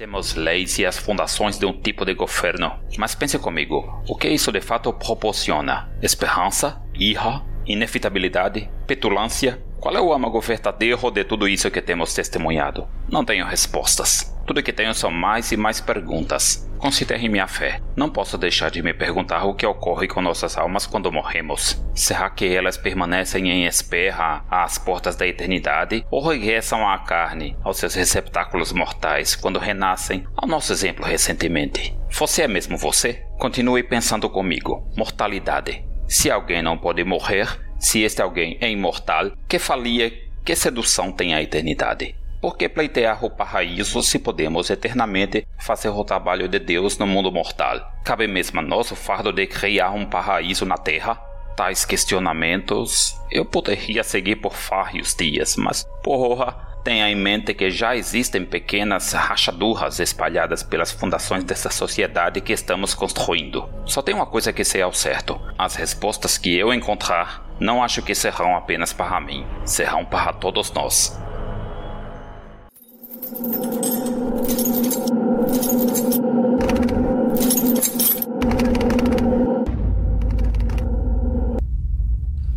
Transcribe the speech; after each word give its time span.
Temos 0.00 0.34
leis 0.34 0.78
e 0.78 0.86
as 0.86 0.96
fundações 0.96 1.58
de 1.58 1.66
um 1.66 1.78
tipo 1.78 2.06
de 2.06 2.14
governo, 2.14 2.72
mas 2.96 3.14
pense 3.14 3.38
comigo: 3.38 4.02
o 4.08 4.16
que 4.16 4.30
isso 4.30 4.50
de 4.50 4.62
fato 4.62 4.90
proporciona? 4.94 5.90
Esperança? 6.00 6.80
Ira? 6.94 7.49
Inevitabilidade? 7.66 8.68
Petulância? 8.86 9.62
Qual 9.80 9.96
é 9.96 10.00
o 10.00 10.12
âmago 10.12 10.40
verdadeiro 10.40 11.10
de 11.10 11.24
tudo 11.24 11.48
isso 11.48 11.70
que 11.70 11.80
temos 11.80 12.12
testemunhado? 12.12 12.86
Não 13.10 13.24
tenho 13.24 13.46
respostas. 13.46 14.36
Tudo 14.46 14.62
que 14.62 14.74
tenho 14.74 14.92
são 14.92 15.10
mais 15.10 15.52
e 15.52 15.56
mais 15.56 15.80
perguntas. 15.80 16.68
Considere 16.76 17.28
minha 17.28 17.46
fé. 17.46 17.80
Não 17.96 18.10
posso 18.10 18.36
deixar 18.36 18.70
de 18.70 18.82
me 18.82 18.92
perguntar 18.92 19.44
o 19.44 19.54
que 19.54 19.64
ocorre 19.64 20.06
com 20.06 20.20
nossas 20.20 20.58
almas 20.58 20.86
quando 20.86 21.10
morremos. 21.10 21.82
Será 21.94 22.28
que 22.28 22.46
elas 22.46 22.76
permanecem 22.76 23.48
em 23.48 23.64
espera 23.64 24.44
às 24.50 24.76
portas 24.76 25.16
da 25.16 25.26
eternidade 25.26 26.04
ou 26.10 26.26
regressam 26.26 26.86
à 26.86 26.98
carne, 26.98 27.56
aos 27.62 27.78
seus 27.78 27.94
receptáculos 27.94 28.72
mortais, 28.72 29.34
quando 29.34 29.58
renascem, 29.58 30.26
ao 30.36 30.48
nosso 30.48 30.72
exemplo 30.72 31.06
recentemente? 31.06 31.96
Você 32.10 32.42
é 32.42 32.48
mesmo 32.48 32.76
você? 32.76 33.24
Continue 33.38 33.82
pensando 33.82 34.28
comigo. 34.28 34.86
Mortalidade. 34.96 35.89
Se 36.10 36.28
alguém 36.28 36.60
não 36.60 36.76
pode 36.76 37.04
morrer, 37.04 37.46
se 37.78 38.02
este 38.02 38.20
alguém 38.20 38.58
é 38.60 38.68
imortal, 38.68 39.30
que 39.48 39.60
falia, 39.60 40.12
que 40.44 40.56
sedução 40.56 41.12
tem 41.12 41.34
a 41.34 41.40
eternidade? 41.40 42.16
Por 42.40 42.56
que 42.56 42.68
pleitear 42.68 43.24
o 43.24 43.30
paraíso 43.30 44.02
se 44.02 44.18
podemos 44.18 44.68
eternamente 44.70 45.46
fazer 45.56 45.90
o 45.90 46.02
trabalho 46.02 46.48
de 46.48 46.58
Deus 46.58 46.98
no 46.98 47.06
mundo 47.06 47.30
mortal? 47.30 47.92
Cabe 48.02 48.26
mesmo 48.26 48.58
a 48.58 48.62
nós 48.62 48.90
o 48.90 48.96
fardo 48.96 49.32
de 49.32 49.46
criar 49.46 49.92
um 49.92 50.04
paraíso 50.04 50.66
na 50.66 50.76
terra? 50.76 51.14
Tais 51.56 51.84
questionamentos 51.84 53.16
eu 53.30 53.44
poderia 53.44 54.02
seguir 54.02 54.34
por 54.34 54.52
vários 54.52 55.14
dias, 55.14 55.54
mas 55.54 55.86
porra, 56.02 56.69
tenha 56.82 57.08
em 57.10 57.14
mente 57.14 57.54
que 57.54 57.70
já 57.70 57.96
existem 57.96 58.44
pequenas 58.44 59.12
rachaduras 59.12 60.00
espalhadas 60.00 60.62
pelas 60.62 60.90
fundações 60.90 61.44
dessa 61.44 61.70
sociedade 61.70 62.40
que 62.40 62.52
estamos 62.52 62.94
construindo. 62.94 63.68
Só 63.84 64.02
tem 64.02 64.14
uma 64.14 64.26
coisa 64.26 64.52
que 64.52 64.64
sei 64.64 64.82
ao 64.82 64.92
certo: 64.92 65.40
as 65.58 65.74
respostas 65.74 66.38
que 66.38 66.56
eu 66.56 66.72
encontrar 66.72 67.46
não 67.60 67.82
acho 67.82 68.02
que 68.02 68.14
serão 68.14 68.56
apenas 68.56 68.92
para 68.92 69.20
mim, 69.20 69.46
serão 69.64 70.04
para 70.04 70.32
todos 70.32 70.72
nós. 70.72 71.18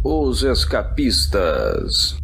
Os 0.04 0.44
escapistas. 0.44 2.23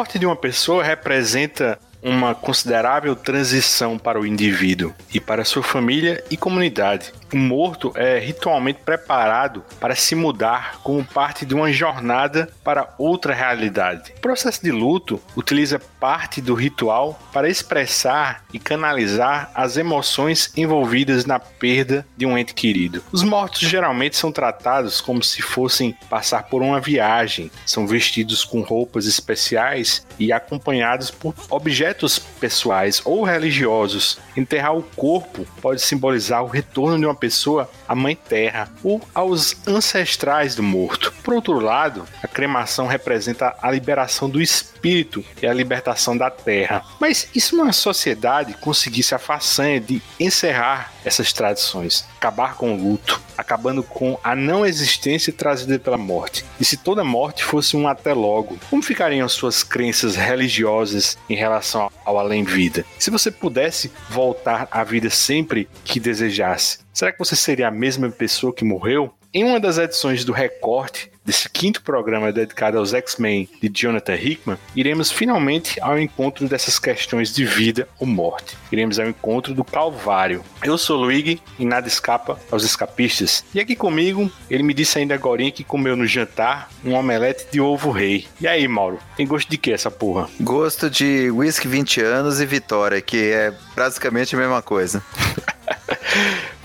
Morte 0.00 0.18
de 0.18 0.24
uma 0.24 0.34
pessoa 0.34 0.82
representa 0.82 1.78
uma 2.02 2.34
considerável 2.34 3.14
transição 3.14 3.98
para 3.98 4.18
o 4.18 4.24
indivíduo 4.24 4.94
e 5.12 5.20
para 5.20 5.44
sua 5.44 5.62
família 5.62 6.24
e 6.30 6.38
comunidade. 6.38 7.12
O 7.32 7.36
morto 7.36 7.92
é 7.94 8.18
ritualmente 8.18 8.80
preparado 8.84 9.64
para 9.78 9.94
se 9.94 10.16
mudar 10.16 10.80
como 10.82 11.04
parte 11.04 11.46
de 11.46 11.54
uma 11.54 11.72
jornada 11.72 12.48
para 12.64 12.92
outra 12.98 13.32
realidade. 13.32 14.12
O 14.16 14.20
processo 14.20 14.60
de 14.62 14.72
luto 14.72 15.20
utiliza 15.36 15.78
parte 15.78 16.40
do 16.40 16.54
ritual 16.54 17.16
para 17.32 17.48
expressar 17.48 18.42
e 18.52 18.58
canalizar 18.58 19.50
as 19.54 19.76
emoções 19.76 20.52
envolvidas 20.56 21.24
na 21.24 21.38
perda 21.38 22.04
de 22.16 22.26
um 22.26 22.36
ente 22.36 22.52
querido. 22.52 23.02
Os 23.12 23.22
mortos 23.22 23.60
geralmente 23.60 24.16
são 24.16 24.32
tratados 24.32 25.00
como 25.00 25.22
se 25.22 25.40
fossem 25.40 25.96
passar 26.08 26.44
por 26.44 26.62
uma 26.62 26.80
viagem, 26.80 27.50
são 27.64 27.86
vestidos 27.86 28.44
com 28.44 28.60
roupas 28.62 29.06
especiais 29.06 30.04
e 30.18 30.32
acompanhados 30.32 31.12
por 31.12 31.34
objetos 31.48 32.18
pessoais 32.18 33.00
ou 33.04 33.22
religiosos. 33.22 34.18
Enterrar 34.36 34.76
o 34.76 34.82
corpo 34.82 35.46
pode 35.60 35.80
simbolizar 35.80 36.42
o 36.42 36.48
retorno 36.48 36.98
de 36.98 37.06
uma 37.06 37.19
pessoa 37.20 37.70
à 37.86 37.94
Mãe 37.94 38.16
Terra 38.16 38.68
ou 38.82 39.00
aos 39.14 39.56
ancestrais 39.68 40.54
do 40.54 40.62
morto. 40.62 41.12
Por 41.30 41.36
outro 41.36 41.60
lado, 41.60 42.08
a 42.24 42.26
cremação 42.26 42.88
representa 42.88 43.54
a 43.62 43.70
liberação 43.70 44.28
do 44.28 44.42
espírito 44.42 45.24
e 45.40 45.46
a 45.46 45.54
libertação 45.54 46.16
da 46.16 46.28
terra. 46.28 46.84
Mas 46.98 47.28
e 47.32 47.40
se 47.40 47.54
uma 47.54 47.72
sociedade 47.72 48.54
conseguisse 48.54 49.14
a 49.14 49.18
façanha 49.18 49.80
de 49.80 50.02
encerrar 50.18 50.92
essas 51.04 51.32
tradições, 51.32 52.04
acabar 52.16 52.56
com 52.56 52.74
o 52.74 52.76
luto, 52.76 53.22
acabando 53.38 53.80
com 53.84 54.18
a 54.24 54.34
não 54.34 54.66
existência 54.66 55.32
trazida 55.32 55.78
pela 55.78 55.96
morte? 55.96 56.44
E 56.58 56.64
se 56.64 56.76
toda 56.76 57.04
morte 57.04 57.44
fosse 57.44 57.76
um 57.76 57.86
até 57.86 58.12
logo, 58.12 58.58
como 58.68 58.82
ficariam 58.82 59.28
suas 59.28 59.62
crenças 59.62 60.16
religiosas 60.16 61.16
em 61.28 61.36
relação 61.36 61.92
ao 62.04 62.18
além-vida? 62.18 62.84
Se 62.98 63.08
você 63.08 63.30
pudesse 63.30 63.92
voltar 64.08 64.66
à 64.68 64.82
vida 64.82 65.08
sempre 65.08 65.68
que 65.84 66.00
desejasse, 66.00 66.80
será 66.92 67.12
que 67.12 67.20
você 67.20 67.36
seria 67.36 67.68
a 67.68 67.70
mesma 67.70 68.10
pessoa 68.10 68.52
que 68.52 68.64
morreu? 68.64 69.14
Em 69.32 69.44
uma 69.44 69.60
das 69.60 69.78
edições 69.78 70.24
do 70.24 70.32
Recorte 70.32 71.08
desse 71.24 71.48
quinto 71.48 71.82
programa 71.82 72.32
dedicado 72.32 72.76
aos 72.76 72.92
X-Men 72.92 73.48
de 73.62 73.70
Jonathan 73.72 74.16
Hickman, 74.16 74.58
iremos 74.74 75.12
finalmente 75.12 75.80
ao 75.80 75.96
encontro 75.96 76.48
dessas 76.48 76.80
questões 76.80 77.32
de 77.32 77.44
vida 77.44 77.86
ou 78.00 78.08
morte. 78.08 78.56
Iremos 78.72 78.98
ao 78.98 79.06
encontro 79.06 79.54
do 79.54 79.62
Calvário. 79.62 80.42
Eu 80.64 80.76
sou 80.76 80.96
Luigi 80.96 81.40
e 81.60 81.64
nada 81.64 81.86
escapa 81.86 82.40
aos 82.50 82.64
escapistas. 82.64 83.44
E 83.54 83.60
aqui 83.60 83.76
comigo, 83.76 84.28
ele 84.50 84.64
me 84.64 84.74
disse 84.74 84.98
ainda 84.98 85.14
agora 85.14 85.48
que 85.52 85.62
comeu 85.62 85.94
no 85.94 86.08
jantar 86.08 86.68
um 86.84 86.94
omelete 86.94 87.46
de 87.52 87.60
ovo 87.60 87.92
rei. 87.92 88.26
E 88.40 88.48
aí, 88.48 88.66
Mauro, 88.66 88.98
tem 89.16 89.28
gosto 89.28 89.48
de 89.48 89.56
que 89.56 89.70
essa 89.70 89.92
porra? 89.92 90.28
Gosto 90.40 90.90
de 90.90 91.30
whisky 91.30 91.68
20 91.68 92.00
anos 92.00 92.40
e 92.40 92.46
vitória, 92.46 93.00
que 93.00 93.30
é 93.30 93.54
basicamente 93.76 94.34
a 94.34 94.38
mesma 94.38 94.60
coisa. 94.60 95.00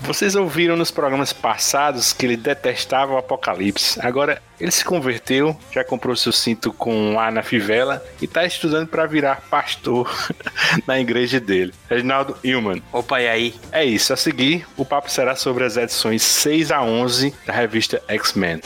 Vocês 0.00 0.34
ouviram 0.34 0.76
nos 0.76 0.90
programas 0.90 1.32
passados 1.32 2.12
que 2.12 2.26
ele 2.26 2.36
detestava 2.36 3.14
o 3.14 3.18
apocalipse. 3.18 3.98
Agora 4.00 4.40
ele 4.60 4.70
se 4.70 4.84
converteu, 4.84 5.56
já 5.72 5.84
comprou 5.84 6.14
seu 6.14 6.32
cinto 6.32 6.72
com 6.72 7.18
A 7.18 7.30
na 7.30 7.42
fivela 7.42 8.04
e 8.20 8.24
está 8.24 8.44
estudando 8.44 8.88
para 8.88 9.06
virar 9.06 9.42
pastor 9.50 10.10
na 10.86 11.00
igreja 11.00 11.40
dele. 11.40 11.74
Reginaldo 11.88 12.36
Hillman. 12.42 12.82
Opa, 12.92 13.20
e 13.20 13.28
aí? 13.28 13.54
É 13.72 13.84
isso, 13.84 14.12
a 14.12 14.16
seguir 14.16 14.66
o 14.76 14.84
papo 14.84 15.10
será 15.10 15.34
sobre 15.34 15.64
as 15.64 15.76
edições 15.76 16.22
6 16.22 16.70
a 16.70 16.82
11 16.82 17.34
da 17.46 17.52
revista 17.52 18.02
X-Men. 18.08 18.60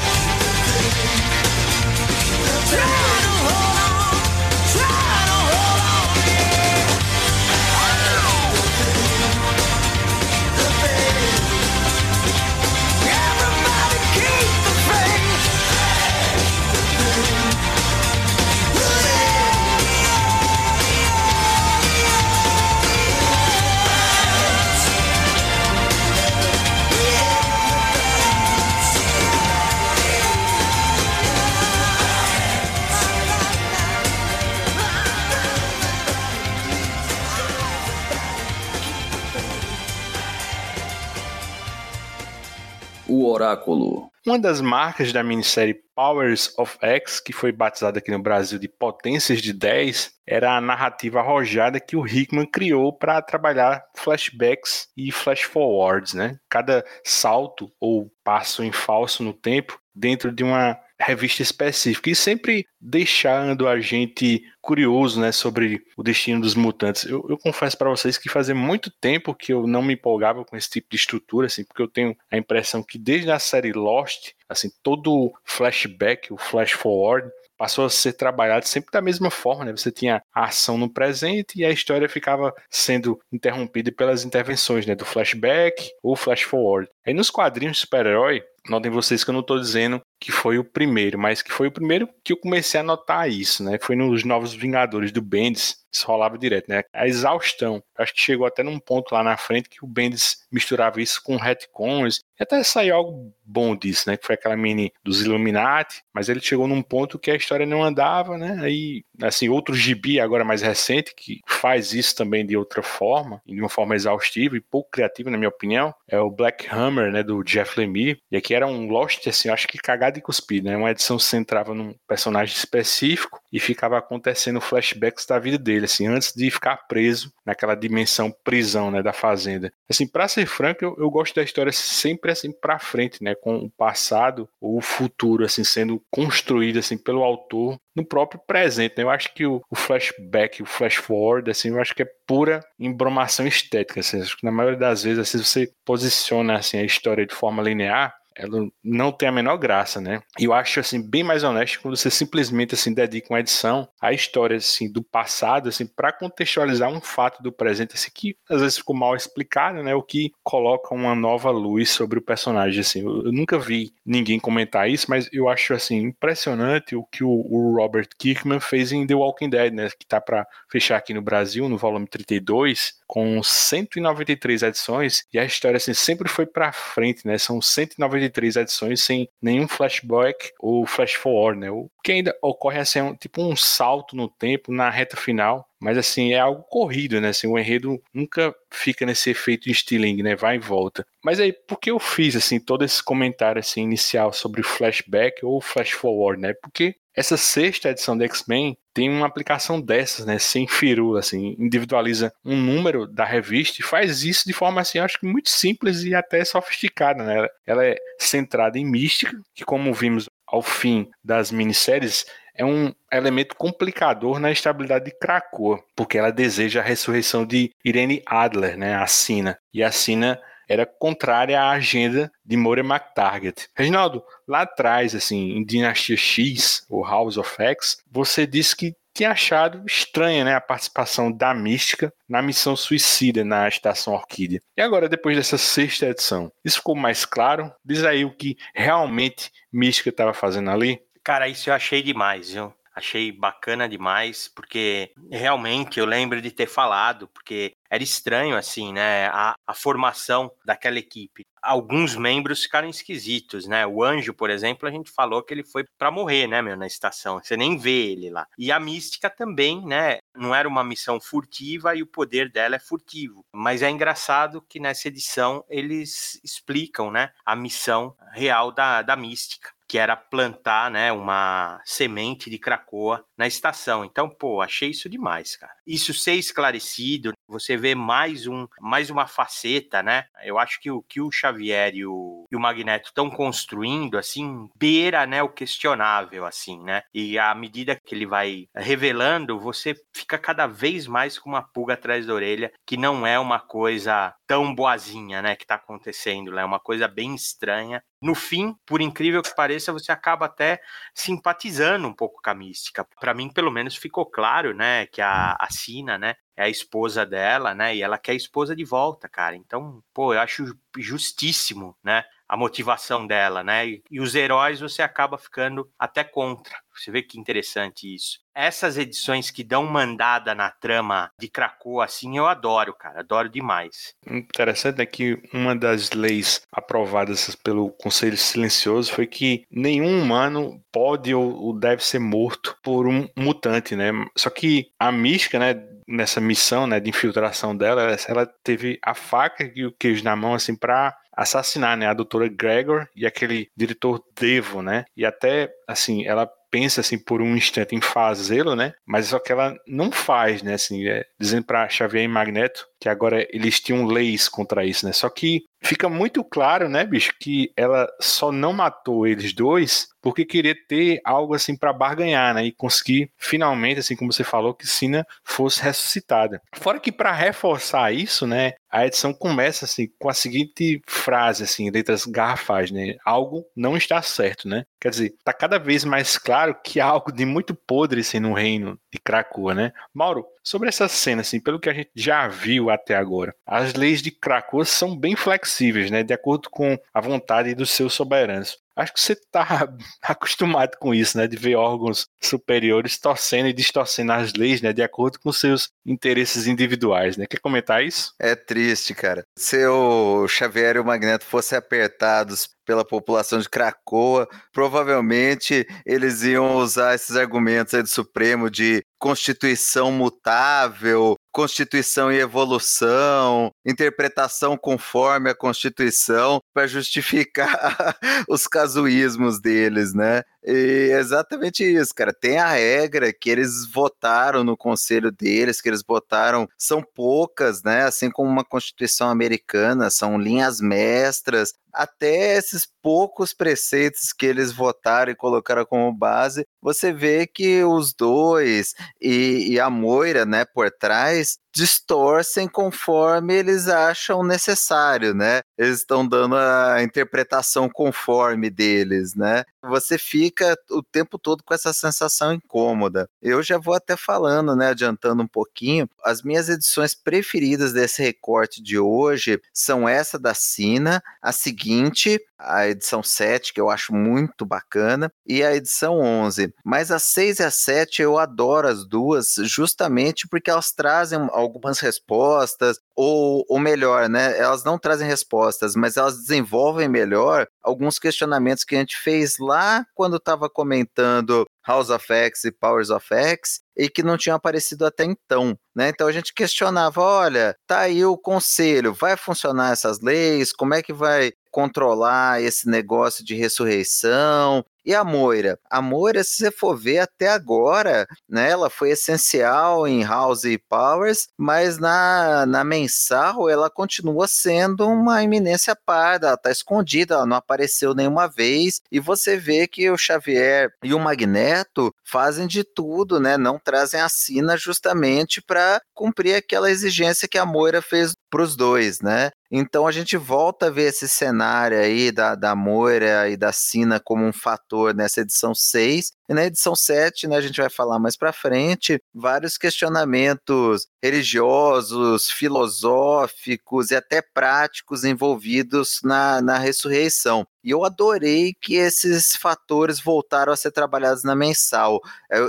Oráculo. 43.31 44.11
Uma 44.27 44.39
das 44.39 44.61
marcas 44.61 45.13
da 45.13 45.23
minissérie 45.23 45.81
Powers 45.95 46.53
of 46.59 46.77
X, 46.83 47.21
que 47.21 47.33
foi 47.33 47.53
batizada 47.53 47.99
aqui 47.99 48.11
no 48.11 48.23
Brasil 48.23 48.59
de 48.59 48.69
Potências 48.69 49.41
de 49.41 49.53
10, 49.53 50.13
era 50.27 50.57
a 50.57 50.61
narrativa 50.61 51.21
arrojada 51.21 51.81
que 51.81 51.97
o 51.97 52.07
Hickman 52.07 52.47
criou 52.47 52.93
para 52.93 53.21
trabalhar 53.23 53.83
flashbacks 53.97 54.89
e 54.97 55.11
flash 55.11 55.43
forwards, 55.43 56.15
né? 56.15 56.39
Cada 56.49 56.85
salto 57.05 57.73
ou 57.81 58.11
passo 58.23 58.63
em 58.63 58.73
falso 58.73 59.23
no 59.23 59.33
tempo 59.33 59.81
dentro 59.95 60.31
de 60.31 60.45
uma 60.45 60.79
revista 61.01 61.43
específica 61.43 62.11
e 62.11 62.15
sempre 62.15 62.67
deixando 62.81 63.67
a 63.67 63.81
gente 63.81 64.43
curioso, 64.61 65.21
né, 65.21 65.33
sobre 65.33 65.83
o 65.97 66.03
destino 66.03 66.41
dos 66.41 66.55
mutantes. 66.55 67.05
Eu, 67.05 67.25
eu 67.29 67.39
confesso 67.39 67.77
para 67.77 67.91
vocês 67.91 68.19
que 68.19 68.29
fazia 68.29 68.55
muito 68.55 68.91
tempo 68.91 69.35
que 69.35 69.53
eu 69.53 69.67
não 69.67 69.83
me 69.83 69.95
empolgava 69.95 70.45
com 70.45 70.57
esse 70.57 70.69
tipo 70.69 70.89
de 70.91 70.97
estrutura, 70.97 71.47
assim, 71.47 71.65
porque 71.65 71.83
eu 71.83 71.89
tenho 71.89 72.17
a 72.31 72.37
impressão 72.37 72.83
que 72.83 72.99
desde 72.99 73.31
a 73.31 73.39
série 73.39 73.73
Lost, 73.73 74.33
assim, 74.49 74.71
todo 74.83 75.33
flashback, 75.45 76.33
o 76.33 76.37
flash 76.37 76.73
forward, 76.73 77.31
passou 77.61 77.85
a 77.85 77.91
ser 77.91 78.15
trabalhado 78.15 78.67
sempre 78.67 78.91
da 78.91 79.03
mesma 79.03 79.31
forma, 79.31 79.67
né? 79.67 79.73
Você 79.73 79.93
tinha 79.93 80.23
a 80.33 80.45
ação 80.45 80.79
no 80.79 80.89
presente 80.89 81.59
e 81.59 81.65
a 81.65 81.71
história 81.71 82.09
ficava 82.09 82.55
sendo 82.71 83.21
interrompida 83.31 83.93
pelas 83.93 84.25
intervenções, 84.25 84.87
né? 84.87 84.95
Do 84.95 85.05
flashback 85.05 85.91
ou 86.03 86.17
flash 86.17 86.41
forward. 86.41 86.91
Aí 87.07 87.13
nos 87.13 87.29
quadrinhos 87.29 87.77
de 87.77 87.81
super-herói, 87.83 88.43
notem 88.67 88.91
vocês 88.91 89.23
que 89.23 89.29
eu 89.29 89.35
não 89.35 89.43
estou 89.43 89.61
dizendo 89.61 90.01
que 90.21 90.31
foi 90.31 90.59
o 90.59 90.65
primeiro, 90.65 91.19
mas 91.19 91.41
que 91.41 91.51
foi 91.51 91.69
o 91.69 91.73
primeiro 91.73 92.09
que 92.23 92.33
eu 92.33 92.37
comecei 92.37 92.79
a 92.79 92.85
notar 92.85 93.29
isso, 93.31 93.65
né? 93.65 93.79
Foi 93.81 93.97
nos 93.97 94.23
Novos 94.23 94.53
Vingadores 94.53 95.11
do 95.11 95.23
Bendis, 95.23 95.81
isso 95.93 96.07
rolava 96.07 96.39
direto, 96.39 96.69
né? 96.69 96.85
A 96.93 97.07
exaustão. 97.09 97.83
Acho 97.99 98.15
que 98.15 98.21
chegou 98.21 98.47
até 98.47 98.63
num 98.63 98.79
ponto 98.79 99.13
lá 99.13 99.25
na 99.25 99.37
frente 99.37 99.69
que 99.69 99.85
o 99.85 99.89
Bendis 99.89 100.47
misturava 100.51 101.01
isso 101.01 101.23
com 101.23 101.37
retcons, 101.37 102.21
e 102.39 102.43
até 102.43 102.63
saiu 102.63 102.95
algo 102.95 103.35
bom 103.45 103.75
disso, 103.75 104.09
né? 104.09 104.17
Que 104.17 104.25
foi 104.25 104.35
aquela 104.35 104.57
mini 104.57 104.93
dos 105.03 105.23
Illuminati, 105.23 106.03
mas 106.13 106.29
ele 106.29 106.41
chegou 106.41 106.69
num 106.69 106.83
ponto 106.83 107.19
que 107.19 107.31
a 107.31 107.37
história 107.37 107.67
não 107.67 107.83
andava, 107.83 108.39
né? 108.39 108.59
Aí, 108.63 109.03
assim, 109.23 109.49
outro 109.49 109.75
gibi 109.75 110.21
agora 110.21 110.45
mais 110.45 110.63
recente 110.63 111.15
que 111.15 111.41
faz 111.47 111.93
isso 111.93 112.15
também 112.15 112.47
de 112.47 112.57
outra 112.57 112.83
forma, 112.83 113.43
de 113.45 113.61
uma 113.61 113.69
forma 113.69 113.95
exaustiva 113.95 114.57
e 114.57 114.61
pouco 114.61 114.91
criativa, 114.91 115.31
na 115.31 115.37
minha 115.37 115.49
opinião, 115.49 115.95
é 116.09 116.19
o 116.21 116.31
Black 116.31 116.69
Hammer, 116.71 117.11
né? 117.11 117.23
Do 117.23 117.43
Jeff 117.43 117.79
Lemire, 117.79 118.23
e 118.31 118.37
aqui 118.37 118.55
era 118.55 118.67
um 118.67 118.89
Lost, 118.89 119.27
assim, 119.27 119.49
acho 119.49 119.67
que 119.67 119.79
cagado 119.79 120.10
e 120.19 120.23
cuspido, 120.23 120.69
né? 120.69 120.77
Uma 120.77 120.91
edição 120.91 121.19
se 121.19 121.27
centrava 121.27 121.75
num 121.75 121.95
personagem 122.07 122.55
específico 122.55 123.41
e 123.53 123.59
ficava 123.61 123.99
acontecendo 123.99 124.61
flashbacks 124.61 125.27
da 125.27 125.39
vida 125.39 125.59
dele, 125.59 125.85
assim, 125.85 126.07
antes 126.07 126.33
de 126.35 126.51
ficar 126.51 126.77
preso 126.89 127.33
naquela 127.45 127.75
dimensão 127.75 128.35
prisão, 128.45 128.91
né, 128.91 129.03
da 129.03 129.13
fazenda. 129.13 129.73
Assim, 129.89 130.07
para 130.07 130.29
ser 130.29 130.47
franco, 130.47 130.85
eu, 130.85 130.97
eu, 130.99 131.11
gosto 131.11 131.35
da 131.35 131.43
história 131.43 131.73
sempre 131.73 132.31
assim 132.31 132.53
para 132.53 132.79
frente, 132.79 133.23
né, 133.23 133.35
com 133.35 133.57
o 133.57 133.71
passado 133.71 134.49
ou 134.61 134.79
o 134.79 134.81
futuro 134.81 135.45
assim 135.45 135.65
sendo 135.65 136.03
construído 136.11 136.79
assim 136.79 136.97
pelo 136.97 137.23
autor 137.23 137.79
no 137.95 138.05
próprio 138.05 138.41
presente. 138.47 138.95
Né? 138.97 139.03
Eu 139.03 139.11
acho 139.11 139.33
que 139.35 139.47
o, 139.47 139.63
o, 139.71 139.77
flashback, 139.77 140.63
o 140.63 140.67
flash 140.67 140.97
forward, 140.97 141.51
assim, 141.51 141.71
eu 141.71 141.81
acho 141.81 141.95
que 141.95 142.03
é 142.03 142.09
pura 142.27 142.65
embromação 142.79 143.47
estética. 143.47 144.01
Assim, 144.01 144.21
acho 144.21 144.37
que 144.37 144.45
na 144.45 144.53
maioria 144.53 144.79
das 144.79 145.03
vezes, 145.03 145.19
assim, 145.19 145.39
você 145.39 145.73
posiciona 145.85 146.57
assim 146.57 146.79
a 146.79 146.85
história 146.85 147.27
de 147.27 147.35
forma 147.35 147.63
linear, 147.63 148.15
ela 148.41 148.69
não 148.83 149.13
tem 149.13 149.29
a 149.29 149.33
menor 149.33 149.57
graça, 149.57 150.01
né? 150.01 150.23
E 150.39 150.45
eu 150.45 150.53
acho 150.53 150.81
assim 150.81 151.01
bem 151.03 151.23
mais 151.23 151.45
honesto 151.45 151.81
quando 151.81 151.97
você 151.97 152.11
simplesmente 152.11 152.75
assim 152.75 152.93
dedica 152.93 153.29
uma 153.31 153.41
edição 153.41 153.89
à 154.01 154.13
história 154.13 154.57
assim 154.57 154.91
do 154.91 155.03
passado 155.03 155.69
assim 155.69 155.87
para 155.87 156.13
contextualizar 156.13 156.91
um 156.91 157.01
fato 157.01 157.43
do 157.43 157.53
presente 157.53 157.95
assim 157.95 158.11
que 158.15 158.37
às 158.49 158.61
vezes 158.61 158.79
ficou 158.79 158.97
mal 158.97 159.15
explicado, 159.15 159.83
né? 159.83 159.95
O 159.95 160.03
que 160.03 160.33
coloca 160.43 160.95
uma 160.95 161.15
nova 161.15 161.51
luz 161.51 161.91
sobre 161.91 162.19
o 162.19 162.23
personagem 162.23 162.81
assim. 162.81 163.01
Eu, 163.01 163.27
eu 163.27 163.33
nunca 163.33 163.59
vi 163.59 163.93
ninguém 164.05 164.39
comentar 164.41 164.89
isso, 164.89 165.07
mas 165.09 165.29
eu 165.33 165.49
acho 165.49 165.75
assim 165.75 165.99
impressionante 165.99 166.97
o 166.97 167.05
que 167.05 167.23
o, 167.23 167.31
o 167.31 167.77
Robert 167.77 168.09
Kirkman 168.19 168.61
fez 168.61 168.93
em 168.93 169.07
The 169.07 169.15
Walking 169.15 169.51
Dead, 169.51 169.73
né? 169.73 169.89
Que 169.91 170.07
tá 170.07 170.21
para 170.21 170.47
fechar 170.71 170.97
aqui 170.97 171.13
no 171.13 171.23
Brasil 171.23 171.69
no 171.69 171.77
volume 171.77 172.07
32 172.07 173.00
com 173.11 173.43
193 173.43 174.63
edições 174.63 175.25
e 175.33 175.39
a 175.41 175.45
história 175.45 175.79
assim 175.79 175.93
sempre 175.93 176.29
foi 176.29 176.47
para 176.47 176.71
frente, 176.71 177.27
né? 177.27 177.39
São 177.39 177.61
193 177.61 178.55
edições 178.55 179.03
sem 179.03 179.29
nenhum 179.43 179.67
flashback 179.67 180.53
ou 180.61 180.87
flash 180.87 181.15
forward, 181.15 181.59
né? 181.59 181.73
O 181.73 181.91
que 182.05 182.13
ainda 182.13 182.33
ocorre 182.41 182.79
assim, 182.79 183.01
é 183.01 183.03
um, 183.03 183.17
tipo 183.17 183.43
um 183.43 183.57
salto 183.57 184.15
no 184.15 184.29
tempo 184.29 184.71
na 184.71 184.89
reta 184.89 185.17
final, 185.17 185.69
mas 185.81 185.99
assim 185.99 186.35
é 186.35 186.39
algo 186.39 186.63
corrido, 186.71 187.21
né? 187.21 187.31
Assim, 187.31 187.49
o 187.49 187.59
enredo 187.59 188.01
nunca 188.15 188.55
fica 188.71 189.05
nesse 189.05 189.31
efeito 189.31 189.65
de 189.65 189.75
Stilling, 189.75 190.23
né? 190.23 190.37
Vai 190.37 190.55
e 190.55 190.61
volta. 190.61 191.05
Mas 191.25 191.41
aí, 191.41 191.53
por 191.53 191.81
que 191.81 191.91
eu 191.91 191.99
fiz 191.99 192.37
assim 192.37 192.61
todo 192.61 192.85
esse 192.85 193.03
comentário 193.03 193.59
assim 193.59 193.83
inicial 193.83 194.33
sobre 194.33 194.63
flashback 194.63 195.45
ou 195.45 195.61
flash 195.61 195.91
forward, 195.91 196.41
né? 196.41 196.55
Porque 196.63 196.95
essa 197.13 197.37
sexta 197.37 197.91
edição 197.91 198.17
do 198.17 198.23
X-Men 198.23 198.79
tem 198.93 199.09
uma 199.09 199.27
aplicação 199.27 199.81
dessas, 199.81 200.27
né, 200.27 200.39
sem 200.39 200.67
firula, 200.67 201.21
assim, 201.21 201.55
individualiza 201.59 202.33
um 202.45 202.57
número 202.57 203.07
da 203.07 203.25
revista 203.25 203.81
e 203.81 203.85
faz 203.85 204.25
isso 204.25 204.45
de 204.47 204.53
forma, 204.53 204.81
assim, 204.81 204.99
acho 204.99 205.19
que 205.19 205.27
muito 205.27 205.49
simples 205.49 206.03
e 206.03 206.15
até 206.15 206.45
sofisticada, 206.45 207.25
né? 207.25 207.47
Ela 207.67 207.85
é 207.85 207.97
centrada 208.19 208.79
em 208.79 208.85
mística, 208.85 209.37
que 209.55 209.65
como 209.65 209.93
vimos 209.95 210.29
ao 210.47 210.63
fim 210.63 211.09
das 211.23 211.53
minisséries, 211.53 212.27
é 212.55 212.65
um 212.65 212.93
elemento 213.11 213.55
complicador 213.57 214.39
na 214.39 214.51
estabilidade 214.51 215.07
de 215.07 215.19
Krakoa, 215.19 215.83
porque 215.97 216.19
ela 216.19 216.31
deseja 216.31 216.81
a 216.81 216.85
ressurreição 216.85 217.47
de 217.47 217.71
Irene 217.85 218.23
Adler, 218.27 218.77
né, 218.77 218.97
a 218.97 219.07
Sina. 219.07 219.57
E 219.73 219.83
a 219.83 219.91
Sina 219.91 220.41
era 220.71 220.87
contrária 220.87 221.61
à 221.61 221.71
agenda 221.73 222.31
de 222.45 222.57
Moira 222.57 222.81
McTarget. 222.81 223.69
Reginaldo, 223.75 224.23
lá 224.47 224.63
atrás, 224.63 225.17
assim, 225.17 225.57
em 225.57 225.65
Dinastia 225.65 226.17
X, 226.17 226.87
ou 226.89 227.05
House 227.05 227.37
of 227.37 227.61
X, 227.61 228.01
você 228.09 228.47
disse 228.47 228.77
que 228.77 228.95
tinha 229.13 229.33
achado 229.33 229.83
estranha 229.85 230.45
né, 230.45 230.55
a 230.55 230.61
participação 230.61 231.33
da 231.33 231.53
Mística 231.53 232.15
na 232.29 232.41
missão 232.41 232.77
suicida 232.77 233.45
na 233.45 233.67
Estação 233.67 234.15
Orquídea. 234.15 234.63
E 234.77 234.81
agora, 234.81 235.09
depois 235.09 235.37
dessa 235.37 235.59
sexta 235.59 236.07
edição, 236.07 236.53
isso 236.65 236.77
ficou 236.77 236.95
mais 236.95 237.25
claro? 237.25 237.73
Diz 237.85 238.05
aí 238.05 238.25
o 238.25 238.33
que 238.33 238.57
realmente 238.73 239.51
Mística 239.73 240.11
estava 240.11 240.33
fazendo 240.33 240.71
ali? 240.71 241.03
Cara, 241.25 241.49
isso 241.49 241.69
eu 241.69 241.75
achei 241.75 242.01
demais, 242.01 242.53
viu? 242.53 242.73
Achei 242.95 243.33
bacana 243.33 243.89
demais, 243.89 244.49
porque 244.55 245.11
realmente 245.31 245.99
eu 245.99 246.07
lembro 246.07 246.41
de 246.41 246.51
ter 246.53 246.67
falado, 246.67 247.27
porque 247.29 247.75
era 247.91 248.03
estranho, 248.03 248.57
assim, 248.57 248.93
né? 248.93 249.27
A, 249.27 249.57
a 249.67 249.75
formação 249.75 250.51
daquela 250.65 250.99
equipe. 250.99 251.45
Alguns 251.61 252.15
membros 252.15 252.63
ficaram 252.63 252.89
esquisitos, 252.89 253.67
né? 253.67 253.87
O 253.87 254.03
Anjo, 254.05 254.33
por 254.33 254.49
exemplo, 254.49 254.89
a 254.89 254.93
gente 254.93 255.11
falou 255.11 255.43
que 255.43 255.53
ele 255.53 255.65
foi 255.65 255.85
para 255.99 256.11
morrer, 256.11 256.47
né, 256.47 256.63
meu, 256.63 256.77
na 256.77 256.87
estação. 256.87 257.41
Você 257.43 257.57
nem 257.57 257.77
vê 257.77 258.13
ele 258.13 258.31
lá. 258.31 258.47
E 258.57 258.71
a 258.71 258.79
Mística 258.79 259.29
também, 259.29 259.85
né? 259.85 260.19
Não 260.37 260.55
era 260.55 260.69
uma 260.69 260.85
missão 260.85 261.21
furtiva 261.21 261.95
e 261.97 262.03
o 262.03 262.07
poder 262.07 262.51
dela 262.51 262.77
é 262.77 262.79
furtivo. 262.79 263.45
Mas 263.53 263.83
é 263.83 263.91
engraçado 263.91 264.63
que 264.63 264.79
nessa 264.79 265.09
edição 265.09 265.65
eles 265.69 266.41
explicam, 266.45 267.11
né? 267.11 267.33
A 267.45 267.57
missão 267.57 268.17
real 268.33 268.71
da, 268.71 269.03
da 269.03 269.17
Mística 269.17 269.71
que 269.91 269.99
era 269.99 270.15
plantar, 270.15 270.89
né, 270.89 271.11
uma 271.11 271.81
semente 271.85 272.49
de 272.49 272.61
cracoa 272.61 273.25
na 273.37 273.49
estação. 273.49 274.05
Então, 274.05 274.29
pô, 274.29 274.63
achei 274.63 274.91
isso 274.91 275.09
demais, 275.09 275.57
cara. 275.57 275.73
Isso 275.85 276.15
ser 276.15 276.35
esclarecido, 276.35 277.33
você 277.49 277.77
vê 277.77 277.93
mais 277.93 278.47
um, 278.47 278.69
mais 278.81 279.11
uma 279.11 279.27
faceta, 279.27 280.01
né? 280.01 280.27
Eu 280.45 280.61
acho 280.61 280.81
que 280.81 280.93
o 280.93 281.03
que 281.03 281.21
o 281.21 281.33
Xavier 281.33 281.93
e 281.97 282.07
o, 282.07 282.47
e 282.53 282.55
o 282.55 282.61
Magneto 282.61 283.09
estão 283.09 283.29
construindo, 283.29 284.17
assim, 284.17 284.69
beira, 284.77 285.27
né, 285.27 285.43
o 285.43 285.49
questionável, 285.49 286.47
assim, 286.47 286.81
né? 286.85 287.03
E 287.13 287.37
à 287.37 287.53
medida 287.53 287.99
que 288.07 288.15
ele 288.15 288.27
vai 288.27 288.69
revelando, 288.73 289.59
você 289.59 289.97
fica 290.15 290.39
cada 290.39 290.69
vez 290.69 291.09
mais 291.09 291.37
com 291.37 291.51
uma 291.51 291.63
pulga 291.63 291.95
atrás 291.95 292.27
da 292.27 292.35
orelha, 292.35 292.73
que 292.87 292.97
não 292.97 293.27
é 293.27 293.41
uma 293.41 293.59
coisa 293.59 294.33
tão 294.47 294.73
boazinha, 294.73 295.43
né, 295.43 295.57
que 295.57 295.67
tá 295.67 295.75
acontecendo, 295.75 296.53
né? 296.53 296.63
É 296.63 296.65
uma 296.65 296.79
coisa 296.79 297.09
bem 297.09 297.35
estranha 297.35 298.01
no 298.21 298.35
fim, 298.35 298.75
por 298.85 299.01
incrível 299.01 299.43
que 299.43 299.55
pareça, 299.55 299.93
você 299.93 300.13
acaba 300.13 300.47
até 300.47 300.81
simpatizando 301.15 302.07
um 302.07 302.13
pouco 302.15 302.41
com 302.43 302.51
a 302.51 302.55
mística. 302.55 303.07
Para 303.19 303.33
mim, 303.35 303.49
pelo 303.51 303.71
menos, 303.71 303.97
ficou 303.97 304.27
claro, 304.27 304.75
né, 304.75 305.07
que 305.07 305.23
a, 305.23 305.57
a 305.59 305.71
Sina, 305.71 306.19
né, 306.19 306.35
é 306.57 306.65
a 306.65 306.69
esposa 306.69 307.25
dela, 307.25 307.75
né, 307.75 307.97
e 307.97 308.03
ela 308.03 308.19
quer 308.19 308.33
a 308.33 308.35
esposa 308.35 308.77
de 308.77 308.85
volta, 308.85 309.29
cara. 309.29 309.57
Então, 309.57 310.03
pô, 310.13 310.35
eu 310.35 310.41
acho 310.41 310.77
justíssimo, 310.99 311.97
né, 312.05 312.25
a 312.51 312.57
motivação 312.57 313.29
dela, 313.29 313.63
né? 313.63 313.87
E, 313.87 314.03
e, 314.11 314.21
os 314.21 314.35
heróis 314.35 314.81
você 314.81 315.03
acaba 315.03 315.39
ficando 315.39 315.89
até 315.97 316.25
contra. 316.25 316.77
Você 316.93 317.13
vê 317.13 317.23
que 317.23 317.39
interessante 317.39 318.13
isso. 318.13 318.41
Essas 318.53 318.99
edições 318.99 319.53
que 319.53 319.63
dão 319.63 319.87
mandada 319.87 320.53
na 320.53 320.69
trama 320.69 321.31
de 321.39 321.49
Krakow, 321.49 322.01
assim, 322.01 322.37
eu 322.37 322.49
adoro, 322.49 322.93
cara. 322.93 323.21
Adoro 323.21 323.49
demais. 323.49 324.17
Interessante 324.29 325.01
é 325.01 325.07
que 325.07 325.41
uma 325.55 325.77
das 325.77 326.11
leis 326.11 326.61
aprovadas 326.73 327.55
pelo 327.55 327.91
Conselho 327.93 328.37
Silencioso 328.37 329.13
foi 329.13 329.29
que 329.29 329.65
nenhum 329.71 330.21
humano 330.21 330.83
pode 330.91 331.33
ou 331.33 331.73
deve 331.73 332.05
ser 332.05 332.19
morto 332.19 332.77
por 332.83 333.07
um 333.07 333.29
mutante, 333.39 333.95
né? 333.95 334.11
Só 334.37 334.51
que 334.51 334.91
a 334.99 335.13
mística, 335.13 335.57
né? 335.57 335.75
nessa 336.11 336.41
missão 336.41 336.89
né, 336.89 336.99
de 336.99 337.09
infiltração 337.09 337.77
dela, 337.77 338.17
ela 338.29 338.45
teve 338.65 338.99
a 339.01 339.15
faca 339.15 339.71
e 339.77 339.87
o 339.87 339.93
queijo 339.93 340.25
na 340.25 340.35
mão 340.35 340.55
assim 340.55 340.75
para 340.75 341.17
assassinar, 341.33 341.97
né, 341.97 342.07
a 342.07 342.15
doutora 342.15 342.49
Gregor 342.49 343.09
e 343.15 343.27
aquele 343.27 343.71
diretor 343.77 344.23
Devo, 344.39 344.83
né? 344.83 345.05
E 345.17 345.25
até 345.25 345.71
assim, 345.89 346.27
ela 346.27 346.51
pensa 346.71 347.01
assim 347.01 347.19
por 347.19 347.43
um 347.43 347.57
instante 347.57 347.95
em 347.95 348.01
fazê-lo, 348.01 348.77
né? 348.77 348.93
Mas 349.07 349.27
só 349.27 349.39
que 349.39 349.53
ela 349.53 349.77
não 349.87 350.11
faz, 350.13 350.63
né? 350.63 350.75
Assim, 350.75 351.07
é, 351.07 351.25
dizendo 351.39 351.65
para 351.65 351.89
Xavier 351.89 352.25
e 352.25 352.29
Magneto 352.29 352.87
que 353.01 353.09
agora 353.09 353.47
eles 353.51 353.81
tinham 353.81 354.05
leis 354.05 354.47
contra 354.47 354.85
isso, 354.85 355.07
né? 355.07 355.13
Só 355.13 355.31
que 355.31 355.63
fica 355.83 356.09
muito 356.09 356.45
claro, 356.45 356.89
né, 356.89 357.07
bicho, 357.07 357.33
que 357.41 357.73
ela 357.75 358.07
só 358.21 358.53
não 358.53 358.75
matou 358.75 359.27
eles 359.27 359.55
dois 359.55 360.09
porque 360.21 360.45
queria 360.45 360.75
ter 360.87 361.19
algo 361.25 361.55
assim 361.55 361.75
para 361.75 361.95
barganhar, 361.95 362.53
né, 362.53 362.67
e 362.67 362.73
conseguir 362.73 363.31
finalmente, 363.39 364.01
assim 364.01 364.15
como 364.15 364.31
você 364.31 364.45
falou, 364.45 364.75
que 364.75 364.87
Sina 364.87 365.27
fosse 365.43 365.83
ressuscitada. 365.83 366.61
Fora 366.75 367.01
que 367.01 367.11
para 367.11 367.33
reforçar 367.33 368.13
isso, 368.13 368.47
né, 368.47 368.75
a 368.91 369.07
edição 369.07 369.33
começa 369.33 369.87
assim 369.87 370.11
com 370.19 370.29
a 370.29 370.35
seguinte 370.35 371.01
frase 371.07 371.65
assim, 371.65 371.91
letras 371.91 372.27
garrafais, 372.27 372.91
né? 372.91 373.17
Algo 373.25 373.65
não 373.75 373.97
está 373.97 374.21
certo, 374.21 374.69
né? 374.69 374.85
Quer 375.01 375.11
dizer, 375.11 375.35
tá 375.43 375.55
cada 375.55 375.79
vez 375.79 376.05
mais 376.05 376.37
claro 376.37 376.60
que 376.85 377.01
há 377.01 377.07
algo 377.07 377.33
de 377.33 377.45
muito 377.45 377.75
podre 377.75 378.21
assim 378.21 378.41
no 378.41 378.53
reino 378.53 378.99
de 379.13 379.19
Krakoa, 379.19 379.75
né? 379.75 379.93
Mauro, 380.13 380.47
sobre 380.63 380.89
essa 380.89 381.09
cena 381.09 381.41
assim, 381.41 381.61
pelo 381.61 381.81
que 381.81 381.89
a 381.89 381.93
gente 381.93 382.11
já 382.15 382.47
viu 382.49 382.91
até 382.91 383.15
agora, 383.17 383.55
as 383.67 383.95
leis 383.95 384.23
de 384.23 384.31
Krakoa 384.31 384.85
são 384.85 385.17
bem 385.17 385.35
flexíveis, 385.37 386.11
né? 386.11 386.23
De 386.23 386.33
acordo 386.33 386.69
com 386.71 386.99
a 387.13 387.21
vontade 387.21 387.75
dos 387.75 387.91
seus 387.91 388.15
soberanos. 388.15 388.79
Acho 389.01 389.15
que 389.15 389.21
você 389.21 389.33
está 389.33 389.89
acostumado 390.23 390.97
com 390.99 391.15
isso, 391.15 391.39
né? 391.39 391.47
De 391.47 391.57
ver 391.57 391.77
órgãos 391.77 392.27
superiores 392.43 393.19
torcendo 393.19 393.69
e 393.69 393.73
distorcendo 393.73 394.33
as 394.33 394.53
leis, 394.53 394.83
né? 394.83 394.93
De 394.93 395.03
acordo 395.03 395.39
com 395.41 395.53
seus 395.53 395.91
interesses 396.05 396.67
individuais, 396.67 397.37
né? 397.37 397.47
Quer 397.47 397.61
comentar 397.61 398.05
isso? 398.05 398.35
É 398.39 398.55
triste, 398.55 399.15
cara. 399.15 399.45
Se 399.57 399.87
o 399.87 400.47
Xavier 400.47 400.97
e 400.97 401.01
o 401.01 401.05
Magneto 401.05 401.45
fossem 401.45 401.79
apertados 401.79 402.69
pela 402.85 403.05
população 403.05 403.61
de 403.61 403.69
Cracoa, 403.69 404.49
provavelmente 404.73 405.87
eles 406.05 406.43
iam 406.43 406.77
usar 406.77 407.15
esses 407.15 407.37
argumentos 407.37 407.95
aí 407.95 408.03
do 408.03 408.09
Supremo 408.09 408.69
de 408.69 409.05
constituição 409.17 410.11
mutável, 410.11 411.37
constituição 411.53 412.33
e 412.33 412.39
evolução, 412.39 413.73
interpretação 413.85 414.77
conforme 414.77 415.51
a 415.51 415.55
constituição, 415.55 416.61
para 416.73 416.87
justificar 416.87 418.17
os 418.49 418.67
casuísmos 418.67 419.61
deles, 419.61 420.15
né? 420.15 420.43
E 420.63 421.11
é 421.13 421.19
exatamente 421.19 421.83
isso, 421.83 422.15
cara. 422.15 422.33
Tem 422.35 422.59
a 422.59 422.69
regra 422.73 423.33
que 423.33 423.49
eles 423.49 423.87
votaram 423.87 424.63
no 424.63 424.77
conselho 424.77 425.33
deles, 425.33 425.81
que 425.81 425.89
eles 425.89 426.03
votaram, 426.07 426.69
são 426.77 427.03
poucas, 427.03 427.83
né? 427.83 428.03
Assim 428.05 428.31
como 428.31 428.51
uma 428.51 428.65
Constituição 428.65 429.31
americana, 429.31 430.11
são 430.11 430.39
linhas 430.39 430.81
mestras. 430.81 431.73
Até 431.93 432.57
esses 432.57 432.87
poucos 433.03 433.55
preceitos 433.55 434.33
que 434.33 434.47
eles 434.47 434.71
votaram 434.71 435.33
e 435.33 435.37
colocaram 435.37 435.85
como 435.85 436.13
base, 436.13 436.65
você 436.81 437.13
vê 437.13 437.47
que 437.47 437.83
os 437.83 438.13
dois 438.15 438.95
e, 439.21 439.73
e 439.73 439.81
a 439.81 439.91
Moira, 439.91 440.45
né, 440.45 440.65
por 440.65 440.91
trás, 440.91 441.40
place 441.41 441.59
distorcem 441.75 442.69
conforme 442.69 443.55
eles 443.55 443.89
acham 443.89 444.43
necessário, 444.43 445.35
né? 445.35 445.63
Eles 445.79 445.99
estão 445.99 446.27
dando 446.27 446.57
a 446.57 447.03
interpretação 447.03 447.89
conforme 447.89 448.71
deles, 448.71 449.35
né? 449.35 449.65
Você 449.83 450.19
fica 450.19 450.77
o 450.91 451.03
tempo 451.03 451.39
todo 451.39 451.63
com 451.65 451.73
essa 451.73 451.93
sensação 451.93 452.53
incômoda. 452.53 453.29
Eu 453.41 453.63
já 453.63 453.79
vou 453.79 453.95
até 453.95 454.17
falando, 454.17 454.77
né, 454.77 454.89
adiantando 454.89 455.43
um 455.43 455.47
pouquinho, 455.47 456.09
as 456.25 456.43
minhas 456.43 456.69
edições 456.69 457.15
preferidas 457.15 457.93
desse 457.93 458.23
recorte 458.23 458.83
de 458.83 458.99
hoje 458.99 459.61
são 459.73 460.09
essa 460.09 460.39
da 460.39 460.53
Sina, 460.55 461.23
a 461.41 461.53
seguinte, 461.53 462.39
a 462.59 462.87
edição 462.89 463.23
7, 463.23 463.73
que 463.73 463.81
eu 463.81 463.89
acho 463.89 464.15
muito 464.15 464.67
bacana, 464.67 465.33
e 465.47 465.63
a 465.63 465.75
edição 465.75 466.19
11. 466.21 466.75
Mas 466.85 467.11
a 467.11 467.19
6 467.19 467.59
e 467.61 467.63
a 467.63 467.71
7 467.71 468.23
eu 468.23 468.39
adoro 468.39 468.87
as 468.89 469.07
duas, 469.07 469.55
justamente 469.63 470.47
porque 470.47 470.71
elas 470.71 470.93
trazem 470.93 471.39
algumas 471.61 472.01
respostas, 472.01 472.99
ou, 473.15 473.65
ou 473.69 473.79
melhor, 473.79 474.29
né? 474.29 474.59
Elas 474.59 474.85
não 474.85 474.99
trazem 474.99 475.27
respostas, 475.27 475.95
mas 475.95 476.17
elas 476.17 476.37
desenvolvem 476.37 477.09
melhor 477.09 477.67
alguns 477.83 478.19
questionamentos 478.19 478.85
que 478.85 478.97
a 478.97 478.99
gente 478.99 479.17
fez 479.17 479.55
lá 479.59 480.05
quando 480.15 480.37
estava 480.37 480.69
comentando 480.69 481.67
House 481.87 482.11
of 482.11 482.33
X 482.33 482.65
e 482.65 482.73
Powers 482.73 483.11
of 483.11 483.27
X 483.35 483.81
e 483.97 484.09
que 484.09 484.23
não 484.23 484.37
tinham 484.37 484.57
aparecido 484.57 485.05
até 485.05 485.25
então, 485.25 485.77
né? 485.95 486.09
Então 486.09 486.27
a 486.27 486.33
gente 486.33 486.55
questionava, 486.55 487.21
olha, 487.21 487.75
tá 487.87 488.01
aí 488.01 488.25
o 488.25 488.39
conselho, 488.39 489.13
vai 489.13 489.37
funcionar 489.37 489.93
essas 489.93 490.21
leis? 490.21 490.73
Como 490.73 490.95
é 490.95 491.03
que 491.03 491.13
vai 491.13 491.53
controlar 491.71 492.63
esse 492.63 492.89
negócio 492.89 493.45
de 493.45 493.55
ressurreição? 493.55 494.85
E 495.05 495.15
a 495.15 495.25
Moira? 495.25 495.79
A 495.91 496.03
Moira, 496.03 496.45
se 496.45 496.57
você 496.57 496.71
for 496.71 496.97
ver 496.97 497.19
até 497.19 497.49
agora, 497.49 498.27
né, 498.49 498.71
ela 498.71 498.91
foi 498.91 499.11
essencial 499.11 500.07
em 500.07 500.23
House 500.23 500.65
e 500.65 500.77
Powers, 500.77 501.49
mas 501.57 501.99
na, 501.99 502.67
na 502.67 502.85
mensal 502.85 503.69
ela 503.69 503.89
continua 503.89 504.47
sendo 504.47 505.07
uma 505.07 505.43
eminência 505.43 505.97
parda, 506.05 506.49
ela 506.49 506.57
tá 506.57 506.71
escondida, 506.71 507.35
ela 507.35 507.47
não 507.47 507.57
apareceu 507.57 508.15
nenhuma 508.15 508.47
vez, 508.47 509.01
e 509.11 509.19
você 509.19 509.57
vê 509.57 509.87
que 509.87 510.11
o 510.11 510.19
Xavier 510.19 510.91
e 511.03 511.15
o 511.15 511.19
Magneto 511.19 512.15
fazem 512.23 512.67
de 512.67 512.85
tudo, 512.85 513.41
né, 513.41 513.57
não 513.57 513.79
trazem 513.79 514.21
a 514.21 514.29
Sina 514.29 514.77
justamente 514.77 515.63
para 515.63 516.01
cumprir 516.15 516.55
aquela 516.55 516.91
exigência 516.91 517.49
que 517.49 517.59
a 517.59 517.65
Moira 517.65 518.03
fez 518.03 518.35
para 518.51 518.63
os 518.63 518.77
dois, 518.77 519.21
né? 519.21 519.51
Então 519.71 520.07
a 520.07 520.13
gente 520.13 520.37
volta 520.37 520.87
a 520.87 520.91
ver 520.91 521.05
esse 521.05 521.29
cenário 521.29 521.99
aí 521.99 522.33
da, 522.33 522.55
da 522.55 522.75
Moira 522.75 523.49
e 523.49 523.57
da 523.57 523.73
Sina 523.73 524.21
como 524.21 524.45
um 524.45 524.53
fator 524.53 525.15
nessa 525.15 525.41
edição 525.43 525.75
6. 525.75 526.33
E 526.51 526.55
na 526.55 526.65
edição 526.65 526.97
7, 526.97 527.47
né, 527.47 527.57
a 527.59 527.61
gente 527.61 527.81
vai 527.81 527.89
falar 527.89 528.19
mais 528.19 528.37
para 528.37 528.53
frente, 528.53 529.23
vários 529.33 529.79
questionamentos 529.79 531.07
religiosos, 531.23 532.51
filosóficos 532.51 534.11
e 534.11 534.17
até 534.17 534.43
práticos 534.43 535.23
envolvidos 535.23 536.19
na, 536.25 536.61
na 536.61 536.77
ressurreição. 536.77 537.65
E 537.83 537.91
eu 537.91 538.05
adorei 538.05 538.75
que 538.79 538.95
esses 538.95 539.57
fatores 539.57 540.21
voltaram 540.21 540.73
a 540.73 540.77
ser 540.77 540.91
trabalhados 540.91 541.45
na 541.45 541.57
mensal. 541.57 542.21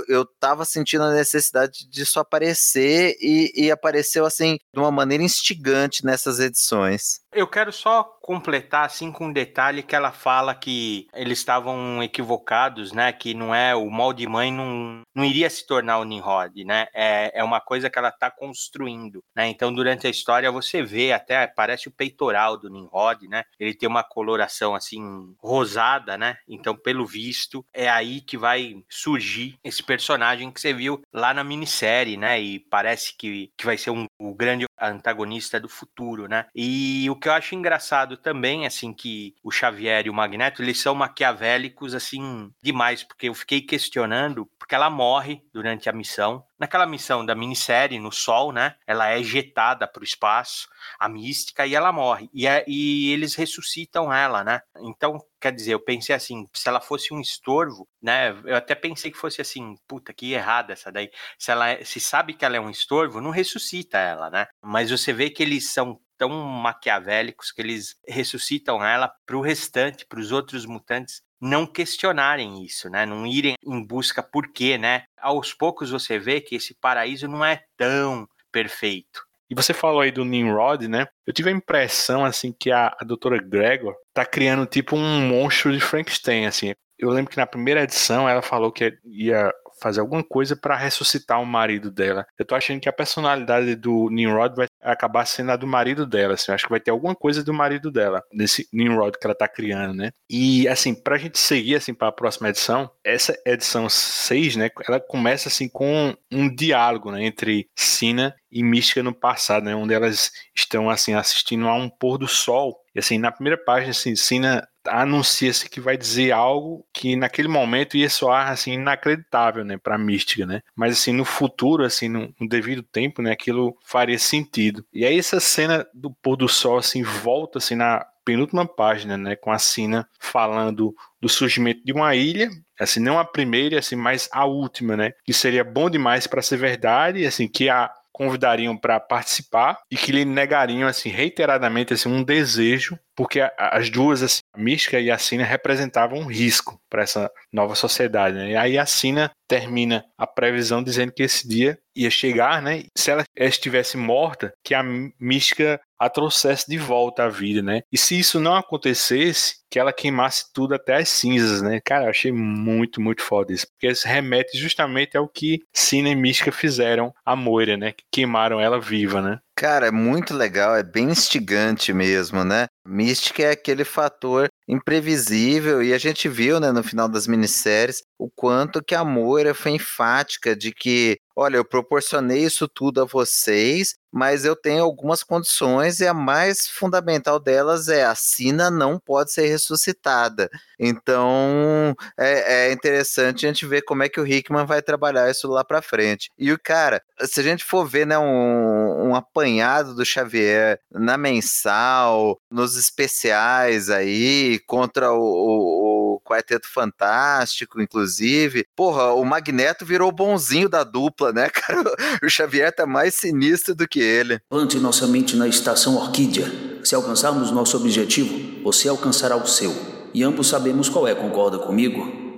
Eu, 0.08 0.22
estava 0.22 0.64
sentindo 0.64 1.04
a 1.04 1.12
necessidade 1.12 1.86
disso 1.88 2.18
aparecer 2.18 3.16
e, 3.20 3.52
e 3.54 3.70
apareceu 3.70 4.24
assim 4.24 4.58
de 4.72 4.80
uma 4.80 4.90
maneira 4.90 5.22
instigante 5.22 6.04
nessas 6.04 6.40
edições. 6.40 7.20
Eu 7.30 7.46
quero 7.46 7.72
só 7.72 8.02
completar 8.22 8.86
assim 8.86 9.12
com 9.12 9.26
um 9.26 9.32
detalhe 9.32 9.82
que 9.82 9.94
ela 9.94 10.12
fala 10.12 10.54
que 10.54 11.06
eles 11.14 11.38
estavam 11.38 12.02
equivocados, 12.02 12.92
né? 12.92 13.12
Que 13.12 13.34
não 13.34 13.54
é 13.54 13.71
o 13.74 13.90
mal 13.90 14.12
de 14.12 14.26
mãe 14.26 14.52
não, 14.52 15.02
não 15.14 15.24
iria 15.24 15.48
se 15.48 15.66
tornar 15.66 15.98
o 15.98 16.04
Nimrod, 16.04 16.64
né? 16.64 16.86
É, 16.94 17.40
é 17.40 17.44
uma 17.44 17.60
coisa 17.60 17.90
que 17.90 17.98
ela 17.98 18.08
está 18.08 18.30
construindo, 18.30 19.22
né? 19.34 19.48
Então 19.48 19.72
durante 19.72 20.06
a 20.06 20.10
história 20.10 20.50
você 20.50 20.82
vê 20.82 21.12
até 21.12 21.46
parece 21.46 21.88
o 21.88 21.92
peitoral 21.92 22.56
do 22.56 22.70
Nimrod, 22.70 23.26
né? 23.28 23.44
Ele 23.58 23.74
tem 23.74 23.88
uma 23.88 24.02
coloração 24.02 24.74
assim 24.74 25.34
rosada, 25.38 26.16
né? 26.16 26.36
Então 26.48 26.76
pelo 26.76 27.06
visto 27.06 27.64
é 27.72 27.88
aí 27.88 28.20
que 28.20 28.36
vai 28.36 28.82
surgir 28.88 29.56
esse 29.64 29.82
personagem 29.82 30.50
que 30.50 30.60
você 30.60 30.72
viu 30.72 31.02
lá 31.12 31.32
na 31.34 31.44
minissérie, 31.44 32.16
né? 32.16 32.40
E 32.40 32.58
parece 32.58 33.16
que, 33.16 33.50
que 33.56 33.64
vai 33.64 33.76
ser 33.76 33.90
um, 33.90 34.06
o 34.18 34.34
grande 34.34 34.66
antagonista 34.80 35.60
do 35.60 35.68
futuro, 35.68 36.26
né? 36.26 36.46
E 36.54 37.08
o 37.08 37.16
que 37.16 37.28
eu 37.28 37.32
acho 37.32 37.54
engraçado 37.54 38.16
também, 38.16 38.66
assim, 38.66 38.92
que 38.92 39.34
o 39.42 39.50
Xavier 39.50 40.06
e 40.06 40.10
o 40.10 40.14
Magneto, 40.14 40.62
eles 40.62 40.80
são 40.80 40.94
maquiavélicos, 40.94 41.94
assim, 41.94 42.50
demais, 42.62 43.02
porque 43.02 43.28
eu 43.28 43.34
fiquei 43.34 43.61
questionando, 43.62 44.46
porque 44.58 44.74
ela 44.74 44.90
morre 44.90 45.42
durante 45.52 45.88
a 45.88 45.92
missão. 45.92 46.44
Naquela 46.58 46.86
missão 46.86 47.24
da 47.24 47.34
minissérie, 47.34 47.98
no 47.98 48.12
Sol, 48.12 48.52
né? 48.52 48.76
Ela 48.86 49.10
é 49.10 49.18
ejetada 49.18 49.86
para 49.86 50.00
o 50.00 50.04
espaço, 50.04 50.68
a 50.98 51.08
mística, 51.08 51.66
e 51.66 51.74
ela 51.74 51.92
morre. 51.92 52.28
E, 52.32 52.46
é, 52.46 52.64
e 52.68 53.12
eles 53.12 53.34
ressuscitam 53.34 54.12
ela, 54.12 54.44
né? 54.44 54.60
Então, 54.80 55.18
quer 55.40 55.52
dizer, 55.52 55.74
eu 55.74 55.80
pensei 55.80 56.14
assim, 56.14 56.48
se 56.52 56.68
ela 56.68 56.80
fosse 56.80 57.12
um 57.12 57.20
estorvo, 57.20 57.88
né? 58.00 58.30
Eu 58.44 58.56
até 58.56 58.74
pensei 58.74 59.10
que 59.10 59.18
fosse 59.18 59.40
assim, 59.40 59.76
puta, 59.88 60.12
que 60.12 60.32
errada 60.32 60.72
essa 60.72 60.92
daí. 60.92 61.10
Se 61.38 61.50
ela 61.50 61.68
é, 61.70 61.84
se 61.84 62.00
sabe 62.00 62.34
que 62.34 62.44
ela 62.44 62.56
é 62.56 62.60
um 62.60 62.70
estorvo, 62.70 63.20
não 63.20 63.30
ressuscita 63.30 63.98
ela, 63.98 64.30
né? 64.30 64.46
Mas 64.62 64.90
você 64.90 65.12
vê 65.12 65.30
que 65.30 65.42
eles 65.42 65.70
são 65.72 66.00
tão 66.16 66.30
maquiavélicos 66.30 67.50
que 67.50 67.60
eles 67.60 67.96
ressuscitam 68.06 68.84
ela 68.84 69.12
para 69.26 69.36
o 69.36 69.40
restante, 69.40 70.06
para 70.06 70.20
os 70.20 70.30
outros 70.30 70.64
mutantes 70.64 71.20
não 71.42 71.66
questionarem 71.66 72.64
isso, 72.64 72.88
né? 72.88 73.04
Não 73.04 73.26
irem 73.26 73.56
em 73.66 73.84
busca 73.84 74.22
por 74.22 74.52
quê, 74.52 74.78
né? 74.78 75.02
Aos 75.20 75.52
poucos 75.52 75.90
você 75.90 76.16
vê 76.16 76.40
que 76.40 76.54
esse 76.54 76.72
paraíso 76.72 77.26
não 77.26 77.44
é 77.44 77.64
tão 77.76 78.28
perfeito. 78.52 79.26
E 79.50 79.54
você 79.54 79.74
falou 79.74 80.00
aí 80.00 80.12
do 80.12 80.24
Nimrod, 80.24 80.86
né? 80.86 81.08
Eu 81.26 81.32
tive 81.32 81.50
a 81.50 81.52
impressão, 81.52 82.24
assim, 82.24 82.54
que 82.58 82.70
a, 82.70 82.96
a 82.98 83.04
doutora 83.04 83.42
Gregor 83.42 83.94
tá 84.14 84.24
criando 84.24 84.64
tipo 84.66 84.96
um 84.96 85.28
monstro 85.28 85.72
de 85.72 85.80
Frankenstein, 85.80 86.46
assim. 86.46 86.74
Eu 86.96 87.10
lembro 87.10 87.30
que 87.30 87.36
na 87.36 87.46
primeira 87.46 87.82
edição 87.82 88.28
ela 88.28 88.40
falou 88.40 88.70
que 88.70 88.96
ia 89.04 89.52
fazer 89.82 90.00
alguma 90.00 90.22
coisa 90.22 90.56
para 90.56 90.76
ressuscitar 90.76 91.40
o 91.40 91.46
marido 91.46 91.90
dela. 91.90 92.26
Eu 92.38 92.44
tô 92.44 92.54
achando 92.54 92.80
que 92.80 92.88
a 92.88 92.92
personalidade 92.92 93.74
do 93.74 94.08
Nimrod 94.10 94.54
vai 94.54 94.66
acabar 94.80 95.24
sendo 95.26 95.50
a 95.52 95.56
do 95.56 95.66
marido 95.66 96.06
dela, 96.06 96.34
assim. 96.34 96.50
Eu 96.50 96.54
acho 96.54 96.64
que 96.64 96.70
vai 96.70 96.80
ter 96.80 96.90
alguma 96.90 97.14
coisa 97.14 97.42
do 97.42 97.52
marido 97.52 97.90
dela, 97.90 98.22
desse 98.32 98.68
Nimrod 98.72 99.18
que 99.18 99.26
ela 99.26 99.34
tá 99.34 99.48
criando, 99.48 99.94
né? 99.94 100.10
E, 100.30 100.66
assim, 100.68 100.94
pra 100.94 101.18
gente 101.18 101.38
seguir, 101.38 101.76
assim, 101.76 101.94
para 101.94 102.08
a 102.08 102.12
próxima 102.12 102.48
edição, 102.48 102.90
essa 103.04 103.36
edição 103.46 103.88
6, 103.88 104.56
né, 104.56 104.70
ela 104.88 105.00
começa, 105.00 105.48
assim, 105.48 105.68
com 105.68 106.14
um 106.30 106.54
diálogo, 106.54 107.10
né, 107.10 107.24
entre 107.24 107.68
Sina 107.76 108.34
e 108.50 108.62
Mística 108.62 109.02
no 109.02 109.14
passado, 109.14 109.64
né, 109.64 109.74
onde 109.74 109.94
elas 109.94 110.30
estão, 110.54 110.90
assim, 110.90 111.14
assistindo 111.14 111.68
a 111.68 111.74
um 111.74 111.88
pôr 111.88 112.18
do 112.18 112.28
sol. 112.28 112.81
E, 112.94 112.98
assim, 112.98 113.18
na 113.18 113.32
primeira 113.32 113.56
página, 113.56 113.90
assim, 113.90 114.14
Sina 114.14 114.66
anuncia-se 114.86 115.68
que 115.68 115.80
vai 115.80 115.96
dizer 115.96 116.32
algo 116.32 116.84
que 116.92 117.14
naquele 117.16 117.48
momento 117.48 117.96
ia 117.96 118.10
soar 118.10 118.50
assim 118.50 118.72
inacreditável, 118.72 119.64
né, 119.64 119.76
para 119.76 119.98
mística, 119.98 120.44
né? 120.46 120.60
Mas 120.74 120.94
assim 120.98 121.12
no 121.12 121.24
futuro, 121.24 121.84
assim 121.84 122.08
no, 122.08 122.34
no, 122.40 122.48
devido 122.48 122.82
tempo, 122.82 123.22
né, 123.22 123.32
aquilo 123.32 123.76
faria 123.84 124.18
sentido. 124.18 124.84
E 124.92 125.04
aí 125.04 125.18
essa 125.18 125.40
cena 125.40 125.86
do 125.94 126.10
pôr 126.10 126.36
do 126.36 126.48
sol 126.48 126.78
assim 126.78 127.02
volta 127.02 127.58
assim 127.58 127.74
na 127.74 128.04
penúltima 128.24 128.66
página, 128.66 129.16
né, 129.16 129.36
com 129.36 129.50
a 129.50 129.58
Sina 129.58 130.08
falando 130.18 130.94
do 131.20 131.28
surgimento 131.28 131.84
de 131.84 131.92
uma 131.92 132.14
ilha, 132.14 132.48
assim 132.78 133.00
não 133.00 133.18
a 133.18 133.24
primeira, 133.24 133.78
assim, 133.78 133.96
mas 133.96 134.28
a 134.32 134.44
última, 134.44 134.96
né, 134.96 135.12
que 135.24 135.32
seria 135.32 135.64
bom 135.64 135.90
demais 135.90 136.26
para 136.26 136.42
ser 136.42 136.56
verdade, 136.56 137.26
assim 137.26 137.48
que 137.48 137.68
a 137.68 137.90
convidariam 138.12 138.76
para 138.76 139.00
participar 139.00 139.78
e 139.90 139.96
que 139.96 140.12
lhe 140.12 140.24
negariam 140.24 140.88
assim 140.88 141.08
reiteradamente 141.08 141.94
assim 141.94 142.08
um 142.08 142.22
desejo 142.22 142.98
porque 143.16 143.40
as 143.56 143.90
duas, 143.90 144.22
assim, 144.22 144.40
a 144.54 144.58
Mística 144.58 144.98
e 145.00 145.10
a 145.10 145.18
Sina, 145.18 145.44
representavam 145.44 146.18
um 146.18 146.26
risco 146.26 146.80
para 146.88 147.02
essa 147.02 147.30
nova 147.52 147.74
sociedade. 147.74 148.36
Né? 148.36 148.50
E 148.50 148.56
aí 148.56 148.78
a 148.78 148.86
Sina 148.86 149.30
termina 149.48 150.04
a 150.16 150.26
previsão 150.26 150.82
dizendo 150.82 151.12
que 151.12 151.22
esse 151.22 151.46
dia 151.46 151.78
ia 151.94 152.10
chegar, 152.10 152.62
né? 152.62 152.84
Se 152.96 153.10
ela 153.10 153.22
estivesse 153.36 153.98
morta, 153.98 154.54
que 154.64 154.74
a 154.74 154.82
Mística 155.20 155.78
a 155.98 156.08
trouxesse 156.08 156.68
de 156.68 156.76
volta 156.78 157.24
à 157.24 157.28
vida, 157.28 157.62
né? 157.62 157.82
E 157.92 157.96
se 157.96 158.18
isso 158.18 158.40
não 158.40 158.56
acontecesse, 158.56 159.56
que 159.70 159.78
ela 159.78 159.92
queimasse 159.92 160.52
tudo 160.52 160.74
até 160.74 160.96
as 160.96 161.08
cinzas, 161.08 161.62
né? 161.62 161.80
Cara, 161.84 162.06
eu 162.06 162.10
achei 162.10 162.32
muito, 162.32 163.00
muito 163.00 163.22
foda 163.22 163.52
isso. 163.52 163.66
Porque 163.68 163.86
isso 163.86 164.08
remete 164.08 164.58
justamente 164.58 165.16
ao 165.16 165.28
que 165.28 165.60
Sina 165.72 166.08
e 166.08 166.16
Mística 166.16 166.50
fizeram 166.50 167.14
a 167.24 167.36
Moira, 167.36 167.76
né? 167.76 167.92
Que 167.92 168.04
queimaram 168.10 168.60
ela 168.60 168.80
viva, 168.80 169.22
né? 169.22 169.38
Cara, 169.56 169.86
é 169.86 169.90
muito 169.90 170.34
legal, 170.34 170.74
é 170.74 170.82
bem 170.82 171.10
instigante 171.10 171.92
mesmo, 171.92 172.42
né? 172.42 172.66
Mística 172.86 173.42
é 173.42 173.50
aquele 173.50 173.84
fator 173.84 174.48
imprevisível 174.66 175.82
e 175.82 175.92
a 175.92 175.98
gente 175.98 176.26
viu, 176.28 176.58
né, 176.58 176.72
no 176.72 176.82
final 176.82 177.06
das 177.08 177.26
minisséries, 177.26 178.02
o 178.18 178.30
quanto 178.30 178.82
que 178.82 178.94
a 178.94 179.04
Moira 179.04 179.54
foi 179.54 179.72
enfática 179.72 180.56
de 180.56 180.72
que, 180.72 181.18
olha, 181.36 181.56
eu 181.56 181.64
proporcionei 181.64 182.44
isso 182.44 182.68
tudo 182.68 183.02
a 183.02 183.04
vocês, 183.04 183.94
mas 184.12 184.44
eu 184.44 184.54
tenho 184.54 184.82
algumas 184.84 185.22
condições 185.22 186.00
e 186.00 186.06
a 186.06 186.12
mais 186.12 186.68
fundamental 186.68 187.40
delas 187.40 187.88
é 187.88 188.04
a 188.04 188.14
Sina 188.14 188.70
não 188.70 188.98
pode 188.98 189.32
ser 189.32 189.46
ressuscitada. 189.46 190.50
Então 190.78 191.94
é, 192.18 192.66
é 192.68 192.72
interessante 192.72 193.46
a 193.46 193.48
gente 193.48 193.66
ver 193.66 193.82
como 193.82 194.02
é 194.02 194.08
que 194.08 194.20
o 194.20 194.26
Hickman 194.26 194.66
vai 194.66 194.82
trabalhar 194.82 195.30
isso 195.30 195.48
lá 195.48 195.64
para 195.64 195.80
frente. 195.80 196.30
E 196.38 196.52
o 196.52 196.58
cara, 196.62 197.02
se 197.22 197.40
a 197.40 197.42
gente 197.42 197.64
for 197.64 197.86
ver, 197.86 198.06
né, 198.06 198.18
um, 198.18 199.08
um 199.08 199.14
apanhado 199.14 199.94
do 199.94 200.04
Xavier 200.04 200.78
na 200.90 201.16
mensal, 201.16 202.38
nos 202.50 202.76
especiais 202.76 203.88
aí 203.88 204.60
contra 204.66 205.10
o, 205.12 205.18
o, 205.18 205.86
o 205.86 205.91
Quarteto 206.22 206.68
Fantástico, 206.68 207.80
inclusive. 207.80 208.66
Porra, 208.74 209.12
o 209.12 209.24
Magneto 209.24 209.84
virou 209.84 210.08
o 210.08 210.12
bonzinho 210.12 210.68
da 210.68 210.84
dupla, 210.84 211.32
né, 211.32 211.48
cara? 211.52 211.82
O 212.22 212.28
Xavier 212.28 212.72
tá 212.74 212.86
mais 212.86 213.14
sinistro 213.14 213.74
do 213.74 213.86
que 213.86 214.00
ele. 214.00 214.40
Plante 214.48 214.78
nossa 214.78 215.06
mente 215.06 215.36
na 215.36 215.48
estação 215.48 215.96
Orquídea. 215.96 216.50
Se 216.84 216.94
alcançarmos 216.94 217.50
nosso 217.50 217.76
objetivo, 217.76 218.62
você 218.64 218.88
alcançará 218.88 219.36
o 219.36 219.46
seu. 219.46 219.72
E 220.14 220.22
ambos 220.22 220.48
sabemos 220.48 220.88
qual 220.88 221.06
é, 221.06 221.14
concorda 221.14 221.58
comigo? 221.58 222.32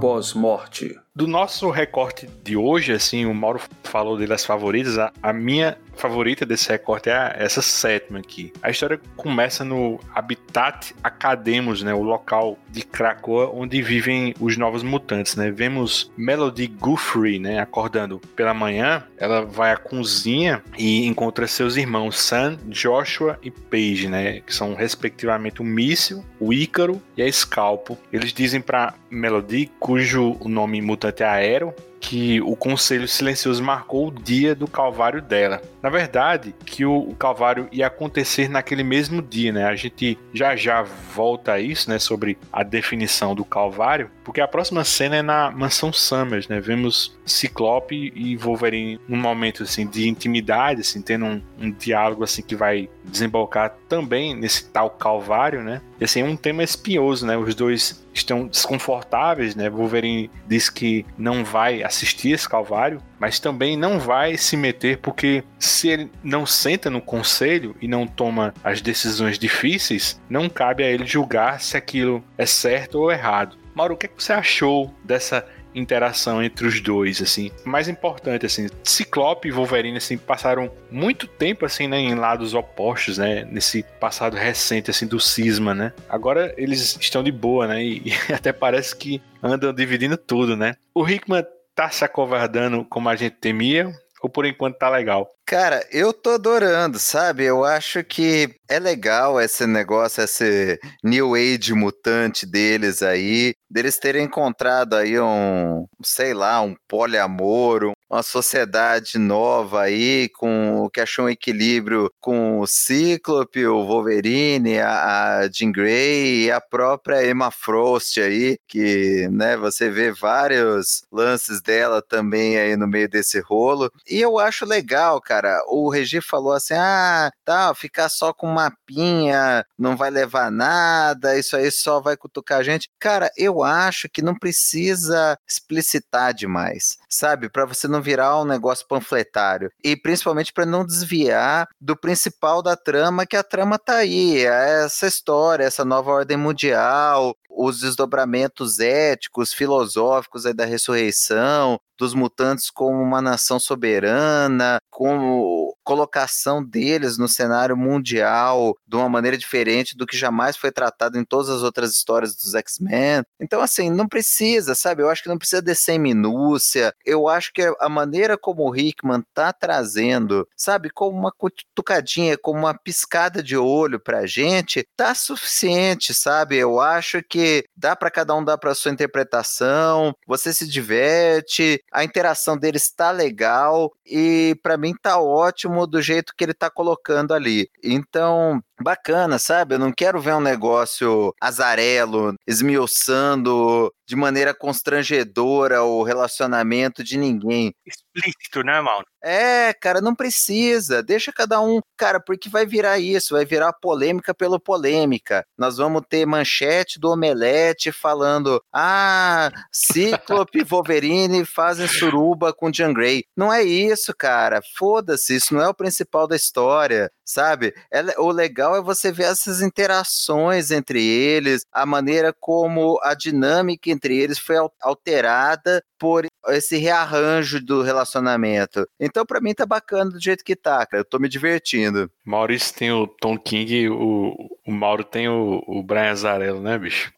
Pós-morte. 0.00 1.03
Do 1.16 1.28
nosso 1.28 1.70
recorte 1.70 2.28
de 2.42 2.56
hoje, 2.56 2.92
assim, 2.92 3.24
o 3.24 3.32
Mauro 3.32 3.60
falou 3.84 4.18
dele 4.18 4.32
as 4.32 4.44
favoritas, 4.44 4.98
a, 4.98 5.12
a 5.22 5.32
minha 5.32 5.78
favorita 5.94 6.44
desse 6.44 6.68
recorte 6.68 7.08
é 7.08 7.12
a, 7.12 7.32
essa 7.38 7.62
sétima 7.62 8.18
aqui. 8.18 8.52
A 8.60 8.68
história 8.68 9.00
começa 9.16 9.64
no 9.64 10.00
Habitat 10.12 10.92
Academos, 11.04 11.84
né, 11.84 11.94
o 11.94 12.02
local 12.02 12.58
de 12.68 12.82
Krakoa 12.82 13.48
onde 13.54 13.80
vivem 13.80 14.34
os 14.40 14.56
novos 14.56 14.82
mutantes, 14.82 15.36
né? 15.36 15.52
Vemos 15.52 16.10
Melody 16.16 16.66
Guthrie, 16.66 17.38
né, 17.38 17.60
acordando 17.60 18.18
pela 18.34 18.52
manhã, 18.52 19.04
ela 19.16 19.42
vai 19.44 19.70
à 19.70 19.76
cozinha 19.76 20.64
e 20.76 21.06
encontra 21.06 21.46
seus 21.46 21.76
irmãos 21.76 22.18
Sam, 22.18 22.58
Joshua 22.66 23.38
e 23.40 23.52
Paige, 23.52 24.08
né, 24.08 24.40
que 24.40 24.52
são 24.52 24.74
respectivamente 24.74 25.62
o 25.62 25.64
Míssil, 25.64 26.24
o 26.40 26.52
Ícaro 26.52 27.00
e 27.16 27.22
a 27.22 27.30
Scalpo. 27.30 27.96
Eles 28.12 28.32
dizem 28.32 28.60
para 28.60 28.94
Melody, 29.08 29.70
cujo 29.78 30.36
nome 30.44 30.82
mutante 30.82 31.03
mutante 31.04 31.22
aéreo 31.22 31.74
que 32.00 32.38
o 32.42 32.54
Conselho 32.54 33.08
Silencioso 33.08 33.62
marcou 33.62 34.08
o 34.08 34.10
dia 34.10 34.54
do 34.54 34.68
calvário 34.68 35.22
dela. 35.22 35.62
Na 35.82 35.88
verdade, 35.88 36.54
que 36.66 36.84
o, 36.84 36.98
o, 36.98 37.14
calvário 37.14 37.66
ia 37.72 37.86
acontecer 37.86 38.46
naquele 38.46 38.82
mesmo 38.82 39.22
dia, 39.22 39.50
né? 39.50 39.64
A 39.64 39.74
gente 39.74 40.18
já 40.32 40.54
já 40.54 40.82
volta 40.82 41.52
a 41.52 41.60
isso, 41.60 41.88
né? 41.88 41.98
Sobre 41.98 42.36
a 42.52 42.62
definição 42.62 43.34
do 43.34 43.42
calvário, 43.42 44.10
porque 44.22 44.42
a 44.42 44.48
próxima 44.48 44.84
cena 44.84 45.16
é 45.16 45.22
na 45.22 45.50
mansão 45.50 45.94
Summers, 45.94 46.46
né? 46.46 46.60
Vemos 46.60 47.18
Ciclope 47.24 48.12
e 48.14 48.36
Wolverine 48.36 49.00
num 49.08 49.16
momento 49.16 49.62
assim 49.62 49.86
de 49.86 50.06
intimidade, 50.06 50.82
assim, 50.82 51.00
tendo 51.00 51.24
um, 51.24 51.42
um 51.58 51.70
diálogo 51.70 52.22
assim 52.22 52.42
que 52.42 52.54
vai 52.54 52.90
desembocar 53.02 53.74
também 53.94 54.34
nesse 54.34 54.64
tal 54.70 54.90
calvário, 54.90 55.62
né? 55.62 55.80
E 56.00 56.04
assim, 56.04 56.20
é 56.20 56.24
um 56.24 56.36
tema 56.36 56.64
espinhoso, 56.64 57.24
né? 57.24 57.36
Os 57.36 57.54
dois 57.54 58.04
estão 58.12 58.48
desconfortáveis, 58.48 59.54
né? 59.54 59.70
Wolverine 59.70 60.30
diz 60.48 60.68
que 60.68 61.06
não 61.16 61.44
vai 61.44 61.82
assistir 61.84 62.32
esse 62.32 62.48
calvário, 62.48 63.00
mas 63.20 63.38
também 63.38 63.76
não 63.76 64.00
vai 64.00 64.36
se 64.36 64.56
meter 64.56 64.98
porque 64.98 65.44
se 65.60 65.88
ele 65.88 66.10
não 66.24 66.44
senta 66.44 66.90
no 66.90 67.00
conselho 67.00 67.76
e 67.80 67.86
não 67.86 68.04
toma 68.04 68.52
as 68.64 68.80
decisões 68.80 69.38
difíceis, 69.38 70.20
não 70.28 70.48
cabe 70.48 70.82
a 70.82 70.90
ele 70.90 71.06
julgar 71.06 71.60
se 71.60 71.76
aquilo 71.76 72.22
é 72.36 72.46
certo 72.46 72.96
ou 72.96 73.12
errado. 73.12 73.56
Mauro, 73.74 73.94
o 73.94 73.96
que, 73.96 74.06
é 74.06 74.08
que 74.08 74.22
você 74.22 74.32
achou 74.32 74.92
dessa 75.04 75.44
interação 75.74 76.42
entre 76.42 76.66
os 76.66 76.80
dois, 76.80 77.20
assim. 77.20 77.50
Mais 77.64 77.88
importante, 77.88 78.46
assim, 78.46 78.68
Ciclope 78.82 79.48
e 79.48 79.50
Wolverine, 79.50 79.96
assim, 79.96 80.16
passaram 80.16 80.70
muito 80.90 81.26
tempo, 81.26 81.66
assim, 81.66 81.88
né, 81.88 81.98
em 81.98 82.14
lados 82.14 82.54
opostos, 82.54 83.18
né, 83.18 83.44
nesse 83.50 83.82
passado 84.00 84.36
recente, 84.36 84.90
assim, 84.90 85.06
do 85.06 85.18
cisma, 85.18 85.74
né. 85.74 85.92
Agora 86.08 86.54
eles 86.56 86.96
estão 87.00 87.22
de 87.22 87.32
boa, 87.32 87.66
né, 87.66 87.82
e, 87.84 88.02
e 88.28 88.32
até 88.32 88.52
parece 88.52 88.94
que 88.94 89.20
andam 89.42 89.72
dividindo 89.72 90.16
tudo, 90.16 90.56
né. 90.56 90.74
O 90.94 91.08
Hickman 91.08 91.44
tá 91.74 91.90
se 91.90 92.04
acovardando 92.04 92.84
como 92.84 93.08
a 93.08 93.16
gente 93.16 93.36
temia, 93.36 93.92
ou 94.24 94.30
por 94.30 94.46
enquanto 94.46 94.78
tá 94.78 94.88
legal? 94.88 95.28
Cara, 95.44 95.86
eu 95.92 96.10
tô 96.10 96.30
adorando, 96.30 96.98
sabe? 96.98 97.44
Eu 97.44 97.62
acho 97.62 98.02
que 98.02 98.56
é 98.66 98.78
legal 98.78 99.38
esse 99.38 99.66
negócio, 99.66 100.24
esse 100.24 100.80
New 101.02 101.34
Age 101.34 101.74
mutante 101.74 102.46
deles 102.46 103.02
aí, 103.02 103.52
deles 103.68 103.98
terem 103.98 104.24
encontrado 104.24 104.94
aí 104.94 105.20
um, 105.20 105.86
sei 106.02 106.32
lá, 106.32 106.62
um 106.62 106.74
poliamor, 106.88 107.92
uma 108.10 108.22
sociedade 108.22 109.18
nova 109.18 109.82
aí, 109.82 110.28
com 110.30 110.88
que 110.92 111.00
achou 111.00 111.26
um 111.26 111.28
equilíbrio 111.28 112.10
com 112.20 112.60
o 112.60 112.66
Cíclope, 112.66 113.66
o 113.66 113.84
Wolverine, 113.84 114.78
a, 114.78 115.38
a 115.40 115.48
Jean 115.50 115.72
Grey 115.72 116.44
e 116.44 116.50
a 116.50 116.60
própria 116.60 117.26
Emma 117.26 117.50
Frost 117.50 118.18
aí, 118.18 118.58
que, 118.68 119.28
né, 119.30 119.56
você 119.56 119.90
vê 119.90 120.12
vários 120.12 121.04
lances 121.10 121.60
dela 121.60 122.00
também 122.00 122.58
aí 122.58 122.76
no 122.76 122.86
meio 122.86 123.08
desse 123.08 123.40
rolo. 123.40 123.90
E 124.08 124.20
eu 124.20 124.38
acho 124.38 124.64
legal, 124.64 125.20
cara 125.20 125.54
o 125.68 125.88
Regi 125.90 126.20
falou 126.20 126.52
assim: 126.52 126.74
ah, 126.74 127.30
tá, 127.44 127.74
ficar 127.74 128.08
só 128.08 128.32
com 128.32 128.46
mapinha 128.46 129.64
não 129.78 129.96
vai 129.96 130.10
levar 130.10 130.50
nada, 130.50 131.38
isso 131.38 131.56
aí 131.56 131.70
só 131.70 132.00
vai 132.00 132.16
cutucar 132.16 132.60
a 132.60 132.62
gente. 132.62 132.88
Cara, 132.98 133.30
eu 133.36 133.62
acho 133.62 134.08
que 134.08 134.22
não 134.22 134.34
precisa 134.38 135.36
explicitar 135.48 136.32
demais, 136.34 136.98
sabe? 137.08 137.48
Para 137.48 137.66
você 137.66 137.88
não 137.88 137.93
virar 138.00 138.40
um 138.40 138.44
negócio 138.44 138.86
panfletário. 138.86 139.70
E 139.82 139.96
principalmente 139.96 140.52
para 140.52 140.66
não 140.66 140.84
desviar 140.84 141.68
do 141.80 141.96
principal 141.96 142.62
da 142.62 142.76
trama, 142.76 143.26
que 143.26 143.36
a 143.36 143.42
trama 143.42 143.78
tá 143.78 143.96
aí, 143.96 144.44
é 144.44 144.84
essa 144.84 145.06
história, 145.06 145.64
essa 145.64 145.84
nova 145.84 146.10
ordem 146.10 146.36
mundial, 146.36 147.36
os 147.56 147.80
desdobramentos 147.80 148.80
éticos, 148.80 149.52
filosóficos 149.52 150.44
da 150.54 150.64
ressurreição, 150.64 151.80
dos 151.98 152.14
mutantes 152.14 152.70
como 152.70 153.00
uma 153.00 153.20
nação 153.20 153.60
soberana, 153.60 154.78
como 154.90 155.76
colocação 155.84 156.64
deles 156.64 157.18
no 157.18 157.28
cenário 157.28 157.76
mundial 157.76 158.76
de 158.86 158.96
uma 158.96 159.08
maneira 159.08 159.36
diferente 159.36 159.96
do 159.96 160.06
que 160.06 160.16
jamais 160.16 160.56
foi 160.56 160.72
tratado 160.72 161.18
em 161.18 161.24
todas 161.24 161.48
as 161.48 161.62
outras 161.62 161.92
histórias 161.92 162.34
dos 162.34 162.54
X-Men. 162.54 163.22
Então, 163.38 163.60
assim, 163.60 163.90
não 163.90 164.08
precisa, 164.08 164.74
sabe? 164.74 165.02
Eu 165.02 165.10
acho 165.10 165.22
que 165.22 165.28
não 165.28 165.38
precisa 165.38 165.60
descer 165.60 165.92
em 165.92 165.98
minúcia. 165.98 166.92
Eu 167.04 167.28
acho 167.28 167.52
que 167.52 167.62
a 167.78 167.88
maneira 167.88 168.36
como 168.38 168.68
o 168.68 168.74
Hickman 168.74 169.22
tá 169.34 169.52
trazendo, 169.52 170.48
sabe, 170.56 170.90
como 170.90 171.16
uma 171.16 171.30
cutucadinha, 171.30 172.38
como 172.38 172.60
uma 172.60 172.74
piscada 172.74 173.42
de 173.42 173.56
olho 173.56 174.00
pra 174.00 174.26
gente, 174.26 174.86
tá 174.96 175.14
suficiente, 175.14 176.14
sabe? 176.14 176.56
Eu 176.56 176.80
acho 176.80 177.22
que 177.22 177.43
dá 177.76 177.94
para 177.96 178.10
cada 178.10 178.34
um 178.34 178.44
dar 178.44 178.58
para 178.58 178.74
sua 178.74 178.90
interpretação, 178.90 180.14
você 180.26 180.52
se 180.52 180.66
diverte, 180.68 181.82
a 181.92 182.04
interação 182.04 182.56
deles 182.56 182.90
tá 182.90 183.10
legal 183.10 183.92
e 184.06 184.56
para 184.62 184.76
mim 184.76 184.94
tá 185.00 185.20
ótimo 185.20 185.86
do 185.86 186.00
jeito 186.00 186.34
que 186.36 186.44
ele 186.44 186.54
tá 186.54 186.70
colocando 186.70 187.32
ali. 187.34 187.68
Então, 187.82 188.62
bacana, 188.80 189.38
sabe? 189.38 189.74
Eu 189.74 189.78
não 189.78 189.92
quero 189.92 190.20
ver 190.20 190.34
um 190.34 190.40
negócio 190.40 191.34
azarelo, 191.40 192.34
esmiuçando 192.46 193.92
de 194.06 194.16
maneira 194.16 194.54
constrangedora 194.54 195.82
o 195.82 196.02
relacionamento 196.02 197.02
de 197.02 197.16
ninguém. 197.16 197.74
Explícito, 197.86 198.62
né, 198.62 198.80
Mauro? 198.80 199.06
É, 199.22 199.72
cara, 199.72 200.00
não 200.00 200.14
precisa. 200.14 201.02
Deixa 201.02 201.32
cada 201.32 201.60
um, 201.60 201.80
cara, 201.96 202.20
porque 202.20 202.48
vai 202.48 202.66
virar 202.66 202.98
isso, 202.98 203.34
vai 203.34 203.46
virar 203.46 203.72
polêmica 203.72 204.34
pela 204.34 204.60
polêmica. 204.60 205.44
Nós 205.56 205.78
vamos 205.78 206.02
ter 206.08 206.26
manchete 206.26 207.00
do 207.00 207.10
Omelete 207.10 207.90
falando: 207.90 208.62
ah, 208.72 209.50
Cíclope 209.72 210.58
e 210.60 210.64
Wolverine 210.68 211.44
fazem 211.46 211.88
suruba 211.88 212.52
com 212.52 212.72
Jean 212.72 212.92
Grey. 212.92 213.24
Não 213.34 213.50
é 213.50 213.62
isso, 213.62 214.14
cara. 214.14 214.60
Foda-se, 214.76 215.36
isso 215.36 215.54
não 215.54 215.62
é 215.62 215.68
o 215.68 215.74
principal 215.74 216.26
da 216.28 216.36
história 216.36 217.10
sabe? 217.24 217.74
É, 217.90 218.02
o 218.18 218.30
legal 218.30 218.76
é 218.76 218.82
você 218.82 219.10
ver 219.10 219.24
essas 219.24 219.62
interações 219.62 220.70
entre 220.70 221.04
eles, 221.04 221.64
a 221.72 221.86
maneira 221.86 222.34
como 222.38 222.98
a 223.02 223.14
dinâmica 223.14 223.90
entre 223.90 224.16
eles 224.16 224.38
foi 224.38 224.56
alterada 224.80 225.82
por 225.98 226.26
esse 226.48 226.76
rearranjo 226.76 227.64
do 227.64 227.82
relacionamento. 227.82 228.86
Então, 229.00 229.24
para 229.24 229.40
mim, 229.40 229.54
tá 229.54 229.64
bacana 229.64 230.10
do 230.10 230.20
jeito 230.20 230.44
que 230.44 230.54
tá, 230.54 230.84
cara. 230.84 231.00
Eu 231.00 231.04
tô 231.04 231.18
me 231.18 231.28
divertindo. 231.28 232.10
Maurício 232.24 232.74
tem 232.74 232.92
o 232.92 233.06
Tom 233.06 233.38
King, 233.38 233.88
o, 233.88 234.34
o 234.66 234.72
Mauro 234.72 235.04
tem 235.04 235.28
o, 235.28 235.62
o 235.66 235.82
Brian 235.82 236.14
Zarello, 236.14 236.60
né, 236.60 236.78
bicho? 236.78 237.12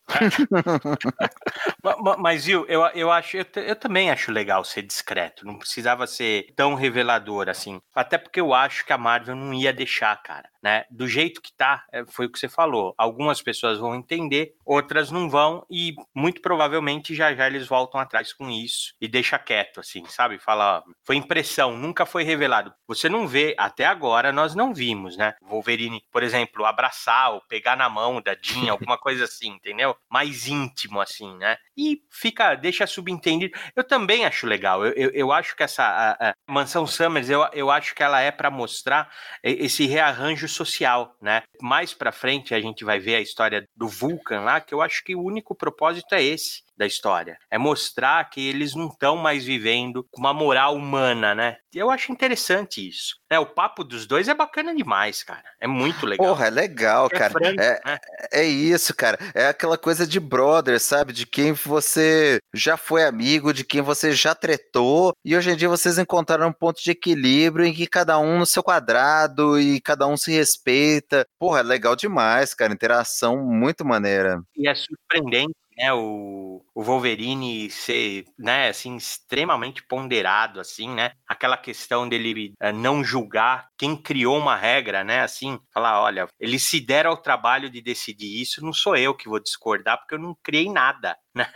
Mas, 2.18 2.44
viu, 2.44 2.64
eu, 2.66 2.82
eu 2.94 3.10
acho, 3.10 3.36
eu, 3.36 3.46
eu, 3.56 3.76
também 3.76 4.10
acho 4.10 4.30
legal 4.30 4.64
ser 4.64 4.82
discreto. 4.82 5.46
Não 5.46 5.58
precisava 5.58 6.06
ser 6.06 6.52
tão 6.54 6.74
revelador 6.74 7.48
assim. 7.48 7.80
Até 7.94 8.16
porque 8.18 8.40
eu 8.40 8.54
acho 8.54 8.84
que 8.84 8.92
a 8.92 8.98
Marvel 8.98 9.34
não 9.34 9.52
ia 9.52 9.72
deixar, 9.72 10.16
cara. 10.22 10.48
Né? 10.62 10.84
Do 10.90 11.06
jeito 11.06 11.40
que 11.40 11.52
tá, 11.52 11.84
é, 11.92 12.04
foi 12.06 12.26
o 12.26 12.30
que 12.30 12.38
você 12.38 12.48
falou. 12.48 12.94
Algumas 12.98 13.40
pessoas 13.40 13.78
vão 13.78 13.94
entender, 13.94 14.54
outras 14.64 15.10
não 15.10 15.30
vão, 15.30 15.64
e 15.70 15.94
muito 16.14 16.40
provavelmente 16.40 17.14
já 17.14 17.32
já 17.34 17.46
eles 17.46 17.68
voltam 17.68 18.00
atrás 18.00 18.32
com 18.32 18.50
isso 18.50 18.94
e 19.00 19.06
deixa 19.06 19.38
quieto, 19.38 19.78
assim, 19.78 20.04
sabe? 20.06 20.38
Fala, 20.38 20.82
foi 21.04 21.16
impressão, 21.16 21.76
nunca 21.76 22.04
foi 22.04 22.24
revelado. 22.24 22.72
Você 22.88 23.08
não 23.08 23.28
vê, 23.28 23.54
até 23.56 23.84
agora 23.84 24.32
nós 24.32 24.54
não 24.56 24.74
vimos, 24.74 25.16
né? 25.16 25.34
Wolverine, 25.42 26.02
por 26.10 26.22
exemplo, 26.24 26.64
abraçar 26.64 27.32
ou 27.32 27.42
pegar 27.48 27.76
na 27.76 27.88
mão 27.88 28.20
da 28.20 28.36
Jean, 28.40 28.72
alguma 28.72 28.98
coisa 28.98 29.24
assim, 29.24 29.50
entendeu? 29.50 29.95
Mais 30.10 30.46
íntimo, 30.46 31.00
assim, 31.00 31.36
né? 31.36 31.56
E 31.76 32.02
fica, 32.10 32.54
deixa 32.54 32.86
subentendido. 32.86 33.56
Eu 33.74 33.84
também 33.84 34.24
acho 34.24 34.46
legal. 34.46 34.84
Eu, 34.84 34.92
eu, 34.92 35.10
eu 35.10 35.32
acho 35.32 35.56
que 35.56 35.62
essa 35.62 35.82
a, 35.84 36.30
a 36.30 36.34
Mansão 36.48 36.86
Summers, 36.86 37.28
eu, 37.28 37.46
eu 37.52 37.70
acho 37.70 37.94
que 37.94 38.02
ela 38.02 38.20
é 38.20 38.30
para 38.30 38.50
mostrar 38.50 39.10
esse 39.42 39.86
rearranjo 39.86 40.48
social, 40.48 41.16
né? 41.20 41.42
Mais 41.60 41.92
para 41.92 42.12
frente 42.12 42.54
a 42.54 42.60
gente 42.60 42.84
vai 42.84 42.98
ver 42.98 43.16
a 43.16 43.20
história 43.20 43.68
do 43.74 43.88
Vulcan 43.88 44.40
lá, 44.40 44.60
que 44.60 44.74
eu 44.74 44.80
acho 44.80 45.02
que 45.04 45.14
o 45.14 45.22
único 45.22 45.54
propósito 45.54 46.14
é 46.14 46.22
esse 46.22 46.65
da 46.76 46.86
história. 46.86 47.38
É 47.50 47.58
mostrar 47.58 48.28
que 48.28 48.46
eles 48.46 48.74
não 48.74 48.88
estão 48.88 49.16
mais 49.16 49.44
vivendo 49.44 50.06
com 50.10 50.20
uma 50.20 50.34
moral 50.34 50.74
humana, 50.76 51.34
né? 51.34 51.56
E 51.74 51.78
eu 51.78 51.90
acho 51.90 52.12
interessante 52.12 52.86
isso. 52.86 53.16
É, 53.28 53.38
o 53.38 53.46
papo 53.46 53.82
dos 53.82 54.06
dois 54.06 54.28
é 54.28 54.34
bacana 54.34 54.74
demais, 54.74 55.22
cara. 55.22 55.44
É 55.60 55.66
muito 55.66 56.06
legal. 56.06 56.26
Porra, 56.26 56.46
é 56.46 56.50
legal, 56.50 57.06
é 57.06 57.18
cara. 57.18 57.32
Franco, 57.32 57.60
é, 57.60 57.80
né? 57.84 57.98
é 58.32 58.44
isso, 58.44 58.94
cara. 58.94 59.18
É 59.34 59.48
aquela 59.48 59.76
coisa 59.76 60.06
de 60.06 60.20
brother, 60.20 60.80
sabe? 60.80 61.12
De 61.12 61.26
quem 61.26 61.52
você 61.52 62.38
já 62.54 62.76
foi 62.76 63.04
amigo, 63.04 63.52
de 63.52 63.64
quem 63.64 63.82
você 63.82 64.12
já 64.12 64.34
tretou. 64.34 65.12
E 65.24 65.36
hoje 65.36 65.50
em 65.50 65.56
dia 65.56 65.68
vocês 65.68 65.98
encontraram 65.98 66.48
um 66.48 66.52
ponto 66.52 66.82
de 66.82 66.90
equilíbrio 66.90 67.66
em 67.66 67.74
que 67.74 67.86
cada 67.86 68.18
um 68.18 68.38
no 68.38 68.46
seu 68.46 68.62
quadrado 68.62 69.58
e 69.58 69.80
cada 69.80 70.06
um 70.06 70.16
se 70.16 70.32
respeita. 70.32 71.26
Porra, 71.38 71.60
é 71.60 71.62
legal 71.62 71.96
demais, 71.96 72.54
cara. 72.54 72.72
Interação 72.72 73.44
muito 73.44 73.84
maneira. 73.84 74.40
E 74.56 74.68
é 74.68 74.74
surpreendente 74.74 75.54
né, 75.76 75.92
o, 75.92 76.64
o 76.74 76.82
Wolverine 76.82 77.70
ser, 77.70 78.24
né, 78.38 78.68
assim, 78.68 78.96
extremamente 78.96 79.82
ponderado, 79.82 80.60
assim, 80.60 80.88
né, 80.88 81.12
aquela 81.28 81.56
questão 81.56 82.08
dele 82.08 82.54
é, 82.60 82.72
não 82.72 83.04
julgar 83.04 83.68
quem 83.78 83.96
criou 83.96 84.38
uma 84.38 84.56
regra, 84.56 85.04
né, 85.04 85.20
assim, 85.20 85.58
falar, 85.72 86.00
olha, 86.00 86.26
ele 86.40 86.58
se 86.58 86.80
der 86.80 87.06
ao 87.06 87.16
trabalho 87.16 87.70
de 87.70 87.80
decidir 87.80 88.40
isso, 88.40 88.64
não 88.64 88.72
sou 88.72 88.96
eu 88.96 89.14
que 89.14 89.28
vou 89.28 89.40
discordar, 89.40 89.98
porque 89.98 90.14
eu 90.14 90.18
não 90.18 90.36
criei 90.42 90.70
nada, 90.70 91.16
né? 91.34 91.46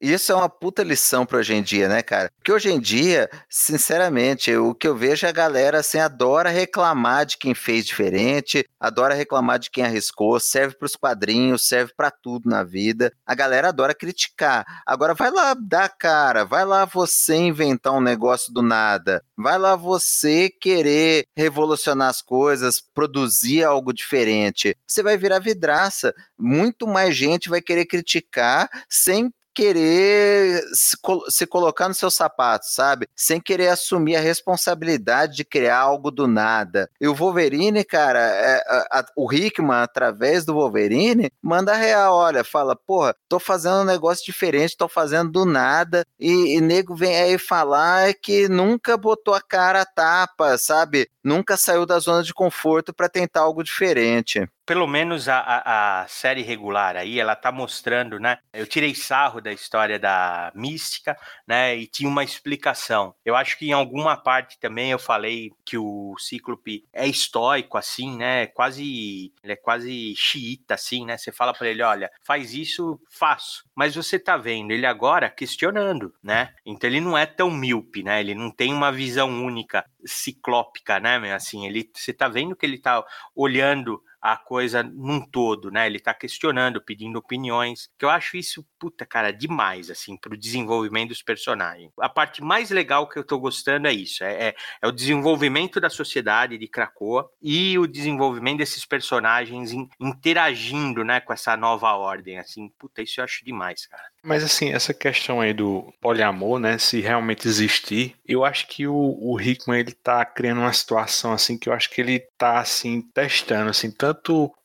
Isso 0.00 0.32
é 0.32 0.34
uma 0.34 0.48
puta 0.48 0.82
lição 0.82 1.26
para 1.26 1.38
hoje 1.38 1.54
em 1.54 1.62
dia, 1.62 1.86
né, 1.86 2.02
cara? 2.02 2.30
Porque 2.38 2.50
hoje 2.50 2.70
em 2.70 2.80
dia, 2.80 3.28
sinceramente, 3.50 4.54
o 4.56 4.74
que 4.74 4.88
eu 4.88 4.96
vejo 4.96 5.26
é 5.26 5.28
a 5.28 5.32
galera 5.32 5.80
assim 5.80 5.98
adora 5.98 6.48
reclamar 6.48 7.26
de 7.26 7.36
quem 7.36 7.54
fez 7.54 7.84
diferente, 7.84 8.64
adora 8.80 9.14
reclamar 9.14 9.58
de 9.58 9.70
quem 9.70 9.84
arriscou, 9.84 10.40
serve 10.40 10.74
para 10.76 10.86
os 10.86 10.96
quadrinhos, 10.96 11.68
serve 11.68 11.92
para 11.94 12.10
tudo 12.10 12.48
na 12.48 12.64
vida. 12.64 13.12
A 13.26 13.34
galera 13.34 13.68
adora 13.68 13.94
criticar. 13.94 14.64
Agora 14.86 15.12
vai 15.12 15.30
lá 15.30 15.54
dar 15.54 15.90
cara, 15.90 16.44
vai 16.44 16.64
lá 16.64 16.86
você 16.86 17.36
inventar 17.36 17.92
um 17.92 18.00
negócio 18.00 18.52
do 18.52 18.62
nada, 18.62 19.22
vai 19.40 19.58
lá 19.58 19.74
você 19.74 20.50
querer 20.50 21.26
revolucionar 21.36 22.08
as 22.08 22.20
coisas, 22.22 22.80
produzir 22.80 23.64
algo 23.64 23.92
diferente. 23.92 24.76
Você 24.86 25.02
vai 25.02 25.16
virar 25.16 25.38
vidraça. 25.38 26.14
Muito 26.38 26.86
mais 26.86 27.16
gente 27.16 27.48
vai 27.48 27.60
querer 27.60 27.86
criticar 27.86 28.68
sem 28.88 29.32
querer 29.60 30.62
se, 30.72 30.96
se, 31.28 31.46
colocar 31.46 31.86
no 31.86 31.92
seu 31.92 32.10
sapato, 32.10 32.64
sabe? 32.66 33.06
Sem 33.14 33.38
querer 33.38 33.68
assumir 33.68 34.16
a 34.16 34.20
responsabilidade 34.20 35.36
de 35.36 35.44
criar 35.44 35.80
algo 35.80 36.10
do 36.10 36.26
nada. 36.26 36.88
E 36.98 37.06
o 37.06 37.14
Wolverine, 37.14 37.84
cara, 37.84 38.20
é, 38.20 38.64
a, 38.66 39.00
a, 39.00 39.06
o 39.14 39.30
Hickman, 39.30 39.82
através 39.82 40.46
do 40.46 40.54
Wolverine, 40.54 41.30
manda 41.42 41.74
real, 41.74 42.14
olha, 42.14 42.42
fala, 42.42 42.74
porra, 42.74 43.14
tô 43.28 43.38
fazendo 43.38 43.82
um 43.82 43.84
negócio 43.84 44.24
diferente, 44.24 44.78
tô 44.78 44.88
fazendo 44.88 45.30
do 45.30 45.44
nada, 45.44 46.06
e, 46.18 46.56
e 46.56 46.60
nego 46.62 46.94
vem 46.94 47.14
aí 47.20 47.36
falar 47.36 48.14
que 48.14 48.48
nunca 48.48 48.96
botou 48.96 49.34
a 49.34 49.42
cara 49.42 49.82
a 49.82 49.86
tapa, 49.86 50.56
sabe? 50.56 51.06
Nunca 51.22 51.58
saiu 51.58 51.84
da 51.84 51.98
zona 51.98 52.22
de 52.22 52.32
conforto 52.32 52.94
para 52.94 53.10
tentar 53.10 53.40
algo 53.40 53.62
diferente 53.62 54.48
pelo 54.70 54.86
menos 54.86 55.28
a, 55.28 55.40
a, 55.40 56.02
a, 56.02 56.06
série 56.06 56.42
regular 56.42 56.94
aí, 56.94 57.18
ela 57.18 57.34
tá 57.34 57.50
mostrando, 57.50 58.20
né? 58.20 58.38
Eu 58.52 58.64
tirei 58.64 58.94
sarro 58.94 59.40
da 59.40 59.52
história 59.52 59.98
da 59.98 60.52
mística, 60.54 61.18
né? 61.44 61.74
E 61.74 61.88
tinha 61.88 62.08
uma 62.08 62.22
explicação. 62.22 63.12
Eu 63.24 63.34
acho 63.34 63.58
que 63.58 63.66
em 63.66 63.72
alguma 63.72 64.16
parte 64.16 64.60
também 64.60 64.92
eu 64.92 64.98
falei 65.00 65.50
que 65.64 65.76
o 65.76 66.14
Cíclope 66.20 66.86
é 66.92 67.04
estoico, 67.04 67.76
assim, 67.76 68.16
né? 68.16 68.46
Quase. 68.46 69.32
Ele 69.42 69.54
é 69.54 69.56
quase 69.56 70.14
xiita, 70.14 70.74
assim, 70.74 71.04
né? 71.04 71.18
Você 71.18 71.32
fala 71.32 71.52
para 71.52 71.68
ele: 71.68 71.82
olha, 71.82 72.08
faz 72.22 72.54
isso, 72.54 73.00
faço. 73.10 73.64
Mas 73.74 73.96
você 73.96 74.20
tá 74.20 74.36
vendo 74.36 74.70
ele 74.70 74.86
agora 74.86 75.28
questionando, 75.28 76.14
né? 76.22 76.54
Então 76.64 76.88
ele 76.88 77.00
não 77.00 77.18
é 77.18 77.26
tão 77.26 77.50
míope, 77.50 78.04
né? 78.04 78.20
Ele 78.20 78.36
não 78.36 78.52
tem 78.52 78.72
uma 78.72 78.92
visão 78.92 79.30
única, 79.44 79.84
ciclópica, 80.06 81.00
né? 81.00 81.34
Assim, 81.34 81.66
ele, 81.66 81.90
você 81.92 82.12
tá 82.12 82.28
vendo 82.28 82.54
que 82.54 82.64
ele 82.64 82.78
tá 82.78 83.04
olhando 83.34 84.00
a 84.20 84.36
coisa 84.36 84.82
num 84.82 85.20
todo, 85.20 85.70
né? 85.70 85.86
Ele 85.86 85.98
tá 85.98 86.12
questionando, 86.12 86.80
pedindo 86.80 87.18
opiniões, 87.18 87.88
que 87.98 88.04
eu 88.04 88.10
acho 88.10 88.36
isso, 88.36 88.64
puta, 88.78 89.06
cara, 89.06 89.32
demais, 89.32 89.90
assim, 89.90 90.16
pro 90.16 90.36
desenvolvimento 90.36 91.10
dos 91.10 91.22
personagens. 91.22 91.90
A 91.98 92.08
parte 92.08 92.42
mais 92.42 92.70
legal 92.70 93.08
que 93.08 93.18
eu 93.18 93.24
tô 93.24 93.38
gostando 93.38 93.88
é 93.88 93.92
isso, 93.92 94.22
é, 94.22 94.48
é, 94.48 94.54
é 94.82 94.86
o 94.86 94.92
desenvolvimento 94.92 95.80
da 95.80 95.88
sociedade 95.88 96.58
de 96.58 96.68
Krakoa 96.68 97.30
e 97.40 97.78
o 97.78 97.86
desenvolvimento 97.86 98.58
desses 98.58 98.84
personagens 98.84 99.72
in, 99.72 99.88
interagindo, 99.98 101.04
né, 101.04 101.20
com 101.20 101.32
essa 101.32 101.56
nova 101.56 101.92
ordem, 101.92 102.38
assim, 102.38 102.68
puta, 102.78 103.02
isso 103.02 103.20
eu 103.20 103.24
acho 103.24 103.44
demais, 103.44 103.86
cara. 103.86 104.04
Mas 104.22 104.44
assim, 104.44 104.70
essa 104.70 104.92
questão 104.92 105.40
aí 105.40 105.54
do 105.54 105.92
poliamor, 106.00 106.58
né, 106.58 106.76
se 106.76 107.00
realmente 107.00 107.48
existir, 107.48 108.14
eu 108.26 108.44
acho 108.44 108.66
que 108.66 108.86
o, 108.86 108.94
o 108.94 109.40
ele 109.40 109.92
tá 109.92 110.24
criando 110.24 110.60
uma 110.60 110.72
situação 110.72 111.32
assim 111.32 111.58
que 111.58 111.68
eu 111.68 111.72
acho 111.72 111.90
que 111.90 112.00
ele 112.00 112.20
tá 112.36 112.58
assim 112.58 113.00
testando 113.00 113.70
assim 113.70 113.90
tanto 113.90 114.09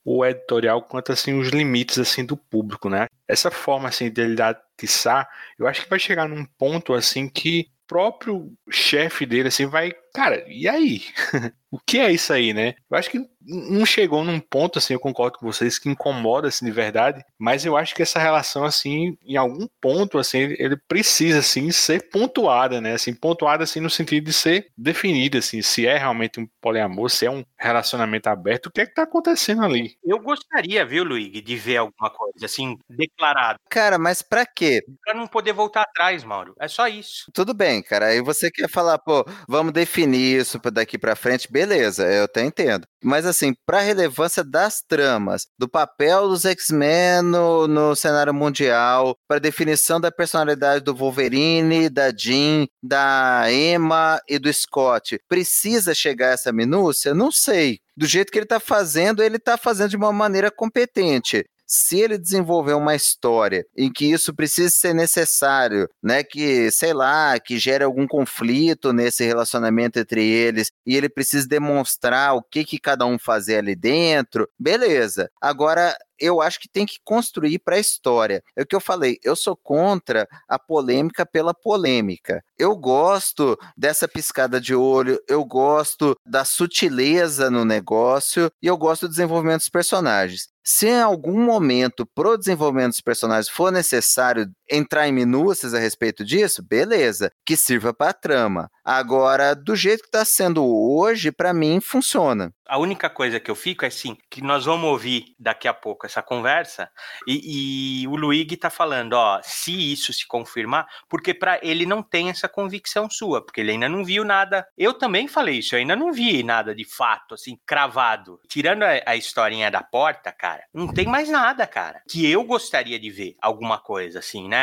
o 0.04 0.26
editorial 0.26 0.82
quanto 0.82 1.12
assim 1.12 1.38
os 1.38 1.50
limites 1.50 1.98
assim 1.98 2.26
do 2.26 2.38
público, 2.38 2.90
né? 2.90 3.08
Essa 3.28 3.50
forma 3.50 3.90
assim 3.90 4.10
dele 4.10 4.42
atiçar, 4.42 5.28
eu 5.58 5.68
acho 5.68 5.84
que 5.84 5.90
vai 5.90 6.00
chegar 6.00 6.28
num 6.28 6.46
ponto 6.46 6.94
assim 6.94 7.28
que 7.28 7.70
próprio 7.88 8.52
chefe 8.70 9.26
dele 9.26 9.48
assim 9.50 9.66
vai, 9.66 9.94
cara, 10.16 10.44
e 10.48 10.68
aí? 10.68 11.02
o 11.76 11.80
que 11.86 12.00
é 12.00 12.12
isso 12.12 12.32
aí, 12.32 12.54
né? 12.54 12.74
Eu 12.90 12.98
acho 12.98 13.10
que 13.10 13.20
não 13.46 13.86
chegou 13.86 14.24
num 14.24 14.40
ponto, 14.40 14.80
assim, 14.80 14.94
eu 14.94 15.00
concordo 15.00 15.38
com 15.38 15.46
vocês, 15.46 15.78
que 15.78 15.90
incomoda, 15.90 16.48
assim, 16.48 16.66
de 16.66 16.72
verdade, 16.72 17.24
mas 17.38 17.66
eu 17.66 17.78
acho 17.78 17.94
que 17.94 18.02
essa 18.02 18.18
relação, 18.18 18.64
assim, 18.64 19.18
em 19.24 19.36
algum 19.36 19.68
ponto, 19.80 20.18
assim, 20.18 20.56
ele 20.58 20.78
precisa, 20.88 21.40
assim, 21.40 21.70
ser 21.72 22.10
pontuada, 22.10 22.82
né? 22.82 22.94
Assim, 22.94 23.14
pontuada, 23.14 23.64
assim, 23.64 23.80
no 23.80 23.90
sentido 23.90 24.26
de 24.26 24.34
ser 24.34 24.68
definida, 24.78 25.38
assim, 25.38 25.62
se 25.62 25.86
é 25.86 25.98
realmente 25.98 26.40
um 26.40 26.48
poliamor, 26.62 27.10
se 27.12 27.26
é 27.26 27.30
um 27.32 27.44
relacionamento 27.60 28.28
aberto, 28.30 28.68
o 28.68 28.72
que 28.72 28.82
é 28.82 28.86
que 28.86 28.94
tá 28.94 29.04
acontecendo 29.04 29.64
ali? 29.64 29.96
Eu 30.04 30.20
gostaria, 30.20 30.86
viu, 30.86 31.04
Luigi, 31.04 31.42
de 31.42 31.56
ver 31.56 31.78
alguma 31.78 32.10
coisa, 32.10 32.46
assim, 32.46 32.78
declarado. 32.90 33.60
Cara, 33.70 34.00
mas 34.00 34.22
pra 34.22 34.46
quê? 34.46 34.82
Pra 35.04 35.14
não 35.14 35.28
poder 35.28 35.54
voltar 35.54 35.82
atrás, 35.82 36.24
Mauro. 36.24 36.56
É 36.60 36.68
só 36.68 36.88
isso. 36.88 37.26
Tudo 37.34 37.54
bem, 37.54 37.84
cara, 37.84 38.08
aí 38.08 38.22
você 38.22 38.50
quer 38.50 38.70
falar, 38.70 38.98
pô, 38.98 39.24
vamos 39.48 39.74
definir 39.74 40.05
isso 40.14 40.60
daqui 40.72 40.98
pra 40.98 41.16
frente, 41.16 41.52
beleza, 41.52 42.06
eu 42.06 42.26
até 42.26 42.44
entendo. 42.44 42.86
Mas 43.04 43.26
assim, 43.26 43.54
para 43.66 43.80
a 43.80 43.82
relevância 43.82 44.44
das 44.44 44.82
tramas, 44.82 45.48
do 45.58 45.68
papel 45.68 46.28
dos 46.28 46.46
X-Men 46.46 47.22
no, 47.24 47.68
no 47.68 47.96
cenário 47.96 48.34
mundial, 48.34 49.16
para 49.28 49.40
definição 49.40 50.00
da 50.00 50.12
personalidade 50.12 50.84
do 50.84 50.96
Wolverine, 50.96 51.90
da 51.90 52.12
Jean, 52.12 52.66
da 52.84 53.46
Emma 53.52 54.20
e 54.28 54.38
do 54.38 54.52
Scott, 54.52 55.20
precisa 55.28 55.94
chegar 55.94 56.30
a 56.30 56.34
essa 56.34 56.52
minúcia? 56.52 57.14
Não 57.14 57.32
sei 57.32 57.80
do 57.98 58.06
jeito 58.06 58.32
que 58.32 58.38
ele 58.38 58.46
está 58.46 58.60
fazendo, 58.60 59.24
ele 59.24 59.38
está 59.38 59.58
fazendo 59.58 59.92
de 59.92 59.96
uma 59.96 60.12
maneira 60.12 60.52
competente 60.52 61.46
se 61.66 62.00
ele 62.00 62.18
desenvolver 62.18 62.74
uma 62.74 62.96
história 62.96 63.66
em 63.76 63.92
que 63.92 64.06
isso 64.12 64.34
precisa 64.34 64.70
ser 64.70 64.94
necessário, 64.94 65.90
né, 66.02 66.24
que, 66.24 66.72
sei 66.72 66.94
lá, 66.94 67.40
que 67.40 67.58
gere 67.58 67.84
algum 67.84 68.08
conflito 68.08 68.94
nesse 68.94 69.24
relacionamento 69.26 70.00
entre 70.00 70.26
eles 70.26 70.72
e 70.86 70.96
ele 70.96 71.10
precisa 71.10 71.48
demonstrar 71.48 72.36
o 72.36 72.42
que 72.42 72.64
que 72.64 72.80
cada 72.80 73.06
um 73.06 73.18
fazer 73.18 73.58
ali 73.58 73.76
dentro, 73.76 74.48
beleza. 74.60 75.30
Agora, 75.42 75.96
eu 76.20 76.42
acho 76.42 76.60
que 76.60 76.70
tem 76.70 76.86
que 76.86 77.00
construir 77.04 77.60
para 77.60 77.76
a 77.76 77.80
história. 77.80 78.42
É 78.56 78.62
o 78.64 78.66
que 78.66 78.76
eu 78.76 78.80
falei, 78.80 79.18
eu 79.24 79.36
sou 79.36 79.56
contra 79.56 80.28
a 80.48 80.58
polêmica 80.58 81.26
pela 81.26 81.54
polêmica. 81.54 82.44
Eu 82.58 82.76
gosto 82.76 83.58
dessa 83.76 84.08
piscada 84.08 84.60
de 84.60 84.74
olho, 84.74 85.20
eu 85.28 85.44
gosto 85.44 86.16
da 86.26 86.46
sutileza 86.46 87.50
no 87.50 87.66
negócio 87.66 88.50
e 88.62 88.68
eu 88.68 88.78
gosto 88.78 89.08
do 89.08 89.12
desenvolvimento 89.12 89.60
dos 89.60 89.70
personagens. 89.70 90.55
Se 90.68 90.88
em 90.88 91.00
algum 91.00 91.40
momento 91.46 92.08
pro 92.08 92.36
desenvolvimento 92.36 92.94
dos 92.94 93.02
personagens 93.02 93.48
for 93.48 93.72
necessário 93.72 94.52
entrar 94.70 95.08
em 95.08 95.12
minúcias 95.12 95.74
a 95.74 95.80
respeito 95.80 96.24
disso, 96.24 96.64
beleza, 96.64 97.32
que 97.46 97.56
sirva 97.56 97.94
para 97.94 98.14
trama. 98.14 98.70
Agora, 98.84 99.56
do 99.56 99.76
jeito 99.76 100.02
que 100.02 100.08
está 100.08 100.24
sendo 100.24 100.66
hoje, 100.66 101.32
para 101.32 101.54
mim 101.54 101.80
funciona. 101.82 102.54
A 102.68 102.80
única 102.80 103.10
coisa 103.10 103.40
que 103.40 103.50
eu 103.50 103.56
fico 103.56 103.86
é 103.86 103.90
assim, 103.90 104.18
que 104.30 104.42
nós 104.42 104.66
vamos 104.66 104.90
ouvir 104.90 105.36
daqui 105.40 105.68
a 105.68 105.74
pouco 105.74 106.08
essa 106.08 106.22
conversa 106.24 106.90
e, 107.28 108.02
e 108.02 108.08
o 108.08 108.16
Luigi 108.16 108.58
tá 108.58 108.72
falando, 108.72 109.14
ó, 109.14 109.40
se 109.44 109.94
isso 109.94 110.12
se 110.12 110.28
confirmar, 110.28 110.88
porque 111.08 111.32
para 111.32 111.60
ele 111.62 111.86
não 111.86 112.02
tem 112.02 112.30
essa 112.30 112.50
convicção 112.50 113.08
sua, 113.08 113.44
porque 113.44 113.62
ele 113.62 113.72
ainda 113.72 113.88
não 113.88 114.04
viu 114.04 114.26
nada. 114.26 114.68
Eu 114.76 114.96
também 114.96 115.28
falei 115.28 115.60
isso, 115.60 115.76
eu 115.76 115.80
ainda 115.80 115.96
não 115.96 116.12
vi 116.12 116.42
nada 116.42 116.74
de 116.74 116.86
fato, 116.86 117.36
assim, 117.36 117.60
cravado. 117.68 118.40
Tirando 118.48 118.82
a, 118.82 119.00
a 119.06 119.16
historinha 119.16 119.70
da 119.70 119.84
porta, 119.84 120.32
cara, 120.32 120.64
não 120.74 120.88
tem 120.88 121.06
mais 121.06 121.30
nada, 121.30 121.68
cara, 121.68 122.02
que 122.10 122.30
eu 122.30 122.44
gostaria 122.44 123.00
de 123.00 123.12
ver 123.12 123.36
alguma 123.40 123.78
coisa, 123.78 124.20
assim, 124.20 124.48
né? 124.48 124.55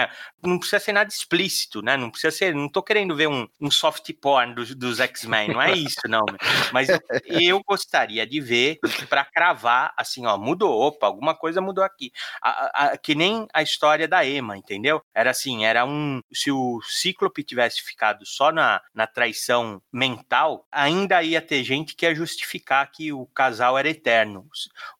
Não 0.43 0.59
precisa 0.59 0.81
ser 0.81 0.93
nada 0.93 1.09
explícito, 1.09 1.83
né? 1.83 1.97
Não 1.97 2.11
precisa 2.11 2.37
ser, 2.37 2.55
não 2.55 2.69
tô 2.69 2.83
querendo 2.83 3.15
ver 3.15 3.29
um, 3.29 3.49
um 3.61 3.71
soft 3.71 4.13
porn 4.21 4.55
dos, 4.55 4.75
dos 4.75 5.01
X-Men, 5.01 5.49
não 5.49 5.63
é 5.63 5.73
isso, 5.73 6.01
não. 6.09 6.25
Mas 6.73 6.89
eu, 7.27 7.63
gostaria 7.67 8.27
de 8.27 8.41
ver 8.41 8.79
para 9.09 9.25
cravar 9.25 9.93
assim, 9.97 10.27
ó, 10.27 10.37
mudou, 10.37 10.81
opa, 10.81 11.07
alguma 11.07 11.35
coisa 11.35 11.61
mudou 11.61 11.85
aqui. 11.85 12.13
A, 12.43 12.85
a, 12.85 12.97
que 12.97 13.15
nem 13.15 13.47
a 13.53 13.63
história 13.63 14.09
da 14.09 14.27
Emma, 14.27 14.57
entendeu? 14.57 15.03
Era 15.15 15.31
assim, 15.31 15.65
era 15.65 15.85
um. 15.85 16.21
Se 16.33 16.51
o 16.51 16.81
Cíclope 16.83 17.45
tivesse 17.45 17.83
ficado 17.83 18.27
só 18.27 18.53
na, 18.53 18.81
na 18.95 19.07
traição 19.07 19.81
mental, 19.93 20.67
ainda 20.71 21.23
ia 21.23 21.41
ter 21.41 21.63
gente 21.65 21.95
que 21.95 22.05
ia 22.05 22.15
justificar 22.15 22.91
que 22.91 23.13
o 23.13 23.27
casal 23.27 23.79
era 23.79 23.89
eterno, 23.89 24.47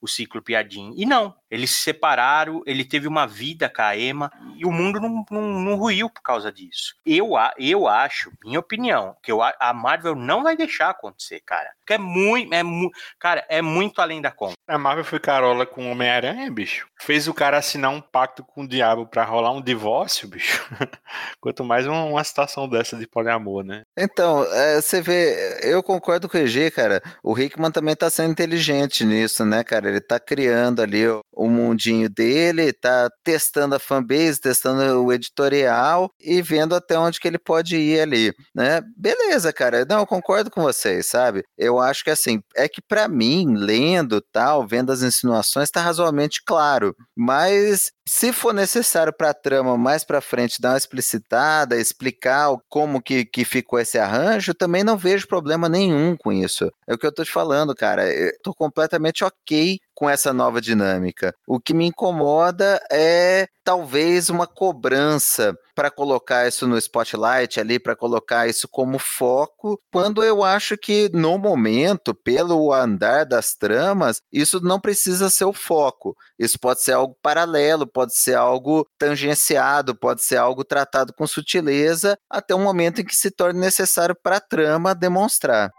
o 0.01 0.09
Cíclope 0.09 0.53
e 0.53 0.57
a 0.57 0.63
Jean. 0.63 0.93
E 0.97 1.05
não, 1.05 1.35
eles 1.53 1.71
se 1.71 1.83
separaram, 1.83 2.63
ele 2.67 2.83
teve 2.83 3.07
uma 3.07 3.27
vida 3.27 3.69
com 3.69 3.83
a 3.83 3.95
Emma 3.95 4.33
e 4.57 4.65
o 4.65 4.73
mundo 4.73 4.99
não, 4.99 5.23
não, 5.31 5.43
não 5.61 5.75
ruiu 5.77 6.09
por 6.09 6.23
causa 6.23 6.51
disso. 6.51 6.95
Eu, 7.05 7.33
eu 7.59 7.87
acho, 7.87 8.33
minha 8.43 8.59
opinião, 8.59 9.15
que 9.23 9.31
eu, 9.31 9.41
a 9.43 9.73
Marvel 9.75 10.15
não 10.15 10.43
vai 10.43 10.57
deixar 10.57 10.89
acontecer, 10.89 11.41
cara. 11.45 11.71
Porque 11.81 11.93
é 11.93 11.99
muito, 11.99 12.55
é 12.55 12.63
muito 12.63 12.97
Cara, 13.19 13.45
é 13.49 13.61
muito 13.61 14.01
além 14.01 14.21
da 14.21 14.31
conta. 14.31 14.55
A 14.67 14.79
Marvel 14.79 15.05
foi 15.05 15.21
carola 15.21 15.67
com 15.67 15.87
o 15.87 15.91
Homem-Aranha, 15.91 16.51
bicho. 16.51 16.87
Fez 17.01 17.29
o 17.29 17.35
cara 17.35 17.59
assinar 17.59 17.91
um 17.91 18.01
pacto 18.01 18.45
com 18.45 18.63
o 18.63 18.69
diabo 18.69 19.07
para 19.07 19.25
rolar 19.25 19.53
um 19.53 19.61
divórcio, 19.61 20.29
bicho. 20.29 20.65
Quanto 21.41 21.65
mais 21.65 21.87
uma, 21.87 22.05
uma 22.05 22.25
situação 22.25 22.69
dessa 22.69 22.97
de 22.97 23.07
poliamor, 23.07 23.65
né? 23.65 23.83
Então, 23.97 24.45
é, 24.53 24.81
você 24.81 25.01
vê, 25.01 25.61
eu 25.63 25.83
concordo 25.83 26.29
com 26.29 26.39
o 26.39 26.41
EG, 26.41 26.71
cara. 26.71 27.03
O 27.23 27.39
Hickman 27.39 27.71
também 27.71 27.95
tá 27.95 28.09
sendo 28.09 28.33
inteligente 28.33 29.05
nisso, 29.05 29.45
né, 29.45 29.63
cara? 29.63 29.89
Ele 29.89 30.01
tá 30.01 30.19
criando 30.19 30.81
ali 30.81 31.03
o, 31.33 31.45
o 31.45 31.62
mundinho 31.73 32.09
dele, 32.09 32.73
tá 32.73 33.11
testando 33.25 33.75
a 33.75 33.79
fanbase, 33.79 34.41
testando 34.41 35.03
o 35.03 35.13
editorial 35.13 36.11
e 36.21 36.41
vendo 36.43 36.75
até 36.75 36.99
onde 36.99 37.19
que 37.19 37.27
ele 37.27 37.39
pode 37.39 37.77
ir 37.77 38.01
ali, 38.01 38.33
né? 38.55 38.81
Beleza, 38.97 39.53
cara. 39.53 39.85
Não, 39.89 40.01
eu 40.01 40.07
concordo 40.07 40.51
com 40.51 40.63
vocês, 40.63 41.07
sabe? 41.07 41.43
Eu 41.57 41.79
acho 41.79 42.05
que 42.05 42.11
assim, 42.11 42.41
é 42.55 42.69
que 42.69 42.81
para 42.81 43.09
mim, 43.09 43.55
lendo 43.57 44.21
tal, 44.21 44.67
vendo 44.67 44.93
as 44.93 45.03
insinuações, 45.03 45.69
está 45.69 45.81
razoavelmente 45.81 46.43
claro. 46.45 46.95
Mas 47.17 47.91
se 48.07 48.33
for 48.33 48.53
necessário 48.53 49.13
para 49.13 49.31
a 49.31 49.35
trama 49.35 49.79
mais 49.79 50.05
para 50.05 50.21
frente 50.21 50.61
dar 50.61 50.71
uma 50.71 50.79
explicitada, 50.79 51.79
explicar 51.79 52.49
como 52.69 53.01
que, 53.01 53.25
que 53.25 53.45
ficou 53.45 53.79
esse 53.79 53.99
arranjo, 53.99 54.55
também 54.55 54.83
não 54.83 54.97
vejo 54.97 55.27
problema 55.27 55.69
nenhum 55.69 56.17
com 56.17 56.33
isso. 56.33 56.71
É 56.87 56.95
o 56.95 56.99
que 56.99 57.07
eu 57.07 57.15
tô 57.15 57.25
te 57.25 57.31
falando, 57.31 57.75
cara. 57.75 58.13
Eu 58.13 58.33
tô 58.43 58.53
completamente 58.55 59.25
ok 59.25 59.79
com 59.95 60.11
essa 60.11 60.33
nova 60.33 60.61
dinâmica. 60.61 61.33
O 61.47 61.61
que 61.63 61.75
me 61.75 61.87
incomoda 61.87 62.81
é 62.91 63.47
talvez 63.65 64.29
uma 64.29 64.47
cobrança 64.47 65.55
para 65.75 65.91
colocar 65.91 66.47
isso 66.47 66.67
no 66.67 66.77
spotlight 66.77 67.59
ali, 67.59 67.79
para 67.79 67.97
colocar 67.97 68.47
isso 68.47 68.69
como 68.69 68.99
foco, 68.99 69.81
quando 69.91 70.23
eu 70.23 70.45
acho 70.45 70.77
que 70.77 71.09
no 71.13 71.39
momento, 71.39 72.15
pelo 72.15 72.73
andar 72.73 73.25
das 73.25 73.55
tramas, 73.55 74.21
isso 74.33 74.61
não 74.61 74.81
precisa 74.81 75.31
ser 75.31 75.45
o 75.45 75.53
foco. 75.53 76.15
Isso 76.39 76.59
pode 76.59 76.83
ser 76.83 76.93
algo 76.93 77.17
paralelo, 77.23 77.87
pode 77.87 78.15
ser 78.17 78.35
algo 78.35 78.87
tangenciado, 78.99 79.95
pode 79.95 80.23
ser 80.23 80.37
algo 80.37 80.65
tratado 80.65 81.13
com 81.15 81.27
sutileza, 81.27 82.19
até 82.29 82.55
o 82.55 82.59
momento 82.59 83.01
em 83.01 83.05
que 83.05 83.17
se 83.17 83.31
torne 83.31 83.61
necessário 83.61 84.17
para 84.23 84.37
a 84.37 84.41
trama 84.41 84.95
demonstrar. 84.95 85.71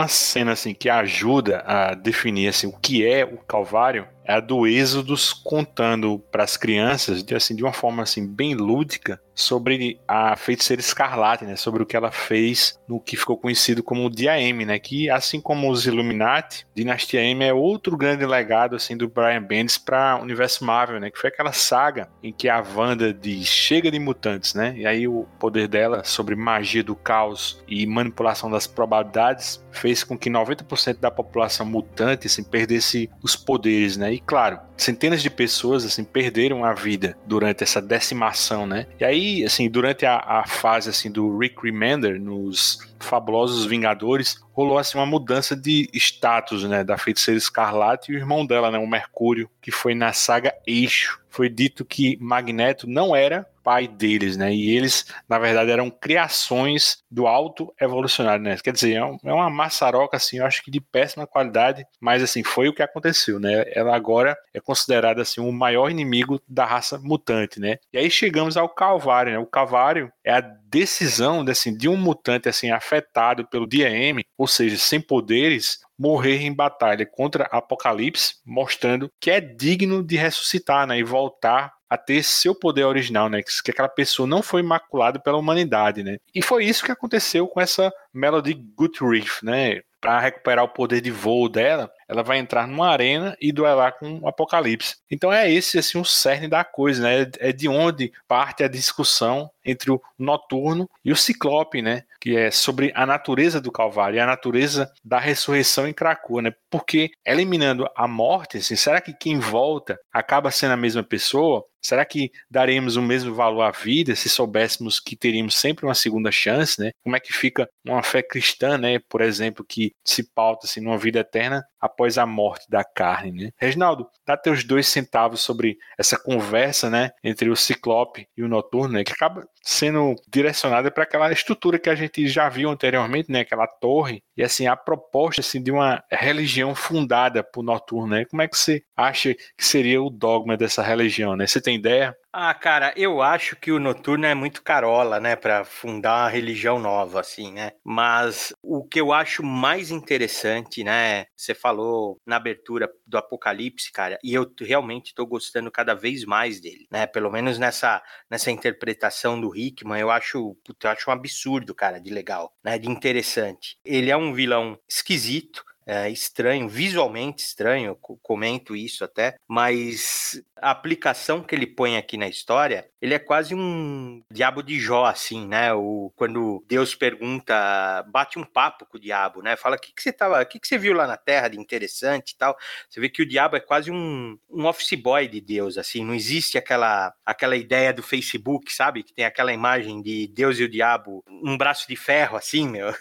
Uma 0.00 0.08
cena 0.08 0.52
assim 0.52 0.72
que 0.72 0.88
ajuda 0.88 1.62
a 1.66 1.94
definir 1.94 2.48
assim 2.48 2.66
o 2.66 2.72
que 2.72 3.06
é 3.06 3.24
o 3.24 3.36
Calvário 3.36 4.08
é 4.30 4.34
a 4.34 4.40
do 4.40 4.64
Êxodos 4.64 5.32
contando 5.32 6.20
para 6.30 6.44
as 6.44 6.56
crianças 6.56 7.24
de 7.24 7.34
assim 7.34 7.56
de 7.56 7.64
uma 7.64 7.72
forma 7.72 8.04
assim 8.04 8.24
bem 8.24 8.54
lúdica 8.54 9.20
sobre 9.34 9.98
a 10.06 10.36
feiticeira 10.36 10.80
Escarlate, 10.80 11.44
né, 11.44 11.56
sobre 11.56 11.82
o 11.82 11.86
que 11.86 11.96
ela 11.96 12.12
fez 12.12 12.78
no 12.86 13.00
que 13.00 13.16
ficou 13.16 13.36
conhecido 13.36 13.82
como 13.82 14.06
o 14.06 14.10
Dia 14.10 14.38
M, 14.38 14.64
né, 14.64 14.78
que 14.78 15.08
assim 15.08 15.40
como 15.40 15.70
os 15.70 15.86
Illuminati, 15.86 16.66
Dinastia 16.74 17.22
M 17.22 17.44
é 17.44 17.52
outro 17.52 17.96
grande 17.96 18.26
legado 18.26 18.76
assim 18.76 18.96
do 18.96 19.08
Brian 19.08 19.42
Bendis 19.42 19.78
para 19.78 20.18
o 20.18 20.22
universo 20.22 20.64
Marvel, 20.64 21.00
né, 21.00 21.10
que 21.10 21.18
foi 21.18 21.30
aquela 21.30 21.52
saga 21.52 22.08
em 22.22 22.32
que 22.32 22.48
a 22.48 22.62
Wanda 22.62 23.12
diz 23.12 23.46
chega 23.46 23.90
de 23.90 23.98
mutantes, 23.98 24.54
né, 24.54 24.74
e 24.76 24.86
aí 24.86 25.08
o 25.08 25.26
poder 25.38 25.66
dela 25.66 26.04
sobre 26.04 26.36
magia 26.36 26.84
do 26.84 26.94
caos 26.94 27.62
e 27.66 27.86
manipulação 27.86 28.50
das 28.50 28.66
probabilidades 28.66 29.64
fez 29.72 30.04
com 30.04 30.18
que 30.18 30.28
90% 30.28 30.98
da 30.98 31.10
população 31.10 31.64
mutante 31.64 32.26
assim, 32.26 32.44
perdesse 32.44 33.08
os 33.22 33.34
poderes, 33.34 33.96
né, 33.96 34.12
e 34.12 34.19
claro, 34.26 34.58
centenas 34.76 35.22
de 35.22 35.30
pessoas 35.30 35.84
assim 35.84 36.04
perderam 36.04 36.64
a 36.64 36.72
vida 36.72 37.16
durante 37.26 37.62
essa 37.62 37.80
decimação, 37.80 38.66
né? 38.66 38.86
E 38.98 39.04
aí, 39.04 39.44
assim, 39.44 39.68
durante 39.68 40.06
a, 40.06 40.16
a 40.16 40.46
fase 40.46 40.88
assim 40.90 41.10
do 41.10 41.36
Rick 41.38 41.56
Remender 41.62 42.20
nos 42.20 42.78
Fabulosos 43.00 43.64
Vingadores, 43.64 44.40
rolou 44.52 44.78
assim 44.78 44.98
uma 44.98 45.06
mudança 45.06 45.56
de 45.56 45.88
status, 45.94 46.64
né, 46.64 46.84
da 46.84 46.98
Feiticeira 46.98 47.38
Escarlate 47.38 48.12
e 48.12 48.14
o 48.14 48.18
irmão 48.18 48.44
dela, 48.44 48.70
né, 48.70 48.78
o 48.78 48.86
Mercúrio, 48.86 49.48
que 49.60 49.70
foi 49.70 49.94
na 49.94 50.12
saga 50.12 50.54
Eixo. 50.66 51.18
Foi 51.28 51.48
dito 51.48 51.84
que 51.84 52.18
Magneto 52.20 52.88
não 52.88 53.14
era 53.14 53.46
pai 53.62 53.86
deles, 53.88 54.36
né? 54.36 54.52
E 54.52 54.76
eles, 54.76 55.06
na 55.28 55.38
verdade, 55.38 55.70
eram 55.70 55.90
criações 55.90 56.98
do 57.10 57.26
alto 57.26 57.72
evolucionário, 57.80 58.42
né? 58.42 58.56
Quer 58.62 58.72
dizer, 58.72 58.94
é, 58.94 59.28
é 59.28 59.32
uma 59.32 59.50
maçaroca, 59.50 60.16
assim, 60.16 60.38
eu 60.38 60.46
acho 60.46 60.62
que 60.62 60.70
de 60.70 60.80
péssima 60.80 61.26
qualidade, 61.26 61.86
mas, 62.00 62.22
assim, 62.22 62.42
foi 62.42 62.68
o 62.68 62.74
que 62.74 62.82
aconteceu, 62.82 63.38
né? 63.38 63.64
Ela 63.74 63.94
agora 63.94 64.36
é 64.54 64.60
considerada, 64.60 65.22
assim, 65.22 65.40
o 65.40 65.52
maior 65.52 65.90
inimigo 65.90 66.40
da 66.48 66.64
raça 66.64 66.98
mutante, 66.98 67.60
né? 67.60 67.78
E 67.92 67.98
aí 67.98 68.10
chegamos 68.10 68.56
ao 68.56 68.68
Calvário, 68.68 69.32
né? 69.32 69.38
O 69.38 69.46
Calvário 69.46 70.12
é 70.24 70.32
a 70.32 70.40
decisão, 70.40 71.44
assim, 71.48 71.76
de 71.76 71.88
um 71.88 71.96
mutante, 71.96 72.48
assim, 72.48 72.70
afetado 72.70 73.46
pelo 73.46 73.66
DAM, 73.66 74.22
ou 74.38 74.46
seja, 74.46 74.76
sem 74.76 75.00
poderes, 75.00 75.80
morrer 75.98 76.42
em 76.42 76.54
batalha 76.54 77.04
contra 77.04 77.44
Apocalipse, 77.44 78.36
mostrando 78.44 79.10
que 79.20 79.30
é 79.30 79.40
digno 79.40 80.02
de 80.02 80.16
ressuscitar, 80.16 80.86
né? 80.86 80.98
E 80.98 81.02
voltar 81.02 81.72
a 81.90 81.98
ter 81.98 82.22
seu 82.22 82.54
poder 82.54 82.84
original, 82.84 83.28
né? 83.28 83.42
Que 83.42 83.70
aquela 83.72 83.88
pessoa 83.88 84.26
não 84.26 84.42
foi 84.42 84.62
maculada 84.62 85.18
pela 85.18 85.36
humanidade, 85.36 86.04
né? 86.04 86.18
E 86.32 86.40
foi 86.40 86.64
isso 86.64 86.84
que 86.84 86.92
aconteceu 86.92 87.48
com 87.48 87.60
essa 87.60 87.92
Melody 88.14 88.54
Guthrie, 88.54 89.26
né? 89.42 89.80
Para 90.00 90.20
recuperar 90.20 90.64
o 90.64 90.68
poder 90.68 91.00
de 91.00 91.10
voo 91.10 91.48
dela, 91.48 91.90
ela 92.08 92.22
vai 92.22 92.38
entrar 92.38 92.66
numa 92.66 92.88
arena 92.88 93.36
e 93.40 93.52
duelar 93.52 93.96
com 93.98 94.18
o 94.18 94.28
Apocalipse. 94.28 94.96
Então 95.10 95.32
é 95.32 95.50
esse 95.50 95.78
assim 95.78 95.98
o 95.98 96.04
cerne 96.04 96.48
da 96.48 96.64
coisa, 96.64 97.02
né? 97.02 97.30
É 97.38 97.52
de 97.52 97.68
onde 97.68 98.12
parte 98.26 98.64
a 98.64 98.68
discussão 98.68 99.50
entre 99.64 99.90
o 99.90 100.00
Noturno 100.18 100.88
e 101.04 101.12
o 101.12 101.16
Ciclope, 101.16 101.82
né? 101.82 102.02
Que 102.20 102.36
é 102.36 102.50
sobre 102.50 102.92
a 102.94 103.06
natureza 103.06 103.60
do 103.60 103.70
Calvário 103.70 104.16
e 104.16 104.20
a 104.20 104.26
natureza 104.26 104.90
da 105.04 105.18
ressurreição 105.18 105.86
em 105.86 105.92
Krakoa, 105.92 106.42
né? 106.42 106.52
Porque 106.68 107.10
eliminando 107.24 107.86
a 107.94 108.08
morte, 108.08 108.58
assim, 108.58 108.74
será 108.74 109.00
que 109.00 109.12
quem 109.12 109.38
volta 109.38 109.98
acaba 110.12 110.50
sendo 110.50 110.72
a 110.72 110.76
mesma 110.76 111.02
pessoa? 111.02 111.64
Será 111.82 112.04
que 112.04 112.30
daremos 112.50 112.96
o 112.96 113.02
mesmo 113.02 113.34
valor 113.34 113.62
à 113.62 113.70
vida 113.70 114.14
se 114.14 114.28
soubéssemos 114.28 115.00
que 115.00 115.16
teríamos 115.16 115.56
sempre 115.56 115.86
uma 115.86 115.94
segunda 115.94 116.30
chance, 116.30 116.78
né? 116.80 116.90
Como 117.02 117.16
é 117.16 117.20
que 117.20 117.32
fica 117.32 117.68
uma 117.84 118.02
fé 118.02 118.22
cristã, 118.22 118.76
né? 118.76 118.98
Por 119.08 119.20
exemplo, 119.22 119.64
que 119.66 119.89
se 120.04 120.32
pauta 120.34 120.66
assim, 120.66 120.80
numa 120.80 120.98
vida 120.98 121.20
eterna 121.20 121.64
após 121.80 122.18
a 122.18 122.26
morte 122.26 122.68
da 122.68 122.84
carne, 122.84 123.44
né? 123.44 123.50
Reginaldo, 123.56 124.06
dá 124.26 124.36
teus 124.36 124.64
dois 124.64 124.86
centavos 124.86 125.40
sobre 125.40 125.78
essa 125.98 126.18
conversa, 126.18 126.90
né, 126.90 127.10
entre 127.24 127.48
o 127.48 127.56
Ciclope 127.56 128.28
e 128.36 128.42
o 128.42 128.48
Noturno, 128.48 128.94
né, 128.94 129.04
que 129.04 129.12
acaba 129.12 129.46
sendo 129.62 130.14
direcionada 130.28 130.90
para 130.90 131.04
aquela 131.04 131.32
estrutura 131.32 131.78
que 131.78 131.88
a 131.88 131.94
gente 131.94 132.26
já 132.28 132.48
viu 132.48 132.70
anteriormente, 132.70 133.30
né, 133.30 133.40
aquela 133.40 133.66
torre, 133.66 134.22
e 134.36 134.42
assim 134.42 134.66
a 134.66 134.76
proposta 134.76 135.40
assim 135.40 135.62
de 135.62 135.70
uma 135.70 136.02
religião 136.10 136.74
fundada 136.74 137.42
por 137.42 137.62
Noturno, 137.62 138.08
né? 138.08 138.24
Como 138.24 138.42
é 138.42 138.48
que 138.48 138.56
você 138.56 138.82
acha 138.96 139.34
que 139.34 139.64
seria 139.64 140.02
o 140.02 140.10
dogma 140.10 140.56
dessa 140.56 140.82
religião, 140.82 141.36
né? 141.36 141.46
Você 141.46 141.60
tem 141.60 141.76
ideia? 141.76 142.16
Ah, 142.32 142.54
cara, 142.54 142.94
eu 142.96 143.20
acho 143.20 143.56
que 143.56 143.72
o 143.72 143.80
Noturno 143.80 144.24
é 144.24 144.34
muito 144.36 144.62
carola, 144.62 145.18
né, 145.18 145.34
para 145.34 145.64
fundar 145.64 146.22
uma 146.26 146.28
religião 146.28 146.78
nova, 146.78 147.18
assim, 147.18 147.50
né? 147.52 147.72
Mas 147.82 148.52
o 148.62 148.84
que 148.86 149.00
eu 149.00 149.12
acho 149.12 149.42
mais 149.42 149.90
interessante, 149.90 150.84
né? 150.84 151.26
Você 151.36 151.54
falou 151.54 152.20
na 152.24 152.36
abertura 152.36 152.88
do 153.04 153.18
Apocalipse, 153.18 153.90
cara, 153.90 154.16
e 154.22 154.32
eu 154.32 154.48
realmente 154.60 155.12
tô 155.12 155.26
gostando 155.26 155.72
cada 155.72 155.92
vez 155.92 156.24
mais 156.24 156.60
dele, 156.60 156.86
né? 156.88 157.04
Pelo 157.04 157.32
menos 157.32 157.58
nessa, 157.58 158.00
nessa 158.30 158.52
interpretação 158.52 159.40
do 159.40 159.56
Hickman, 159.56 160.00
eu 160.00 160.08
acho, 160.12 160.56
eu 160.84 160.90
acho 160.90 161.10
um 161.10 161.12
absurdo, 161.12 161.74
cara, 161.74 161.98
de 161.98 162.10
legal, 162.10 162.54
né? 162.62 162.78
De 162.78 162.88
interessante. 162.88 163.76
Ele 163.84 164.08
é 164.08 164.16
um 164.16 164.32
vilão 164.32 164.78
esquisito, 164.88 165.64
é, 165.90 166.08
estranho, 166.08 166.68
visualmente 166.68 167.42
estranho, 167.42 167.98
comento 168.22 168.76
isso 168.76 169.02
até, 169.02 169.34
mas 169.48 170.40
a 170.56 170.70
aplicação 170.70 171.42
que 171.42 171.52
ele 171.52 171.66
põe 171.66 171.96
aqui 171.96 172.16
na 172.16 172.28
história, 172.28 172.88
ele 173.02 173.12
é 173.12 173.18
quase 173.18 173.56
um 173.56 174.22
diabo 174.30 174.62
de 174.62 174.78
Jó, 174.78 175.04
assim, 175.06 175.48
né? 175.48 175.74
O, 175.74 176.12
quando 176.14 176.64
Deus 176.68 176.94
pergunta, 176.94 178.04
bate 178.08 178.38
um 178.38 178.44
papo 178.44 178.86
com 178.86 178.98
o 178.98 179.00
diabo, 179.00 179.42
né? 179.42 179.56
Fala, 179.56 179.74
o 179.74 179.80
que, 179.80 179.92
que 179.92 180.00
você 180.00 180.12
tava, 180.12 180.40
o 180.40 180.46
que, 180.46 180.60
que 180.60 180.68
você 180.68 180.78
viu 180.78 180.92
lá 180.92 181.08
na 181.08 181.16
Terra 181.16 181.48
de 181.48 181.58
interessante 181.58 182.30
e 182.30 182.36
tal? 182.36 182.56
Você 182.88 183.00
vê 183.00 183.08
que 183.08 183.22
o 183.22 183.26
diabo 183.26 183.56
é 183.56 183.60
quase 183.60 183.90
um, 183.90 184.38
um 184.48 184.66
office 184.66 184.94
boy 184.94 185.26
de 185.26 185.40
Deus, 185.40 185.76
assim, 185.76 186.04
não 186.04 186.14
existe 186.14 186.56
aquela, 186.56 187.12
aquela 187.26 187.56
ideia 187.56 187.92
do 187.92 188.02
Facebook, 188.02 188.72
sabe? 188.72 189.02
Que 189.02 189.12
tem 189.12 189.24
aquela 189.24 189.52
imagem 189.52 190.00
de 190.00 190.28
Deus 190.28 190.56
e 190.60 190.62
o 190.62 190.68
diabo, 190.68 191.24
um 191.28 191.58
braço 191.58 191.88
de 191.88 191.96
ferro, 191.96 192.36
assim, 192.36 192.68
meu. 192.68 192.94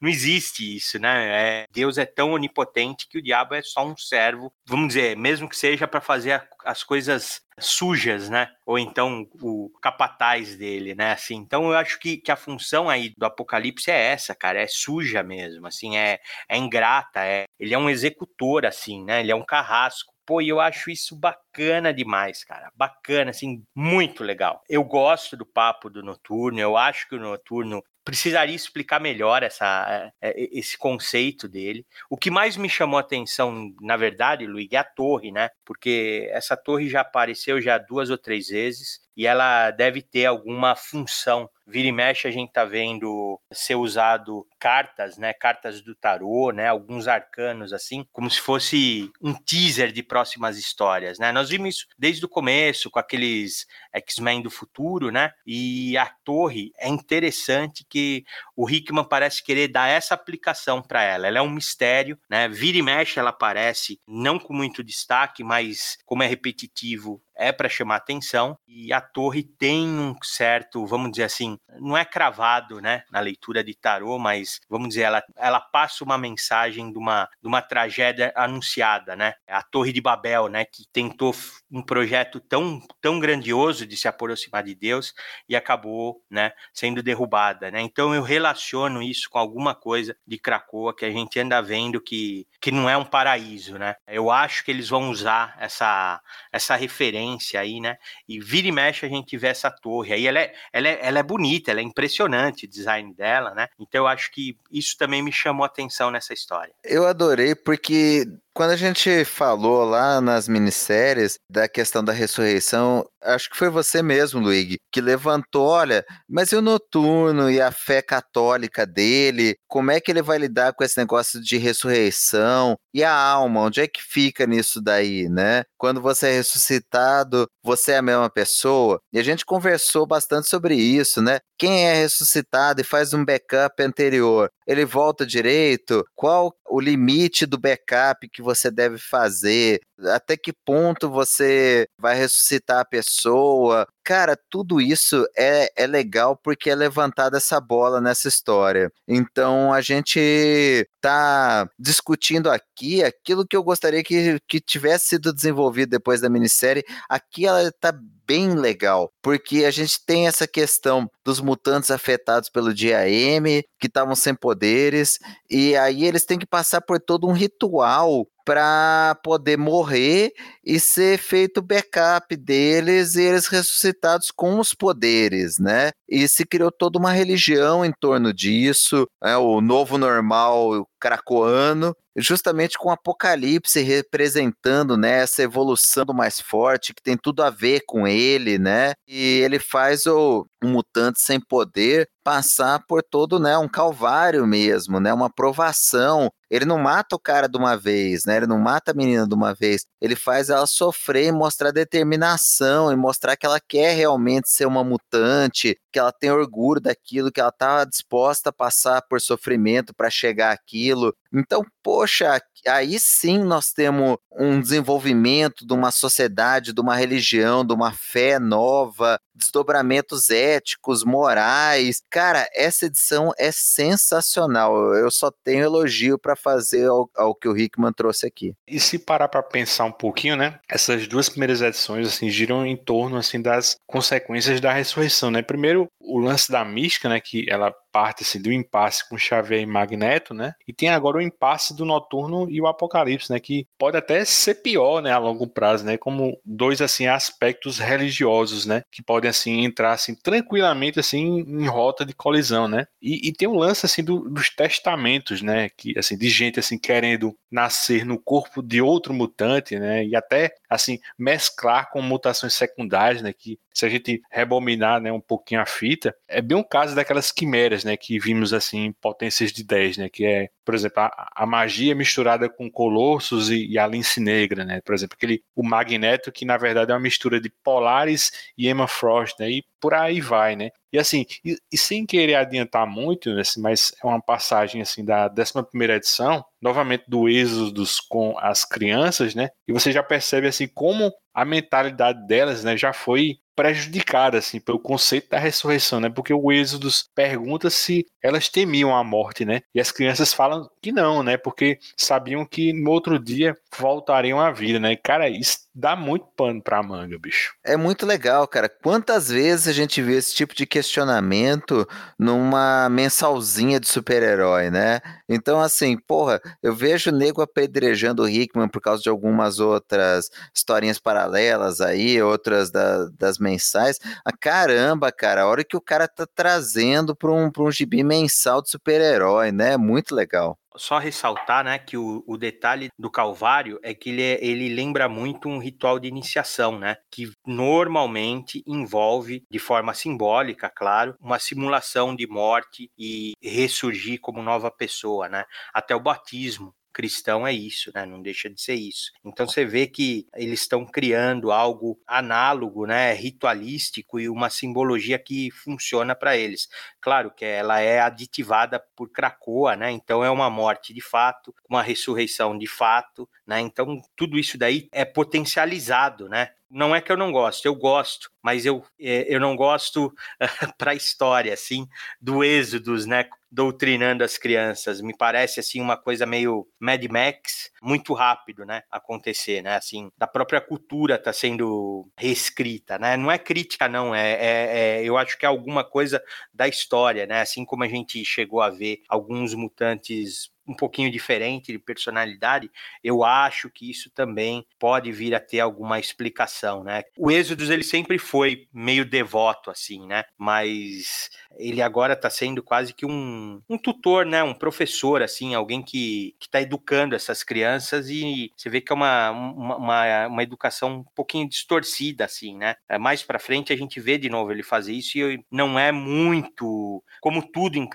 Não 0.00 0.08
existe 0.08 0.76
isso, 0.76 0.98
né? 0.98 1.62
É, 1.62 1.66
Deus 1.70 1.98
é 1.98 2.06
tão 2.06 2.32
onipotente 2.32 3.08
que 3.08 3.18
o 3.18 3.22
diabo 3.22 3.54
é 3.54 3.62
só 3.62 3.84
um 3.86 3.96
servo, 3.96 4.52
vamos 4.66 4.88
dizer, 4.88 5.16
mesmo 5.16 5.48
que 5.48 5.56
seja 5.56 5.86
para 5.86 6.00
fazer 6.00 6.46
as 6.64 6.82
coisas 6.82 7.44
sujas, 7.58 8.28
né? 8.28 8.50
Ou 8.66 8.78
então 8.78 9.26
o 9.40 9.70
capataz 9.80 10.56
dele, 10.56 10.94
né? 10.94 11.12
Assim, 11.12 11.36
então 11.36 11.70
eu 11.70 11.76
acho 11.76 11.98
que, 11.98 12.16
que 12.16 12.32
a 12.32 12.36
função 12.36 12.88
aí 12.88 13.12
do 13.16 13.26
Apocalipse 13.26 13.90
é 13.90 14.12
essa, 14.12 14.34
cara, 14.34 14.60
é 14.60 14.66
suja 14.66 15.22
mesmo, 15.22 15.66
assim, 15.66 15.96
é, 15.96 16.20
é 16.48 16.56
ingrata, 16.56 17.20
é, 17.24 17.44
ele 17.58 17.74
é 17.74 17.78
um 17.78 17.90
executor, 17.90 18.66
assim, 18.66 19.04
né? 19.04 19.20
Ele 19.20 19.32
é 19.32 19.36
um 19.36 19.44
carrasco. 19.44 20.12
Pô, 20.26 20.40
e 20.40 20.48
eu 20.48 20.58
acho 20.58 20.90
isso 20.90 21.14
bacana 21.14 21.92
demais, 21.92 22.44
cara. 22.44 22.70
Bacana, 22.74 23.30
assim, 23.30 23.62
muito 23.74 24.24
legal. 24.24 24.62
Eu 24.68 24.82
gosto 24.82 25.36
do 25.36 25.44
papo 25.44 25.90
do 25.90 26.02
Noturno, 26.02 26.58
eu 26.58 26.78
acho 26.78 27.06
que 27.08 27.14
o 27.14 27.20
Noturno 27.20 27.82
precisaria 28.04 28.54
explicar 28.54 29.00
melhor 29.00 29.42
essa, 29.42 30.12
é, 30.20 30.34
esse 30.52 30.76
conceito 30.76 31.48
dele. 31.48 31.86
O 32.10 32.16
que 32.16 32.30
mais 32.30 32.56
me 32.56 32.68
chamou 32.68 32.98
a 32.98 33.00
atenção, 33.00 33.72
na 33.80 33.96
verdade, 33.96 34.46
Luiz, 34.46 34.68
é 34.72 34.76
a 34.76 34.84
torre, 34.84 35.32
né? 35.32 35.48
Porque 35.64 36.28
essa 36.30 36.56
torre 36.56 36.88
já 36.88 37.00
apareceu 37.00 37.60
já 37.60 37.78
duas 37.78 38.10
ou 38.10 38.18
três 38.18 38.48
vezes 38.48 39.03
e 39.16 39.26
ela 39.26 39.70
deve 39.70 40.02
ter 40.02 40.26
alguma 40.26 40.74
função. 40.74 41.48
Vira 41.66 41.88
e 41.88 41.92
mexe 41.92 42.28
a 42.28 42.30
gente 42.30 42.52
tá 42.52 42.64
vendo 42.64 43.40
ser 43.50 43.74
usado 43.74 44.46
cartas, 44.58 45.16
né, 45.16 45.32
cartas 45.32 45.80
do 45.80 45.94
tarô, 45.94 46.50
né, 46.50 46.68
alguns 46.68 47.08
arcanos 47.08 47.72
assim, 47.72 48.04
como 48.12 48.30
se 48.30 48.38
fosse 48.38 49.10
um 49.20 49.32
teaser 49.32 49.90
de 49.90 50.02
próximas 50.02 50.58
histórias, 50.58 51.18
né? 51.18 51.32
Nós 51.32 51.48
vimos 51.48 51.76
isso 51.76 51.86
desde 51.98 52.24
o 52.24 52.28
começo 52.28 52.90
com 52.90 52.98
aqueles 52.98 53.66
X-Men 53.94 54.42
do 54.42 54.50
futuro, 54.50 55.10
né? 55.10 55.32
E 55.46 55.96
a 55.96 56.06
torre 56.22 56.70
é 56.78 56.88
interessante 56.88 57.84
que 57.88 58.24
o 58.54 58.68
Hickman 58.68 59.04
parece 59.08 59.42
querer 59.42 59.68
dar 59.68 59.88
essa 59.88 60.14
aplicação 60.14 60.82
para 60.82 61.02
ela. 61.02 61.26
Ela 61.26 61.38
é 61.38 61.42
um 61.42 61.50
mistério, 61.50 62.18
né? 62.28 62.46
Vira 62.48 62.76
e 62.78 62.82
mexe 62.82 63.18
ela 63.18 63.30
aparece 63.30 63.98
não 64.06 64.38
com 64.38 64.52
muito 64.52 64.84
destaque, 64.84 65.42
mas 65.42 65.96
como 66.04 66.22
é 66.22 66.26
repetitivo, 66.26 67.22
é 67.36 67.52
para 67.52 67.68
chamar 67.68 67.96
atenção 67.96 68.56
e 68.66 68.92
a 68.92 69.00
torre 69.00 69.42
tem 69.42 69.86
um 69.86 70.14
certo, 70.22 70.86
vamos 70.86 71.10
dizer 71.10 71.24
assim, 71.24 71.58
não 71.80 71.96
é 71.96 72.04
cravado, 72.04 72.80
né, 72.80 73.02
na 73.10 73.20
leitura 73.20 73.62
de 73.62 73.74
tarô, 73.74 74.18
mas 74.18 74.60
vamos 74.68 74.88
dizer, 74.88 75.02
ela, 75.02 75.22
ela 75.36 75.60
passa 75.60 76.04
uma 76.04 76.16
mensagem 76.16 76.92
de 76.92 76.98
uma, 76.98 77.28
de 77.42 77.48
uma 77.48 77.60
tragédia 77.60 78.32
anunciada, 78.36 79.16
né? 79.16 79.34
A 79.48 79.62
Torre 79.62 79.92
de 79.92 80.00
Babel, 80.00 80.48
né, 80.48 80.64
que 80.64 80.84
tentou 80.92 81.34
um 81.70 81.82
projeto 81.82 82.40
tão, 82.40 82.80
tão 83.00 83.18
grandioso 83.18 83.86
de 83.86 83.96
se 83.96 84.08
aproximar 84.08 84.62
de 84.62 84.74
Deus 84.74 85.12
e 85.48 85.56
acabou, 85.56 86.22
né, 86.30 86.52
sendo 86.72 87.02
derrubada, 87.02 87.70
né? 87.70 87.80
Então 87.80 88.14
eu 88.14 88.22
relaciono 88.22 89.02
isso 89.02 89.28
com 89.28 89.38
alguma 89.38 89.74
coisa 89.74 90.16
de 90.26 90.38
Cracoa 90.38 90.94
que 90.94 91.04
a 91.04 91.10
gente 91.10 91.38
anda 91.38 91.60
vendo 91.60 92.00
que, 92.00 92.46
que 92.60 92.70
não 92.70 92.88
é 92.88 92.96
um 92.96 93.04
paraíso, 93.04 93.78
né? 93.78 93.96
Eu 94.06 94.30
acho 94.30 94.64
que 94.64 94.70
eles 94.70 94.88
vão 94.88 95.10
usar 95.10 95.56
essa, 95.58 96.20
essa 96.52 96.76
referência 96.76 97.23
aí, 97.56 97.80
né? 97.80 97.96
E 98.28 98.40
vira 98.40 98.68
e 98.68 98.72
mexe 98.72 99.06
a 99.06 99.08
gente 99.08 99.36
vê 99.36 99.48
essa 99.48 99.70
torre. 99.70 100.14
Aí 100.14 100.26
ela 100.26 100.38
é, 100.38 100.54
ela 100.72 100.88
é, 100.88 100.98
ela 101.02 101.18
é 101.18 101.22
bonita, 101.22 101.70
ela 101.70 101.80
é 101.80 101.82
impressionante 101.82 102.66
o 102.66 102.68
design 102.68 103.14
dela, 103.14 103.54
né? 103.54 103.68
Então 103.78 104.02
eu 104.02 104.06
acho 104.06 104.30
que 104.30 104.58
isso 104.70 104.96
também 104.96 105.22
me 105.22 105.32
chamou 105.32 105.64
a 105.64 105.66
atenção 105.66 106.10
nessa 106.10 106.32
história. 106.32 106.74
Eu 106.84 107.06
adorei 107.06 107.54
porque 107.54 108.26
quando 108.54 108.70
a 108.70 108.76
gente 108.76 109.24
falou 109.24 109.84
lá 109.84 110.20
nas 110.20 110.46
minisséries 110.48 111.40
da 111.50 111.68
questão 111.68 112.04
da 112.04 112.12
ressurreição, 112.12 113.04
acho 113.20 113.50
que 113.50 113.56
foi 113.56 113.68
você 113.68 114.00
mesmo, 114.00 114.40
Luigi, 114.40 114.78
que 114.92 115.00
levantou, 115.00 115.66
olha, 115.66 116.04
mas 116.28 116.52
e 116.52 116.56
o 116.56 116.62
noturno 116.62 117.50
e 117.50 117.60
a 117.60 117.72
fé 117.72 118.00
católica 118.00 118.86
dele? 118.86 119.56
Como 119.66 119.90
é 119.90 120.00
que 120.00 120.10
ele 120.10 120.22
vai 120.22 120.38
lidar 120.38 120.72
com 120.72 120.84
esse 120.84 120.96
negócio 120.96 121.40
de 121.40 121.56
ressurreição? 121.56 122.76
E 122.94 123.02
a 123.02 123.12
alma, 123.12 123.62
onde 123.62 123.80
é 123.80 123.88
que 123.88 124.00
fica 124.00 124.46
nisso 124.46 124.80
daí, 124.80 125.28
né? 125.28 125.64
Quando 125.76 126.00
você 126.00 126.28
é 126.28 126.32
ressuscitado, 126.34 127.48
você 127.62 127.92
é 127.92 127.96
a 127.98 128.02
mesma 128.02 128.30
pessoa? 128.30 129.00
E 129.12 129.18
a 129.18 129.22
gente 129.22 129.44
conversou 129.44 130.06
bastante 130.06 130.48
sobre 130.48 130.76
isso, 130.76 131.20
né? 131.20 131.40
Quem 131.58 131.86
é 131.86 131.94
ressuscitado 131.94 132.80
e 132.80 132.84
faz 132.84 133.12
um 133.12 133.24
backup 133.24 133.82
anterior, 133.82 134.48
ele 134.66 134.84
volta 134.84 135.26
direito? 135.26 136.04
Qual 136.14 136.54
o 136.68 136.80
limite 136.80 137.46
do 137.46 137.58
backup 137.58 138.28
que 138.28 138.42
você 138.44 138.70
deve 138.70 138.98
fazer? 138.98 139.80
Até 140.14 140.36
que 140.36 140.52
ponto 140.52 141.10
você 141.10 141.88
vai 141.98 142.16
ressuscitar 142.16 142.80
a 142.80 142.84
pessoa? 142.84 143.86
Cara, 144.04 144.36
tudo 144.50 144.80
isso 144.80 145.26
é, 145.36 145.70
é 145.76 145.86
legal 145.86 146.36
porque 146.36 146.70
é 146.70 146.74
levantada 146.74 147.38
essa 147.38 147.60
bola 147.60 148.00
nessa 148.00 148.28
história. 148.28 148.92
Então 149.08 149.72
a 149.72 149.80
gente 149.80 150.86
tá 151.00 151.68
discutindo 151.78 152.50
aqui 152.50 153.02
aquilo 153.02 153.46
que 153.46 153.56
eu 153.56 153.62
gostaria 153.62 154.02
que, 154.04 154.38
que 154.46 154.60
tivesse 154.60 155.08
sido 155.08 155.32
desenvolvido 155.32 155.90
depois 155.90 156.20
da 156.20 156.28
minissérie. 156.28 156.84
Aqui 157.08 157.46
ela 157.46 157.72
tá 157.80 157.92
bem 158.26 158.54
legal, 158.54 159.12
porque 159.22 159.64
a 159.64 159.70
gente 159.70 160.04
tem 160.04 160.26
essa 160.26 160.46
questão 160.46 161.08
dos 161.24 161.40
mutantes 161.40 161.90
afetados 161.90 162.48
pelo 162.48 162.74
DAM, 162.74 163.62
que 163.78 163.86
estavam 163.86 164.14
sem 164.14 164.34
poderes, 164.34 165.18
e 165.50 165.76
aí 165.76 166.04
eles 166.04 166.24
têm 166.24 166.38
que 166.38 166.46
passar 166.46 166.80
por 166.80 167.00
todo 167.00 167.26
um 167.26 167.32
ritual 167.32 168.26
para 168.44 169.18
poder 169.22 169.56
morrer 169.56 170.32
e 170.64 170.78
ser 170.78 171.18
feito 171.18 171.62
backup 171.62 172.36
deles 172.36 173.14
e 173.14 173.22
eles 173.22 173.46
ressuscitados 173.46 174.30
com 174.30 174.58
os 174.58 174.74
poderes, 174.74 175.58
né? 175.58 175.90
E 176.08 176.28
se 176.28 176.44
criou 176.44 176.70
toda 176.70 176.98
uma 176.98 177.12
religião 177.12 177.84
em 177.84 177.92
torno 177.92 178.32
disso, 178.32 179.06
é 179.22 179.36
o 179.36 179.60
novo 179.60 179.98
normal 179.98 180.86
cracoano, 181.00 181.94
justamente 182.16 182.78
com 182.78 182.88
o 182.88 182.92
Apocalipse 182.92 183.82
representando 183.82 184.96
né, 184.96 185.22
essa 185.22 185.42
evolução 185.42 186.04
do 186.04 186.14
mais 186.14 186.40
forte, 186.40 186.94
que 186.94 187.02
tem 187.02 187.16
tudo 187.16 187.42
a 187.42 187.50
ver 187.50 187.82
com 187.86 188.06
ele, 188.06 188.58
né? 188.58 188.94
E 189.06 189.40
ele 189.40 189.58
faz 189.58 190.06
o, 190.06 190.46
um 190.62 190.70
mutante 190.70 191.20
sem 191.20 191.40
poder 191.40 192.08
passar 192.22 192.82
por 192.86 193.02
todo 193.02 193.38
né, 193.38 193.58
um 193.58 193.68
calvário 193.68 194.46
mesmo, 194.46 195.00
né? 195.00 195.12
Uma 195.12 195.30
provação. 195.30 196.30
Ele 196.54 196.64
não 196.64 196.78
mata 196.78 197.16
o 197.16 197.18
cara 197.18 197.48
de 197.48 197.56
uma 197.56 197.76
vez, 197.76 198.24
né? 198.24 198.36
Ele 198.36 198.46
não 198.46 198.58
mata 198.58 198.92
a 198.92 198.94
menina 198.94 199.26
de 199.26 199.34
uma 199.34 199.52
vez. 199.52 199.86
Ele 200.00 200.14
faz 200.14 200.50
ela 200.50 200.66
sofrer 200.66 201.26
e 201.26 201.32
mostrar 201.32 201.72
determinação 201.72 202.92
e 202.92 202.96
mostrar 202.96 203.36
que 203.36 203.44
ela 203.44 203.58
quer 203.58 203.96
realmente 203.96 204.48
ser 204.48 204.64
uma 204.66 204.84
mutante, 204.84 205.76
que 205.92 205.98
ela 205.98 206.12
tem 206.12 206.30
orgulho 206.30 206.80
daquilo, 206.80 207.32
que 207.32 207.40
ela 207.40 207.48
está 207.48 207.84
disposta 207.84 208.50
a 208.50 208.52
passar 208.52 209.02
por 209.02 209.20
sofrimento 209.20 209.92
para 209.92 210.08
chegar 210.08 210.52
àquilo. 210.52 211.12
Então, 211.34 211.64
poxa, 211.82 212.40
aí 212.66 212.98
sim 212.98 213.38
nós 213.38 213.72
temos 213.72 214.16
um 214.32 214.60
desenvolvimento 214.60 215.66
de 215.66 215.72
uma 215.72 215.90
sociedade, 215.90 216.72
de 216.72 216.80
uma 216.80 216.94
religião, 216.94 217.64
de 217.64 217.72
uma 217.72 217.92
fé 217.92 218.38
nova, 218.38 219.18
desdobramentos 219.34 220.30
éticos, 220.30 221.04
morais. 221.04 222.02
Cara, 222.08 222.48
essa 222.54 222.86
edição 222.86 223.32
é 223.36 223.50
sensacional. 223.52 224.94
Eu 224.94 225.10
só 225.10 225.30
tenho 225.42 225.64
elogio 225.64 226.18
para 226.18 226.36
fazer 226.36 226.86
ao, 226.86 227.10
ao, 227.16 227.34
que 227.34 227.48
o 227.48 227.56
Hickman 227.56 227.92
trouxe 227.92 228.26
aqui. 228.26 228.54
E 228.66 228.78
se 228.78 228.98
parar 228.98 229.28
para 229.28 229.42
pensar 229.42 229.84
um 229.84 229.92
pouquinho, 229.92 230.36
né? 230.36 230.58
Essas 230.68 231.08
duas 231.08 231.28
primeiras 231.28 231.60
edições 231.60 232.06
assim 232.06 232.30
giram 232.30 232.64
em 232.64 232.76
torno 232.76 233.16
assim 233.16 233.42
das 233.42 233.76
consequências 233.86 234.60
da 234.60 234.72
ressurreição, 234.72 235.30
né? 235.30 235.42
Primeiro, 235.42 235.88
o 236.00 236.18
lance 236.18 236.50
da 236.50 236.64
mística, 236.64 237.08
né, 237.08 237.20
que 237.20 237.46
ela 237.48 237.74
parte-se 237.94 238.40
do 238.40 238.52
impasse 238.52 239.08
com 239.08 239.16
Xavier 239.16 239.60
e 239.60 239.66
Magneto, 239.66 240.34
né? 240.34 240.54
E 240.66 240.72
tem 240.72 240.88
agora 240.88 241.18
o 241.18 241.22
impasse 241.22 241.76
do 241.76 241.84
Noturno 241.84 242.50
e 242.50 242.60
o 242.60 242.66
Apocalipse, 242.66 243.30
né? 243.30 243.38
Que 243.38 243.68
pode 243.78 243.96
até 243.96 244.24
ser 244.24 244.56
pior, 244.56 245.00
né? 245.00 245.12
A 245.12 245.18
longo 245.18 245.46
prazo, 245.46 245.84
né? 245.84 245.96
Como 245.96 246.36
dois, 246.44 246.82
assim, 246.82 247.06
aspectos 247.06 247.78
religiosos, 247.78 248.66
né? 248.66 248.82
Que 248.90 249.00
podem, 249.00 249.30
assim, 249.30 249.64
entrar, 249.64 249.92
assim, 249.92 250.12
tranquilamente, 250.12 250.98
assim, 250.98 251.44
em 251.46 251.68
rota 251.68 252.04
de 252.04 252.12
colisão, 252.12 252.66
né? 252.66 252.88
E, 253.00 253.28
e 253.28 253.32
tem 253.32 253.46
um 253.46 253.56
lance, 253.56 253.86
assim, 253.86 254.02
do, 254.02 254.28
dos 254.28 254.50
testamentos, 254.50 255.40
né? 255.40 255.68
Que, 255.68 255.96
assim, 255.96 256.18
de 256.18 256.28
gente, 256.28 256.58
assim, 256.58 256.76
querendo 256.76 257.32
nascer 257.48 258.04
no 258.04 258.18
corpo 258.18 258.60
de 258.60 258.82
outro 258.82 259.14
mutante, 259.14 259.78
né? 259.78 260.04
E 260.04 260.16
até, 260.16 260.52
assim, 260.68 260.98
mesclar 261.16 261.92
com 261.92 262.02
mutações 262.02 262.54
secundárias, 262.54 263.22
né? 263.22 263.32
Que 263.32 263.56
se 263.74 263.84
a 263.84 263.88
gente 263.88 264.22
rebobinar, 264.30 265.00
né, 265.00 265.12
um 265.12 265.20
pouquinho 265.20 265.60
a 265.60 265.66
fita, 265.66 266.14
é 266.28 266.40
bem 266.40 266.56
um 266.56 266.62
caso 266.62 266.94
daquelas 266.94 267.32
quimeras, 267.32 267.83
né, 267.84 267.96
que 267.96 268.18
vimos 268.18 268.52
assim, 268.52 268.92
potências 269.00 269.52
de 269.52 269.62
10, 269.64 269.98
né, 269.98 270.08
que 270.08 270.24
é, 270.24 270.48
por 270.64 270.74
exemplo, 270.74 271.00
a, 271.02 271.30
a 271.34 271.46
magia 271.46 271.94
misturada 271.94 272.48
com 272.48 272.70
Colossus 272.70 273.50
e, 273.50 273.66
e, 273.66 273.78
a 273.78 273.86
Lince 273.86 274.20
Negra, 274.20 274.64
né, 274.64 274.80
por 274.84 274.94
exemplo, 274.94 275.16
aquele, 275.16 275.42
o 275.54 275.62
Magneto, 275.62 276.32
que 276.32 276.44
na 276.44 276.56
verdade 276.56 276.90
é 276.90 276.94
uma 276.94 277.00
mistura 277.00 277.40
de 277.40 277.50
Polaris 277.62 278.32
e 278.56 278.68
Emma 278.68 278.88
Frost, 278.88 279.38
né, 279.38 279.50
e 279.50 279.64
por 279.80 279.94
aí 279.94 280.20
vai, 280.20 280.56
né. 280.56 280.70
E 280.92 280.98
assim, 280.98 281.26
e, 281.44 281.56
e 281.72 281.76
sem 281.76 282.06
querer 282.06 282.36
adiantar 282.36 282.86
muito, 282.86 283.32
né, 283.34 283.42
assim, 283.42 283.60
mas 283.60 283.92
é 284.02 284.06
uma 284.06 284.20
passagem 284.20 284.80
assim 284.80 285.04
da 285.04 285.28
11 285.28 285.92
edição, 285.92 286.44
novamente 286.60 287.04
do 287.08 287.28
Êxodos 287.28 288.00
com 288.00 288.38
as 288.38 288.64
crianças, 288.64 289.34
né, 289.34 289.50
e 289.68 289.72
você 289.72 289.92
já 289.92 290.02
percebe 290.02 290.46
assim 290.46 290.66
como 290.68 291.12
a 291.34 291.44
mentalidade 291.44 292.26
delas, 292.26 292.64
né, 292.64 292.76
já 292.76 292.92
foi 292.92 293.38
prejudicada 293.54 294.38
assim 294.38 294.60
pelo 294.60 294.78
conceito 294.78 295.30
da 295.30 295.38
ressurreição, 295.38 296.00
né? 296.00 296.08
Porque 296.08 296.32
o 296.32 296.52
Êxodo 296.52 296.88
pergunta 297.14 297.70
se 297.70 298.06
elas 298.22 298.48
temiam 298.48 298.94
a 298.94 299.04
morte, 299.04 299.44
né? 299.44 299.62
E 299.74 299.80
as 299.80 299.90
crianças 299.92 300.32
falam 300.32 300.68
que 300.82 300.92
não, 300.92 301.22
né? 301.22 301.36
Porque 301.36 301.78
sabiam 301.96 302.44
que 302.44 302.72
no 302.72 302.90
outro 302.90 303.18
dia 303.18 303.56
voltariam 303.78 304.40
à 304.40 304.50
vida, 304.50 304.78
né? 304.78 304.96
Cara, 304.96 305.28
isso 305.28 305.58
dá 305.74 305.96
muito 305.96 306.26
pano 306.36 306.62
pra 306.62 306.82
manga, 306.82 307.18
bicho. 307.18 307.52
É 307.64 307.76
muito 307.76 308.06
legal, 308.06 308.46
cara. 308.46 308.68
Quantas 308.68 309.28
vezes 309.28 309.66
a 309.66 309.72
gente 309.72 310.00
vê 310.00 310.16
esse 310.16 310.34
tipo 310.34 310.54
de 310.54 310.64
questionamento 310.64 311.86
numa 312.18 312.88
mensalzinha 312.88 313.80
de 313.80 313.88
super-herói, 313.88 314.70
né? 314.70 315.00
Então, 315.28 315.60
assim, 315.60 315.96
porra, 315.96 316.40
eu 316.62 316.74
vejo 316.74 317.10
o 317.10 317.14
nego 317.14 317.42
apedrejando 317.42 318.22
o 318.22 318.28
Hickman 318.28 318.68
por 318.68 318.80
causa 318.80 319.02
de 319.02 319.08
algumas 319.08 319.58
outras 319.58 320.30
historinhas 320.54 321.00
paralelas 321.00 321.80
aí, 321.80 322.22
outras 322.22 322.70
da, 322.70 323.08
das 323.18 323.38
mensais. 323.38 323.98
Ah, 324.24 324.32
caramba, 324.32 325.10
cara, 325.10 325.42
a 325.42 325.46
hora 325.46 325.64
que 325.64 325.76
o 325.76 325.80
cara 325.80 326.06
tá 326.06 326.26
trazendo 326.34 327.16
pra 327.16 327.32
um, 327.32 327.50
pra 327.50 327.64
um 327.64 327.70
gibi 327.72 328.04
mensal 328.04 328.62
de 328.62 328.70
super-herói, 328.70 329.50
né? 329.50 329.76
Muito 329.76 330.14
legal 330.14 330.58
só 330.76 330.98
ressaltar, 330.98 331.64
né, 331.64 331.78
que 331.78 331.96
o, 331.96 332.24
o 332.26 332.36
detalhe 332.36 332.88
do 332.98 333.10
Calvário 333.10 333.78
é 333.82 333.94
que 333.94 334.10
ele, 334.10 334.22
é, 334.22 334.44
ele 334.44 334.68
lembra 334.74 335.08
muito 335.08 335.48
um 335.48 335.58
ritual 335.58 335.98
de 335.98 336.08
iniciação, 336.08 336.78
né, 336.78 336.96
que 337.10 337.30
normalmente 337.46 338.62
envolve, 338.66 339.44
de 339.50 339.58
forma 339.58 339.94
simbólica, 339.94 340.70
claro, 340.70 341.16
uma 341.20 341.38
simulação 341.38 342.14
de 342.14 342.26
morte 342.26 342.90
e 342.98 343.32
ressurgir 343.42 344.20
como 344.20 344.42
nova 344.42 344.70
pessoa, 344.70 345.28
né, 345.28 345.44
até 345.72 345.94
o 345.94 346.00
batismo 346.00 346.74
cristão 346.94 347.46
é 347.46 347.52
isso, 347.52 347.90
né? 347.92 348.06
Não 348.06 348.22
deixa 348.22 348.48
de 348.48 348.60
ser 348.60 348.74
isso. 348.74 349.10
Então 349.24 349.46
você 349.46 349.64
vê 349.64 349.86
que 349.86 350.26
eles 350.34 350.60
estão 350.60 350.86
criando 350.86 351.50
algo 351.50 352.00
análogo, 352.06 352.86
né? 352.86 353.12
Ritualístico 353.12 354.20
e 354.20 354.28
uma 354.28 354.48
simbologia 354.48 355.18
que 355.18 355.50
funciona 355.50 356.14
para 356.14 356.36
eles. 356.36 356.68
Claro 357.00 357.32
que 357.32 357.44
ela 357.44 357.80
é 357.80 358.00
aditivada 358.00 358.82
por 358.94 359.10
Krakoa, 359.10 359.74
né? 359.74 359.90
Então 359.90 360.24
é 360.24 360.30
uma 360.30 360.48
morte 360.48 360.94
de 360.94 361.02
fato, 361.02 361.52
uma 361.68 361.82
ressurreição 361.82 362.56
de 362.56 362.68
fato, 362.68 363.28
né? 363.44 363.60
Então 363.60 364.00
tudo 364.16 364.38
isso 364.38 364.56
daí 364.56 364.88
é 364.92 365.04
potencializado, 365.04 366.28
né? 366.28 366.50
não 366.74 366.94
é 366.94 367.00
que 367.00 367.12
eu 367.12 367.16
não 367.16 367.30
gosto, 367.30 367.66
eu 367.66 367.74
gosto, 367.74 368.32
mas 368.44 368.66
eu, 368.66 368.84
é, 369.00 369.34
eu 369.34 369.40
não 369.40 369.56
gosto 369.56 370.14
para 370.76 370.90
a 370.90 370.94
história, 370.94 371.54
assim, 371.54 371.88
do 372.20 372.44
êxodos, 372.44 373.06
né, 373.06 373.24
doutrinando 373.50 374.22
as 374.22 374.36
crianças. 374.36 375.00
Me 375.00 375.16
parece, 375.16 375.60
assim, 375.60 375.80
uma 375.80 375.96
coisa 375.96 376.26
meio 376.26 376.68
Mad 376.78 377.02
Max, 377.06 377.70
muito 377.82 378.12
rápido, 378.12 378.66
né, 378.66 378.82
acontecer, 378.90 379.62
né, 379.62 379.76
assim, 379.76 380.10
da 380.18 380.26
própria 380.26 380.60
cultura 380.60 381.16
tá 381.16 381.32
sendo 381.32 382.06
reescrita, 382.18 382.98
né, 382.98 383.16
não 383.16 383.32
é 383.32 383.38
crítica, 383.38 383.88
não, 383.88 384.14
é, 384.14 384.32
é, 384.32 384.78
é 384.98 385.04
eu 385.04 385.16
acho 385.16 385.38
que 385.38 385.46
é 385.46 385.48
alguma 385.48 385.82
coisa 385.82 386.22
da 386.52 386.68
história, 386.68 387.24
né, 387.26 387.40
assim 387.40 387.64
como 387.64 387.82
a 387.82 387.88
gente 387.88 388.22
chegou 388.26 388.60
a 388.60 388.68
ver 388.68 389.00
alguns 389.08 389.54
mutantes 389.54 390.52
um 390.66 390.74
pouquinho 390.74 391.10
diferente 391.10 391.72
de 391.72 391.78
personalidade, 391.78 392.70
eu 393.02 393.22
acho 393.22 393.70
que 393.70 393.90
isso 393.90 394.10
também 394.10 394.66
pode 394.78 395.12
vir 395.12 395.34
a 395.34 395.40
ter 395.40 395.60
alguma 395.60 396.00
explicação, 396.00 396.82
né? 396.82 397.02
O 397.18 397.30
Êxodos 397.30 397.70
ele 397.70 397.82
sempre 397.82 398.18
foi 398.18 398.33
meio 398.72 399.04
devoto 399.04 399.70
assim, 399.70 400.06
né? 400.06 400.24
Mas 400.36 401.30
ele 401.56 401.80
agora 401.82 402.14
está 402.14 402.28
sendo 402.28 402.62
quase 402.62 402.92
que 402.92 403.06
um, 403.06 403.60
um 403.68 403.78
tutor, 403.78 404.26
né? 404.26 404.42
Um 404.42 404.54
professor 404.54 405.22
assim, 405.22 405.54
alguém 405.54 405.82
que 405.82 406.34
está 406.40 406.60
educando 406.60 407.14
essas 407.14 407.42
crianças 407.42 408.08
e 408.08 408.50
você 408.56 408.68
vê 408.68 408.80
que 408.80 408.92
é 408.92 408.94
uma, 408.94 409.30
uma, 409.30 409.76
uma, 409.76 410.26
uma 410.26 410.42
educação 410.42 410.98
um 410.98 411.04
pouquinho 411.14 411.48
distorcida 411.48 412.24
assim, 412.24 412.56
né? 412.56 412.74
É, 412.88 412.98
mais 412.98 413.22
para 413.22 413.38
frente 413.38 413.72
a 413.72 413.76
gente 413.76 414.00
vê 414.00 414.18
de 414.18 414.28
novo 414.28 414.50
ele 414.52 414.62
fazer 414.62 414.92
isso 414.92 415.18
e 415.18 415.44
não 415.50 415.78
é 415.78 415.92
muito 415.92 417.02
como 417.20 417.42
tudo 417.42 417.78
em 417.78 417.88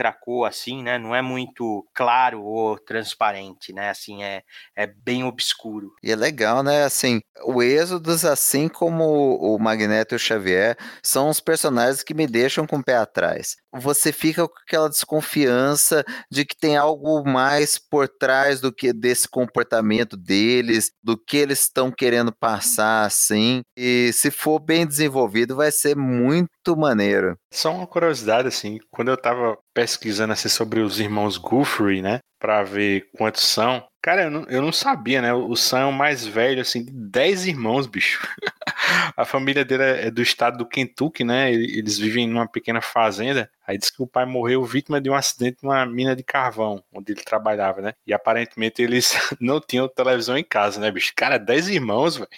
assim, 0.46 0.82
né? 0.82 0.98
Não 0.98 1.16
é 1.16 1.22
muito 1.22 1.86
claro 1.94 2.42
transparente, 2.86 3.74
né? 3.74 3.90
Assim, 3.90 4.24
é, 4.24 4.44
é 4.76 4.88
bem 4.88 5.24
obscuro. 5.24 5.94
E 6.02 6.12
é 6.12 6.16
legal, 6.16 6.64
né? 6.64 6.84
Assim, 6.84 7.20
o 7.44 7.62
Êxodos, 7.62 8.26
assim 8.26 8.68
como 8.68 9.36
o 9.36 9.58
Magneto 9.60 10.18
Xavier 10.30 10.78
são 11.04 11.30
os 11.30 11.40
personagens 11.40 12.04
que 12.04 12.14
me 12.14 12.28
deixam 12.28 12.66
com 12.66 12.78
o 12.78 12.84
pé 12.84 12.96
atrás. 12.96 13.56
Você 13.74 14.12
fica 14.12 14.48
com 14.48 14.56
aquela 14.66 14.90
desconfiança 14.90 16.04
de 16.32 16.46
que 16.46 16.58
tem 16.58 16.78
algo 16.78 17.24
mais 17.24 17.78
por 17.78 18.08
trás 18.08 18.60
do 18.60 18.74
que 18.74 18.92
desse 18.92 19.28
comportamento 19.28 20.18
deles, 20.18 20.92
do 21.04 21.18
que 21.18 21.38
eles 21.38 21.62
estão 21.62 21.92
querendo 21.92 22.32
passar, 22.32 23.06
assim. 23.06 23.62
E 23.78 24.12
se 24.14 24.32
for 24.32 24.60
bem 24.60 24.86
desenvolvido, 24.88 25.56
vai 25.56 25.72
ser 25.72 25.96
muito 25.96 26.76
maneiro. 26.76 27.36
Só 27.54 27.74
uma 27.74 27.88
curiosidade, 27.88 28.48
assim, 28.48 28.80
quando 28.92 29.10
eu 29.10 29.18
tava 29.18 29.58
pesquisando 29.74 30.34
assim, 30.34 30.50
sobre 30.50 30.82
os 30.82 31.00
irmãos 31.00 31.38
Guthrie, 31.38 32.02
né, 32.02 32.20
para 32.40 32.64
ver 32.64 33.10
quantos 33.16 33.44
são, 33.44 33.84
Cara, 34.02 34.24
eu 34.24 34.32
não, 34.32 34.44
eu 34.46 34.62
não 34.62 34.72
sabia, 34.72 35.22
né? 35.22 35.34
O 35.34 35.56
Sam 35.58 35.80
é 35.80 35.86
o 35.86 35.92
mais 35.92 36.26
velho, 36.26 36.62
assim, 36.62 36.86
de 36.86 36.92
10 36.92 37.48
irmãos, 37.48 37.86
bicho. 37.86 38.26
a 39.16 39.26
família 39.26 39.66
dele 39.66 39.84
é, 39.84 40.08
é 40.08 40.12
do 40.12 40.22
estado 40.22 40.58
do 40.58 40.66
Kentucky, 40.66 41.26
né? 41.26 41.52
Eles 41.52 41.98
vivem 41.98 42.26
numa 42.26 42.48
pequena 42.48 42.82
fazenda. 42.82 43.52
Aí 43.68 43.78
diz 43.78 43.90
que 43.90 44.02
o 44.02 44.08
pai 44.08 44.26
morreu 44.26 44.64
vítima 44.64 45.02
de 45.02 45.10
um 45.10 45.16
acidente 45.16 45.58
numa 45.62 45.86
mina 45.86 46.16
de 46.16 46.24
carvão, 46.24 46.82
onde 46.94 47.12
ele 47.12 47.22
trabalhava, 47.22 47.82
né? 47.82 47.94
E 48.08 48.14
aparentemente 48.14 48.82
eles 48.82 49.14
não 49.40 49.60
tinham 49.60 49.90
televisão 49.90 50.38
em 50.38 50.46
casa, 50.46 50.80
né, 50.80 50.90
bicho? 50.90 51.12
Cara, 51.14 51.38
10 51.38 51.68
irmãos, 51.68 52.16
velho. 52.16 52.30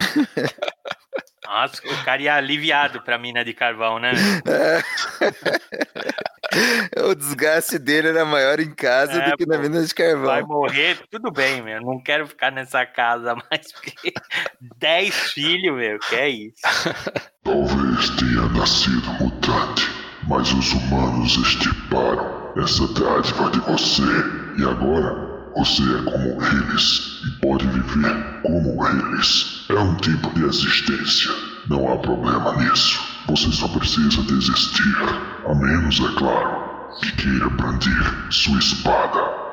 Nossa, 1.44 1.82
o 1.86 2.04
cara 2.04 2.22
ia 2.22 2.34
aliviado 2.34 3.02
pra 3.02 3.18
mina 3.18 3.44
de 3.44 3.52
carvão, 3.52 3.98
né? 3.98 4.12
É. 4.46 4.82
o 7.12 7.16
desgaste 7.16 7.78
dele 7.78 8.08
era 8.08 8.24
maior 8.24 8.58
em 8.58 8.74
casa 8.74 9.12
é, 9.12 9.30
do 9.30 9.36
que 9.36 9.46
na 9.46 9.58
mina 9.58 9.82
de 9.84 9.94
carvão. 9.94 10.26
Vai 10.26 10.42
morrer, 10.42 10.98
tudo 11.10 11.30
bem, 11.30 11.62
meu. 11.62 11.80
Não 11.80 12.02
quero 12.02 12.26
ficar 12.26 12.50
nessa 12.50 12.84
casa 12.84 13.34
mais, 13.50 13.72
porque 13.72 14.12
10 14.78 15.14
filhos, 15.32 15.76
meu, 15.76 15.98
que 15.98 16.14
é 16.16 16.28
isso? 16.28 16.60
Talvez 17.44 18.10
tenha 18.10 18.48
nascido 18.48 19.12
mutante, 19.20 19.88
mas 20.28 20.52
os 20.52 20.72
humanos 20.72 21.36
extirparam 21.36 22.52
essa 22.56 22.86
dádiva 22.88 23.50
de 23.50 23.60
você. 23.60 24.02
E 24.58 24.64
agora 24.64 25.32
você 25.56 25.82
é 25.82 26.10
como 26.10 26.44
eles 26.44 27.22
e 27.26 27.40
pode 27.40 27.66
viver 27.66 28.42
como 28.42 28.86
eles. 28.86 29.66
É 29.68 29.78
um 29.78 29.96
tipo 29.96 30.30
de 30.34 30.44
existência. 30.44 31.30
Não 31.68 31.92
há 31.92 31.98
problema 31.98 32.56
nisso. 32.56 33.00
Você 33.28 33.50
só 33.52 33.68
precisa 33.68 34.22
desistir. 34.22 34.96
A 35.46 35.54
menos, 35.54 36.00
é 36.00 36.18
claro, 36.18 36.71
que 37.00 37.12
queira 37.16 37.48
brandir 37.50 38.32
sua 38.32 38.58
espada. 38.58 39.52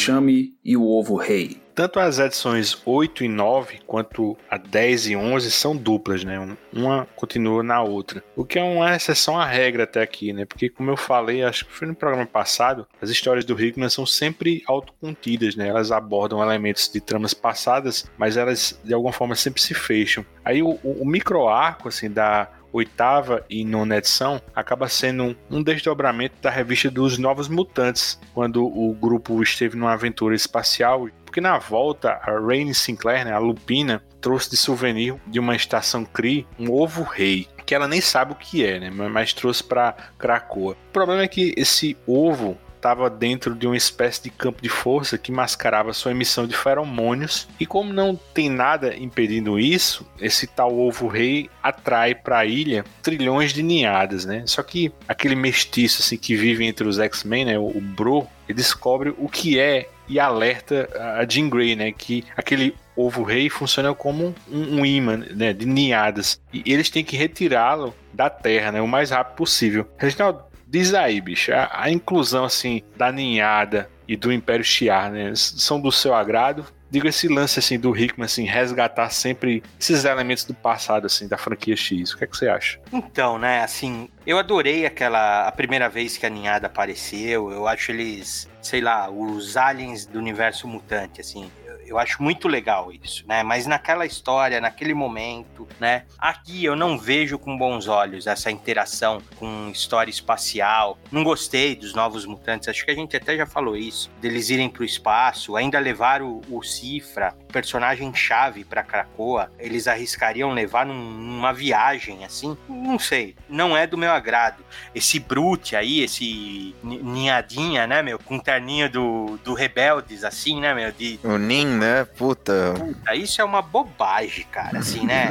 enxame 0.00 0.54
e 0.64 0.76
o 0.76 0.86
ovo 0.86 1.14
rei. 1.16 1.59
Tanto 1.74 1.98
as 2.00 2.18
edições 2.18 2.80
8 2.84 3.24
e 3.24 3.28
9 3.28 3.80
quanto 3.86 4.36
a 4.50 4.56
10 4.56 5.08
e 5.08 5.16
11 5.16 5.50
são 5.50 5.76
duplas, 5.76 6.24
né? 6.24 6.38
Uma 6.72 7.06
continua 7.16 7.62
na 7.62 7.82
outra. 7.82 8.22
O 8.36 8.44
que 8.44 8.58
é 8.58 8.62
uma 8.62 8.94
exceção 8.94 9.38
à 9.38 9.44
regra 9.44 9.84
até 9.84 10.02
aqui, 10.02 10.32
né? 10.32 10.44
Porque, 10.44 10.68
como 10.68 10.90
eu 10.90 10.96
falei, 10.96 11.42
acho 11.42 11.64
que 11.66 11.72
foi 11.72 11.86
no 11.86 11.94
programa 11.94 12.26
passado, 12.26 12.86
as 13.00 13.10
histórias 13.10 13.44
do 13.44 13.60
Hickman 13.60 13.88
são 13.88 14.04
sempre 14.06 14.62
autocontidas, 14.66 15.56
né? 15.56 15.68
Elas 15.68 15.92
abordam 15.92 16.42
elementos 16.42 16.90
de 16.92 17.00
tramas 17.00 17.34
passadas, 17.34 18.10
mas 18.18 18.36
elas 18.36 18.78
de 18.84 18.92
alguma 18.92 19.12
forma 19.12 19.34
sempre 19.34 19.62
se 19.62 19.74
fecham. 19.74 20.24
Aí 20.44 20.62
o, 20.62 20.78
o 20.82 21.06
micro 21.06 21.48
arco, 21.48 21.88
assim, 21.88 22.10
da 22.10 22.48
oitava 22.72 23.44
e 23.48 23.64
nona 23.64 23.96
edição 23.96 24.40
acaba 24.54 24.88
sendo 24.88 25.36
um 25.50 25.62
desdobramento 25.62 26.36
da 26.40 26.50
revista 26.50 26.90
dos 26.90 27.18
Novos 27.18 27.48
Mutantes, 27.48 28.18
quando 28.32 28.64
o 28.64 28.94
grupo 28.94 29.42
esteve 29.42 29.76
numa 29.76 29.92
aventura 29.92 30.34
espacial. 30.34 31.08
Porque 31.30 31.40
na 31.40 31.58
volta, 31.58 32.18
a 32.24 32.40
Rainy 32.40 32.74
Sinclair, 32.74 33.24
né, 33.24 33.32
a 33.32 33.38
Lupina, 33.38 34.02
trouxe 34.20 34.50
de 34.50 34.56
souvenir 34.56 35.14
de 35.28 35.38
uma 35.38 35.54
estação 35.54 36.04
Cree 36.04 36.44
um 36.58 36.72
ovo 36.72 37.04
rei, 37.04 37.46
que 37.64 37.72
ela 37.72 37.86
nem 37.86 38.00
sabe 38.00 38.32
o 38.32 38.34
que 38.34 38.66
é, 38.66 38.80
né, 38.80 38.90
mas 38.90 39.32
trouxe 39.32 39.62
para 39.62 39.92
Krakoa. 40.18 40.72
O 40.72 40.92
problema 40.92 41.22
é 41.22 41.28
que 41.28 41.54
esse 41.56 41.96
ovo 42.04 42.58
estava 42.74 43.08
dentro 43.08 43.54
de 43.54 43.64
uma 43.64 43.76
espécie 43.76 44.24
de 44.24 44.30
campo 44.30 44.60
de 44.60 44.68
força 44.68 45.16
que 45.16 45.30
mascarava 45.30 45.92
sua 45.92 46.10
emissão 46.10 46.48
de 46.48 46.56
feromônios. 46.56 47.46
E 47.60 47.66
como 47.66 47.92
não 47.92 48.18
tem 48.34 48.50
nada 48.50 48.96
impedindo 48.96 49.56
isso, 49.56 50.04
esse 50.18 50.48
tal 50.48 50.76
ovo 50.76 51.06
rei 51.06 51.48
atrai 51.62 52.14
para 52.14 52.38
a 52.38 52.46
ilha 52.46 52.84
trilhões 53.02 53.52
de 53.52 53.62
ninhadas, 53.62 54.24
né? 54.24 54.42
Só 54.46 54.62
que 54.64 54.92
aquele 55.06 55.36
mestiço 55.36 56.02
assim 56.02 56.16
que 56.16 56.34
vive 56.34 56.64
entre 56.64 56.88
os 56.88 56.98
X-Men, 56.98 57.44
né, 57.44 57.58
o 57.58 57.80
Bro, 57.80 58.26
ele 58.48 58.56
descobre 58.56 59.14
o 59.16 59.28
que 59.28 59.60
é 59.60 59.88
e 60.10 60.18
alerta 60.18 60.88
a 61.20 61.24
Jean 61.24 61.48
Grey, 61.48 61.76
né, 61.76 61.92
que 61.92 62.24
aquele 62.36 62.74
ovo 62.96 63.22
rei 63.22 63.48
funciona 63.48 63.94
como 63.94 64.34
um, 64.50 64.80
um 64.80 64.84
imã 64.84 65.18
né, 65.18 65.52
de 65.52 65.64
ninhadas. 65.64 66.40
E 66.52 66.64
eles 66.66 66.90
têm 66.90 67.04
que 67.04 67.16
retirá-lo 67.16 67.94
da 68.12 68.28
Terra, 68.28 68.72
né, 68.72 68.80
o 68.82 68.88
mais 68.88 69.10
rápido 69.10 69.36
possível. 69.36 69.88
Reginaldo, 69.96 70.50
Diz 70.66 70.94
aí, 70.94 71.20
bicho, 71.20 71.52
a, 71.52 71.68
a 71.72 71.90
inclusão 71.90 72.44
assim 72.44 72.82
da 72.96 73.10
ninhada 73.10 73.90
e 74.06 74.16
do 74.16 74.32
Império 74.32 74.64
Shi'ar, 74.64 75.10
né, 75.10 75.32
são 75.34 75.80
do 75.80 75.90
seu 75.90 76.14
agrado? 76.14 76.64
Diga 76.90 77.08
esse 77.08 77.28
lance 77.28 77.58
assim 77.58 77.78
do 77.78 77.96
Hickman 77.96 78.24
assim 78.26 78.44
resgatar 78.44 79.10
sempre 79.10 79.62
esses 79.78 80.04
elementos 80.04 80.44
do 80.44 80.54
passado 80.54 81.06
assim 81.06 81.28
da 81.28 81.38
franquia 81.38 81.76
X. 81.76 82.12
O 82.12 82.18
que 82.18 82.24
é 82.24 82.26
que 82.26 82.36
você 82.36 82.48
acha? 82.48 82.80
Então, 82.92 83.38
né, 83.38 83.62
assim, 83.62 84.08
eu 84.26 84.38
adorei 84.38 84.84
aquela 84.84 85.46
a 85.46 85.52
primeira 85.52 85.88
vez 85.88 86.16
que 86.16 86.26
a 86.26 86.30
ninhada 86.30 86.66
apareceu. 86.66 87.50
Eu 87.50 87.68
acho 87.68 87.92
eles, 87.92 88.48
sei 88.60 88.80
lá, 88.80 89.08
os 89.10 89.56
aliens 89.56 90.04
do 90.06 90.18
universo 90.18 90.66
mutante 90.66 91.20
assim. 91.20 91.50
Eu 91.90 91.98
acho 91.98 92.22
muito 92.22 92.46
legal 92.46 92.92
isso, 92.92 93.24
né? 93.26 93.42
Mas 93.42 93.66
naquela 93.66 94.06
história, 94.06 94.60
naquele 94.60 94.94
momento, 94.94 95.66
né? 95.80 96.04
Aqui 96.16 96.64
eu 96.64 96.76
não 96.76 96.96
vejo 96.96 97.36
com 97.36 97.58
bons 97.58 97.88
olhos 97.88 98.28
essa 98.28 98.48
interação 98.48 99.20
com 99.36 99.68
história 99.72 100.10
espacial. 100.10 100.96
Não 101.10 101.24
gostei 101.24 101.74
dos 101.74 101.92
novos 101.92 102.24
mutantes. 102.24 102.68
Acho 102.68 102.84
que 102.84 102.92
a 102.92 102.94
gente 102.94 103.16
até 103.16 103.36
já 103.36 103.44
falou 103.44 103.76
isso. 103.76 104.08
Deles 104.20 104.50
irem 104.50 104.68
para 104.68 104.82
o 104.82 104.84
espaço, 104.84 105.56
ainda 105.56 105.80
levar 105.80 106.22
o, 106.22 106.40
o 106.48 106.62
Cifra, 106.62 107.34
personagem 107.50 108.14
chave 108.14 108.64
para 108.64 108.84
Krakoa. 108.84 109.50
Eles 109.58 109.88
arriscariam 109.88 110.52
levar 110.52 110.86
num, 110.86 110.94
numa 110.94 111.52
viagem 111.52 112.24
assim? 112.24 112.56
Não 112.68 113.00
sei. 113.00 113.34
Não 113.48 113.76
é 113.76 113.84
do 113.84 113.98
meu 113.98 114.12
agrado. 114.12 114.64
Esse 114.94 115.18
Brute 115.18 115.74
aí, 115.74 116.02
esse 116.02 116.74
ninhadinha, 116.84 117.86
né, 117.86 118.00
meu? 118.00 118.18
Com 118.18 118.38
terninho 118.38 118.88
do, 118.88 119.38
do 119.42 119.54
Rebeldes, 119.54 120.22
assim, 120.22 120.60
né, 120.60 120.72
meu? 120.72 120.92
De... 120.92 121.18
O 121.24 121.36
Nin, 121.36 121.66
né? 121.80 122.04
Puta. 122.04 122.74
Puta, 122.76 123.14
isso 123.14 123.40
é 123.40 123.44
uma 123.44 123.62
bobagem, 123.62 124.44
cara, 124.50 124.78
assim, 124.78 125.04
né? 125.06 125.30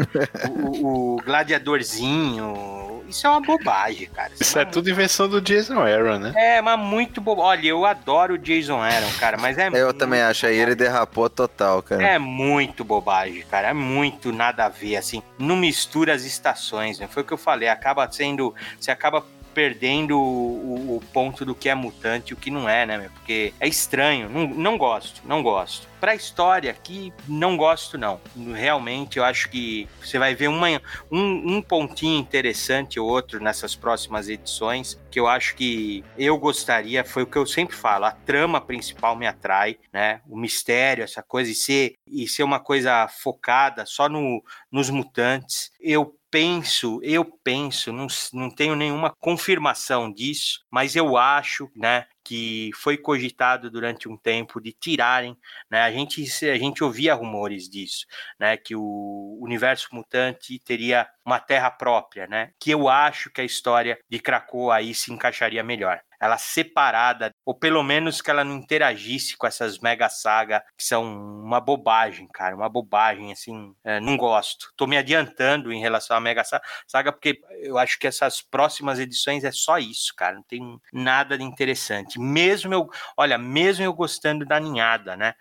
o, 0.50 1.16
o, 1.16 1.22
gladiadorzinho. 1.24 3.04
Isso 3.08 3.26
é 3.26 3.30
uma 3.30 3.42
bobagem, 3.42 4.08
cara. 4.10 4.32
Isso, 4.34 4.44
isso 4.44 4.60
é, 4.60 4.62
é 4.64 4.66
tudo 4.66 4.90
invenção 4.90 5.28
do 5.28 5.42
Jason 5.42 5.80
Aaron, 5.80 6.20
né? 6.20 6.34
É, 6.36 6.62
mas 6.62 6.80
muito 6.80 7.20
bobo. 7.20 7.42
Olha, 7.42 7.68
eu 7.68 7.86
adoro 7.86 8.36
o 8.36 8.38
Jason 8.38 8.82
Aaron, 8.82 9.12
cara, 9.20 9.38
mas 9.38 9.58
é 9.58 9.70
Eu 9.74 9.94
também 9.94 10.22
acho, 10.22 10.46
aí 10.46 10.58
ele 10.58 10.76
derrapou 10.76 11.30
total, 11.30 11.82
cara. 11.82 12.04
É 12.04 12.20
muito 12.20 12.84
bobagem, 12.84 13.44
cara. 13.50 13.70
É 13.70 13.74
muito 13.74 14.32
nada 14.32 14.66
a 14.66 14.70
ver, 14.70 14.98
assim. 14.98 15.24
Não 15.40 15.56
mistura 15.56 16.14
as 16.14 16.24
estações, 16.24 17.00
né? 17.00 17.08
Foi 17.08 17.24
o 17.24 17.26
que 17.26 17.34
eu 17.34 17.38
falei. 17.38 17.68
Acaba 17.68 18.10
sendo. 18.12 18.54
Você 18.80 18.92
acaba 18.92 19.24
perdendo 19.54 20.20
o, 20.20 20.98
o, 20.98 21.04
ponto 21.14 21.46
do 21.46 21.56
que 21.56 21.70
é 21.70 21.76
mutante 21.76 22.32
e 22.32 22.34
o 22.34 22.38
que 22.38 22.52
não 22.52 22.68
é, 22.68 22.86
né? 22.86 22.98
Meu? 22.98 23.10
Porque 23.10 23.54
é 23.60 23.68
estranho. 23.68 24.30
Não, 24.30 24.48
não 24.48 24.78
gosto, 24.78 25.22
não 25.26 25.42
gosto. 25.44 25.88
Pra 26.00 26.16
história 26.16 26.72
aqui, 26.72 27.12
não 27.28 27.58
gosto, 27.58 27.98
não. 27.98 28.22
Realmente, 28.56 29.18
eu 29.18 29.24
acho 29.26 29.50
que 29.50 29.88
você 30.02 30.18
vai 30.18 30.34
ver 30.34 30.48
uma, 30.48 30.68
um, 31.12 31.58
um 31.58 31.62
pontinho 31.62 32.20
interessante 32.20 33.00
ou 33.00 33.10
outro 33.10 33.44
nessas 33.44 33.76
próximas 33.76 34.30
edições, 34.30 34.98
que 35.12 35.20
eu 35.20 35.28
acho 35.28 35.56
que 35.56 36.04
eu 36.18 36.38
gostaria, 36.38 37.04
foi 37.04 37.24
o 37.24 37.28
que 37.28 37.38
eu 37.38 37.46
sempre 37.46 37.76
falo, 37.76 38.06
a 38.06 38.12
trama 38.12 38.62
principal 38.62 39.16
me 39.16 39.28
atrai, 39.28 39.78
né? 39.92 40.22
O 40.30 40.38
mistério, 40.38 41.04
essa 41.04 41.22
coisa, 41.22 41.52
e 41.52 41.56
ser, 41.56 41.96
e 42.08 42.28
ser 42.28 42.44
uma 42.44 42.60
coisa 42.60 43.08
focada 43.08 43.86
só 43.86 44.08
no, 44.08 44.42
nos 44.72 44.90
mutantes. 44.90 45.72
Eu 45.82 46.16
penso, 46.32 47.00
eu 47.04 47.26
penso, 47.44 47.92
não, 47.92 48.08
não 48.34 48.50
tenho 48.54 48.76
nenhuma 48.76 49.14
confirmação 49.20 50.12
disso, 50.12 50.60
mas 50.72 50.96
eu 50.96 51.18
acho, 51.18 51.70
né, 51.76 52.06
que 52.24 52.70
foi 52.76 52.98
cogitado 52.98 53.72
durante 53.72 54.08
um 54.08 54.16
tempo 54.16 54.62
de 54.62 54.72
tirarem, 54.72 55.36
né? 55.70 55.82
A 55.82 55.92
gente 55.92 56.22
a 56.46 56.58
gente 56.58 56.84
ouvia 56.84 57.16
rumores 57.16 57.68
disso, 57.68 58.06
né? 58.40 58.56
Que 58.56 58.76
o 58.76 59.40
universo 59.42 59.88
mutante 59.92 60.60
teria 60.60 61.08
uma 61.26 61.40
terra 61.40 61.72
própria, 61.72 62.28
né? 62.28 62.52
Que 62.60 62.70
eu 62.72 62.88
acho 62.88 63.32
que 63.32 63.42
a 63.42 63.44
história 63.44 63.98
de 64.08 64.20
Krakoa 64.20 64.76
aí 64.76 64.94
se 64.94 65.12
encaixaria 65.12 65.64
melhor. 65.64 66.00
Ela 66.20 66.38
separada, 66.38 67.32
ou 67.46 67.54
pelo 67.54 67.84
menos 67.84 68.22
que 68.22 68.30
ela 68.30 68.44
não 68.44 68.56
interagisse 68.56 69.38
com 69.38 69.48
essas 69.48 69.80
mega 69.80 70.10
saga 70.10 70.64
que 70.78 70.84
são 70.84 71.04
uma 71.04 71.60
bobagem, 71.60 72.28
cara, 72.34 72.56
uma 72.56 72.70
bobagem, 72.70 73.32
assim, 73.32 73.74
é, 73.84 74.00
não 74.00 74.18
gosto. 74.18 74.72
Tô 74.76 74.86
me 74.86 74.98
adiantando 74.98 75.72
em 75.72 75.80
relação 75.80 76.16
à 76.16 76.20
mega 76.20 76.44
saga, 76.88 77.12
porque 77.12 77.40
eu 77.62 77.78
acho 77.78 77.98
que 77.98 78.08
essas 78.08 78.42
próximas 78.42 79.00
edições 79.00 79.44
é 79.44 79.52
só 79.52 79.78
isso, 79.78 80.14
cara, 80.16 80.36
não 80.36 80.44
tem 80.44 80.80
nada 80.92 81.38
de 81.38 81.44
interessante. 81.44 82.20
Mesmo 82.20 82.74
eu, 82.74 82.90
olha, 83.18 83.38
mesmo 83.38 83.84
eu 83.84 83.94
gostando 83.94 84.46
da 84.46 84.60
ninhada, 84.60 85.16
né, 85.16 85.34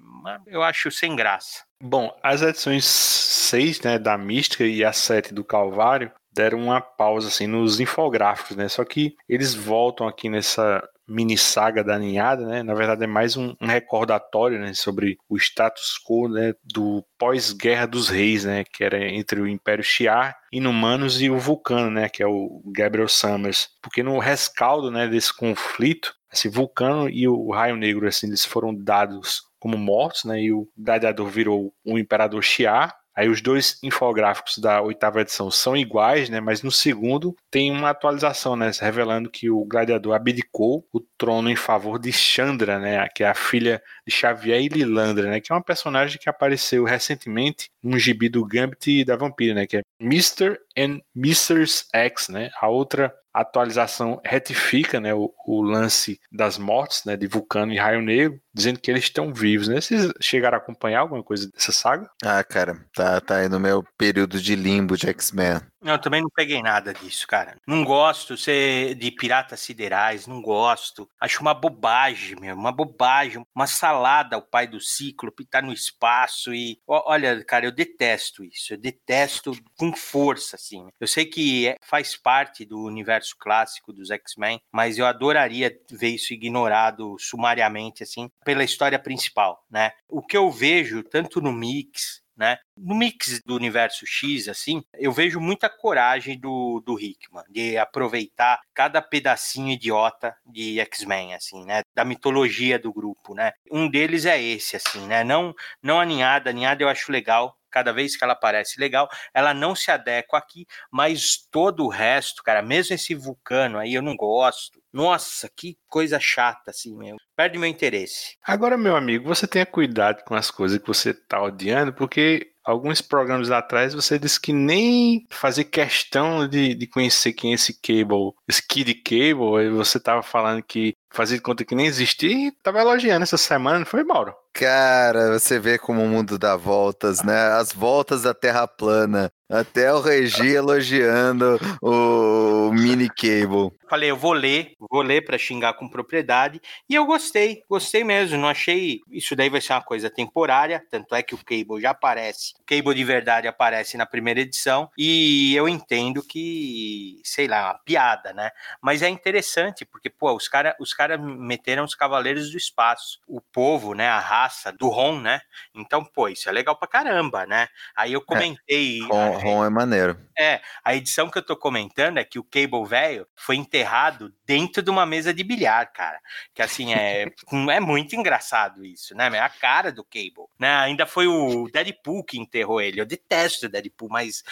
eu 0.47 0.63
acho 0.63 0.91
sem 0.91 1.15
graça. 1.17 1.67
Bom, 1.81 2.17
as 2.23 2.43
edições 2.43 2.85
6, 2.85 3.81
né, 3.83 3.99
da 3.99 4.19
Mística 4.19 4.65
e 4.65 4.85
a 4.85 4.93
7 4.93 5.33
do 5.33 5.45
Calvário 5.45 6.11
deram 6.39 6.59
uma 6.59 6.81
pausa 6.81 7.27
assim 7.27 7.49
nos 7.49 7.81
infográficos, 7.81 8.57
né? 8.57 8.69
Só 8.69 8.85
que 8.85 9.17
eles 9.29 9.55
voltam 9.55 10.07
aqui 10.07 10.31
nessa 10.31 10.83
mini 11.07 11.37
saga 11.37 11.83
da 11.83 11.99
ninhada, 11.99 12.47
né? 12.47 12.63
Na 12.63 12.75
verdade 12.75 13.03
é 13.03 13.07
mais 13.09 13.37
um, 13.37 13.57
um 13.61 13.67
recordatório, 13.67 14.61
né, 14.61 14.75
sobre 14.75 15.17
o 15.29 15.37
status 15.37 15.99
quo, 16.07 16.29
né, 16.29 16.53
do 16.63 17.03
pós-guerra 17.19 17.87
dos 17.87 18.11
reis, 18.11 18.45
né, 18.45 18.63
que 18.63 18.85
era 18.85 19.03
entre 19.09 19.41
o 19.41 19.49
Império 19.49 19.83
Shi'ar, 19.83 20.37
Inumanos 20.53 21.21
e 21.23 21.31
o 21.31 21.39
Vulcano, 21.39 21.91
né, 21.91 22.11
que 22.11 22.23
é 22.23 22.27
o 22.27 22.63
Gabriel 22.67 23.09
Summers. 23.09 23.71
Porque 23.83 24.03
no 24.03 24.19
rescaldo, 24.19 24.91
né, 24.91 25.09
desse 25.09 25.35
conflito, 25.35 26.15
esse 26.31 26.47
Vulcano 26.47 27.09
e 27.09 27.27
o 27.27 27.51
Raio 27.51 27.77
Negro, 27.77 28.07
assim, 28.07 28.27
eles 28.27 28.45
foram 28.45 28.75
dados 28.75 29.43
como 29.59 29.77
mortos, 29.77 30.25
né? 30.25 30.41
E 30.41 30.53
o 30.53 30.69
gladiador 30.77 31.27
virou 31.27 31.73
o 31.85 31.99
imperador 31.99 32.43
Shiar. 32.43 32.95
Aí 33.19 33.29
os 33.29 33.43
dois 33.43 33.81
infográficos 33.83 34.59
da 34.59 34.81
oitava 34.81 35.21
edição 35.21 35.51
são 35.51 35.77
iguais, 35.77 36.31
né? 36.31 36.39
Mas 36.39 36.63
no 36.63 36.71
segundo 36.71 37.35
tem 37.51 37.69
uma 37.73 37.91
atualização, 37.91 38.55
né? 38.55 38.71
Revelando 38.81 39.29
que 39.29 39.51
o 39.51 39.65
gladiador 39.65 40.15
abdicou 40.15 40.87
o 40.93 41.01
trono 41.19 41.51
em 41.51 41.57
favor 41.57 41.99
de 41.99 42.13
Chandra, 42.13 42.79
né? 42.79 43.09
Que 43.09 43.25
é 43.25 43.29
a 43.29 43.35
filha 43.35 43.83
de 44.07 44.15
Xavier 44.15 44.63
e 44.63 44.69
Lilandra, 44.69 45.29
né? 45.31 45.41
Que 45.41 45.51
é 45.51 45.55
uma 45.57 45.65
personagem 45.65 46.17
que 46.17 46.29
apareceu 46.29 46.85
recentemente 46.85 47.69
num 47.83 47.99
gibi 47.99 48.29
do 48.29 48.47
Gambit 48.47 49.05
da 49.05 49.17
Vampira, 49.17 49.53
né? 49.53 49.67
Que 49.67 49.79
é 49.79 49.83
Mr. 50.01 50.57
and 50.79 51.01
Mrs. 51.17 51.87
X, 51.93 52.29
né? 52.29 52.51
A 52.61 52.69
outra 52.69 53.13
atualização 53.33 54.21
retifica 54.25 55.01
né, 55.01 55.15
o, 55.15 55.33
o, 55.47 55.63
lance 55.63 56.21
das 56.31 56.59
mortes 56.59 57.05
né, 57.05 57.17
de 57.17 57.27
Vulcano 57.27 57.73
e 57.73 57.79
Raio 57.79 58.03
Negro, 58.03 58.41
dizendo 58.53 58.81
que 58.81 58.91
eles 58.91 59.05
estão 59.05 59.33
vivos. 59.33 59.69
Né? 59.69 59.81
Vocês 59.81 60.13
chegaram 60.21 60.57
a 60.57 60.61
acompanhar 60.61 61.01
alguma 61.01 61.23
coisa 61.23 61.51
dessa 61.51 61.73
saga? 61.73 62.11
Ah, 62.25 62.43
cara, 62.43 62.85
tá, 62.95 63.21
tá 63.21 63.37
aí 63.37 63.49
no 63.49 63.61
meu 63.61 63.85
período 63.97 64.41
de 64.41 64.57
limbo 64.57 64.97
de 64.97 65.09
X-Men. 65.09 65.61
Eu 65.81 65.99
também 65.99 66.21
não 66.21 66.31
peguei 66.31 66.61
nada 66.61 66.93
disso, 66.93 67.27
cara. 67.27 67.57
Não 67.67 67.85
gosto 67.85 68.35
de 68.37 69.11
piratas 69.13 69.61
siderais, 69.61 70.27
não 70.27 70.43
gosto. 70.43 71.09
Acho 71.21 71.41
uma 71.41 71.55
bobagem, 71.55 72.37
meu, 72.41 72.57
uma 72.57 72.73
bobagem, 72.73 73.45
uma 73.55 73.67
salada 73.67 74.39
o 74.39 74.43
pai 74.43 74.67
do 74.67 74.81
Cíclope 74.81 75.45
tá 75.45 75.63
no 75.63 75.73
espaço 75.73 76.53
e 76.53 76.81
olha, 76.87 77.45
cara, 77.45 77.67
eu 77.67 77.73
detesto 77.73 78.45
isso. 78.45 78.75
Eu 78.75 78.79
detesto 78.79 79.53
com 79.77 79.93
força 79.93 80.57
assim. 80.57 80.89
Eu 80.99 81.07
sei 81.07 81.25
que 81.25 81.69
é, 81.69 81.77
faz 81.83 82.17
parte 82.17 82.65
do 82.65 82.83
universo 82.83 83.37
clássico 83.39 83.93
dos 83.93 84.11
X-Men, 84.11 84.61
mas 84.73 84.99
eu 84.99 85.07
adoraria 85.07 85.77
ver 85.91 86.09
isso 86.09 86.33
ignorado 86.33 87.17
sumariamente 87.19 88.03
assim 88.03 88.31
pela 88.45 88.65
história 88.65 88.99
principal, 88.99 89.65
né? 89.71 89.93
O 90.09 90.23
que 90.23 90.37
eu 90.37 90.51
vejo 90.51 91.03
tanto 91.03 91.41
no 91.41 91.53
Mix 91.53 92.23
né? 92.39 92.57
No 92.77 92.95
mix 92.95 93.43
do 93.45 93.57
universo 93.57 94.07
X, 94.07 94.47
assim, 94.49 94.85
eu 94.95 95.11
vejo 95.11 95.41
muita 95.41 95.69
coragem 95.69 96.39
do, 96.39 96.81
do 96.87 96.99
Hickman 96.99 97.43
de 97.51 97.77
aproveitar 97.77 98.61
cada 98.73 99.03
pedacinho 99.03 99.73
idiota 99.73 100.37
de 100.47 100.79
X-Men, 100.79 101.35
assim, 101.35 101.65
né? 101.65 101.83
Da 101.95 102.05
mitologia 102.05 102.79
do 102.79 102.93
grupo, 102.93 103.35
né? 103.35 103.53
Um 103.71 103.91
deles 103.91 104.25
é 104.25 104.41
esse, 104.41 104.77
assim, 104.77 105.05
né? 105.09 105.25
Não, 105.25 105.53
não 105.83 105.99
a 106.01 106.05
Ninhada, 106.05 106.51
a 106.51 106.53
Ninhada 106.53 106.85
eu 106.85 106.89
acho 106.89 107.11
legal, 107.11 107.59
cada 107.71 107.93
vez 107.93 108.17
que 108.17 108.23
ela 108.25 108.33
aparece 108.33 108.81
legal, 108.81 109.09
ela 109.35 109.53
não 109.53 109.75
se 109.75 109.91
adequa 109.91 110.39
aqui, 110.39 110.67
mas 110.91 111.37
todo 111.51 111.85
o 111.85 111.89
resto, 111.89 112.43
cara, 112.43 112.63
mesmo 112.63 112.95
esse 112.95 113.15
vulcano 113.15 113.79
aí 113.79 113.95
eu 113.95 114.03
não 114.03 114.17
gosto. 114.17 114.81
Nossa, 114.93 115.51
que 115.55 115.77
coisa 115.89 116.19
chata 116.21 116.71
assim, 116.71 116.97
meu. 116.97 117.17
Perde 117.37 117.59
meu 117.59 117.69
interesse. 117.69 118.37
Agora, 118.45 118.77
meu 118.77 118.97
amigo, 118.97 119.29
você 119.29 119.47
tenha 119.47 119.67
cuidado 119.67 120.23
com 120.25 120.35
as 120.35 120.51
coisas 120.51 120.79
que 120.79 120.87
você 120.87 121.13
tá 121.13 121.43
odiando, 121.43 121.93
porque 121.93 122.53
alguns 122.69 123.01
programas 123.01 123.51
atrás 123.51 123.95
você 123.95 124.19
disse 124.19 124.39
que 124.39 124.53
nem 124.53 125.27
fazer 125.31 125.65
questão 125.65 126.47
de, 126.47 126.75
de 126.75 126.87
conhecer 126.87 127.33
quem 127.33 127.53
é 127.53 127.55
esse 127.55 127.81
Cable, 127.81 128.33
esse 128.47 128.67
Kid 128.67 128.95
Cable, 128.97 129.65
e 129.65 129.71
você 129.71 129.99
tava 129.99 130.23
falando 130.23 130.63
que 130.63 130.93
fazia 131.11 131.41
conta 131.41 131.65
que 131.65 131.75
nem 131.75 131.87
existia 131.87 132.49
e 132.49 132.53
tava 132.63 132.81
elogiando 132.81 133.23
essa 133.23 133.39
semana, 133.39 133.79
não 133.79 133.87
foi, 133.87 134.05
Mauro? 134.05 134.35
Cara, 134.53 135.39
você 135.39 135.59
vê 135.59 135.79
como 135.79 136.03
o 136.03 136.09
mundo 136.09 136.39
dá 136.39 136.57
voltas, 136.57 137.23
né? 137.23 137.53
As 137.53 137.73
voltas 137.73 138.23
da 138.23 138.35
Terra 138.35 138.67
plana. 138.67 139.31
Até 139.49 139.93
o 139.95 140.01
Regi 140.01 140.55
elogiando 140.55 141.59
o 141.81 142.71
mini 142.73 143.09
cable. 143.09 143.71
Falei, 143.89 144.11
eu 144.11 144.17
vou 144.17 144.33
ler, 144.33 144.73
vou 144.91 145.03
ler 145.03 145.25
para 145.25 145.39
xingar 145.39 145.75
com 145.75 145.89
propriedade. 145.89 146.61
E 146.89 146.95
eu 146.95 147.05
gostei, 147.05 147.63
gostei 147.69 148.05
mesmo. 148.05 148.39
Não 148.39 148.49
achei. 148.49 149.01
Isso 149.11 149.35
daí 149.35 149.49
vai 149.49 149.61
ser 149.61 149.73
uma 149.73 149.83
coisa 149.83 150.09
temporária. 150.11 150.85
Tanto 150.91 151.15
é 151.15 151.23
que 151.23 151.35
o 151.35 151.39
cable 151.39 151.81
já 151.81 151.91
aparece. 151.91 152.55
O 152.61 152.65
cable 152.65 152.95
de 152.95 153.05
verdade 153.05 153.49
aparece 153.49 153.97
na 153.97 154.07
primeira 154.07 154.41
edição. 154.41 154.91
E 154.97 155.55
eu 155.55 155.69
entendo 155.69 156.23
que, 156.23 157.21
sei 157.25 157.49
lá, 157.49 157.67
uma 157.67 157.79
piada, 157.85 158.33
né? 158.33 158.51
Mas 158.81 159.03
é 159.03 159.09
interessante, 159.09 159.85
porque, 159.85 160.11
pô, 160.11 160.35
os 160.35 160.49
caras 160.49 160.75
os 160.79 160.95
cara 160.95 161.19
meteram 161.19 161.85
os 161.85 161.95
Cavaleiros 161.95 162.51
do 162.51 162.57
Espaço. 162.57 163.21
O 163.27 163.41
povo, 163.41 163.95
né? 163.95 164.09
A 164.09 164.19
raça 164.19 164.73
do 164.73 164.89
Ron, 164.89 165.21
né? 165.21 165.41
Então, 165.75 166.05
pô, 166.05 166.29
isso 166.29 166.49
é 166.49 166.53
legal 166.53 166.77
pra 166.77 166.89
caramba, 166.89 167.47
né? 167.47 167.69
Aí 167.97 168.13
eu 168.13 168.21
é, 168.21 168.25
comentei. 168.25 169.01
É, 169.01 169.29
Ron 169.43 169.65
é 169.65 169.71
maneiro. 169.71 170.19
É, 170.39 170.61
a 170.85 170.95
edição 170.95 171.31
que 171.31 171.39
eu 171.39 171.45
tô 171.45 171.57
comentando 171.57 172.19
é 172.19 172.25
que 172.25 172.39
o 172.39 172.45
Cable 172.45 172.85
velho 172.87 173.27
foi 173.37 173.57
enterrado 173.57 174.33
dentro 174.49 174.83
de 174.83 174.89
uma 174.89 175.05
mesa 175.05 175.35
de 175.35 175.45
bilhar, 175.45 175.93
cara. 175.93 176.19
Que 176.55 176.63
assim, 176.63 176.95
é, 176.95 177.27
é 177.71 177.81
muito 177.81 178.17
engraçado 178.17 178.83
isso, 178.83 179.15
né? 179.15 179.29
É 179.31 179.41
a 179.41 179.49
cara 179.51 179.93
do 179.93 180.03
Cable. 180.03 180.49
Né? 180.59 180.75
Ainda 180.77 181.05
foi 181.05 181.27
o 181.27 181.69
Deadpool 181.71 182.25
que 182.25 182.39
enterrou 182.39 182.81
ele. 182.81 182.99
Eu 182.99 183.05
detesto 183.05 183.67
o 183.67 183.69
Deadpool, 183.69 184.09
mas, 184.09 184.43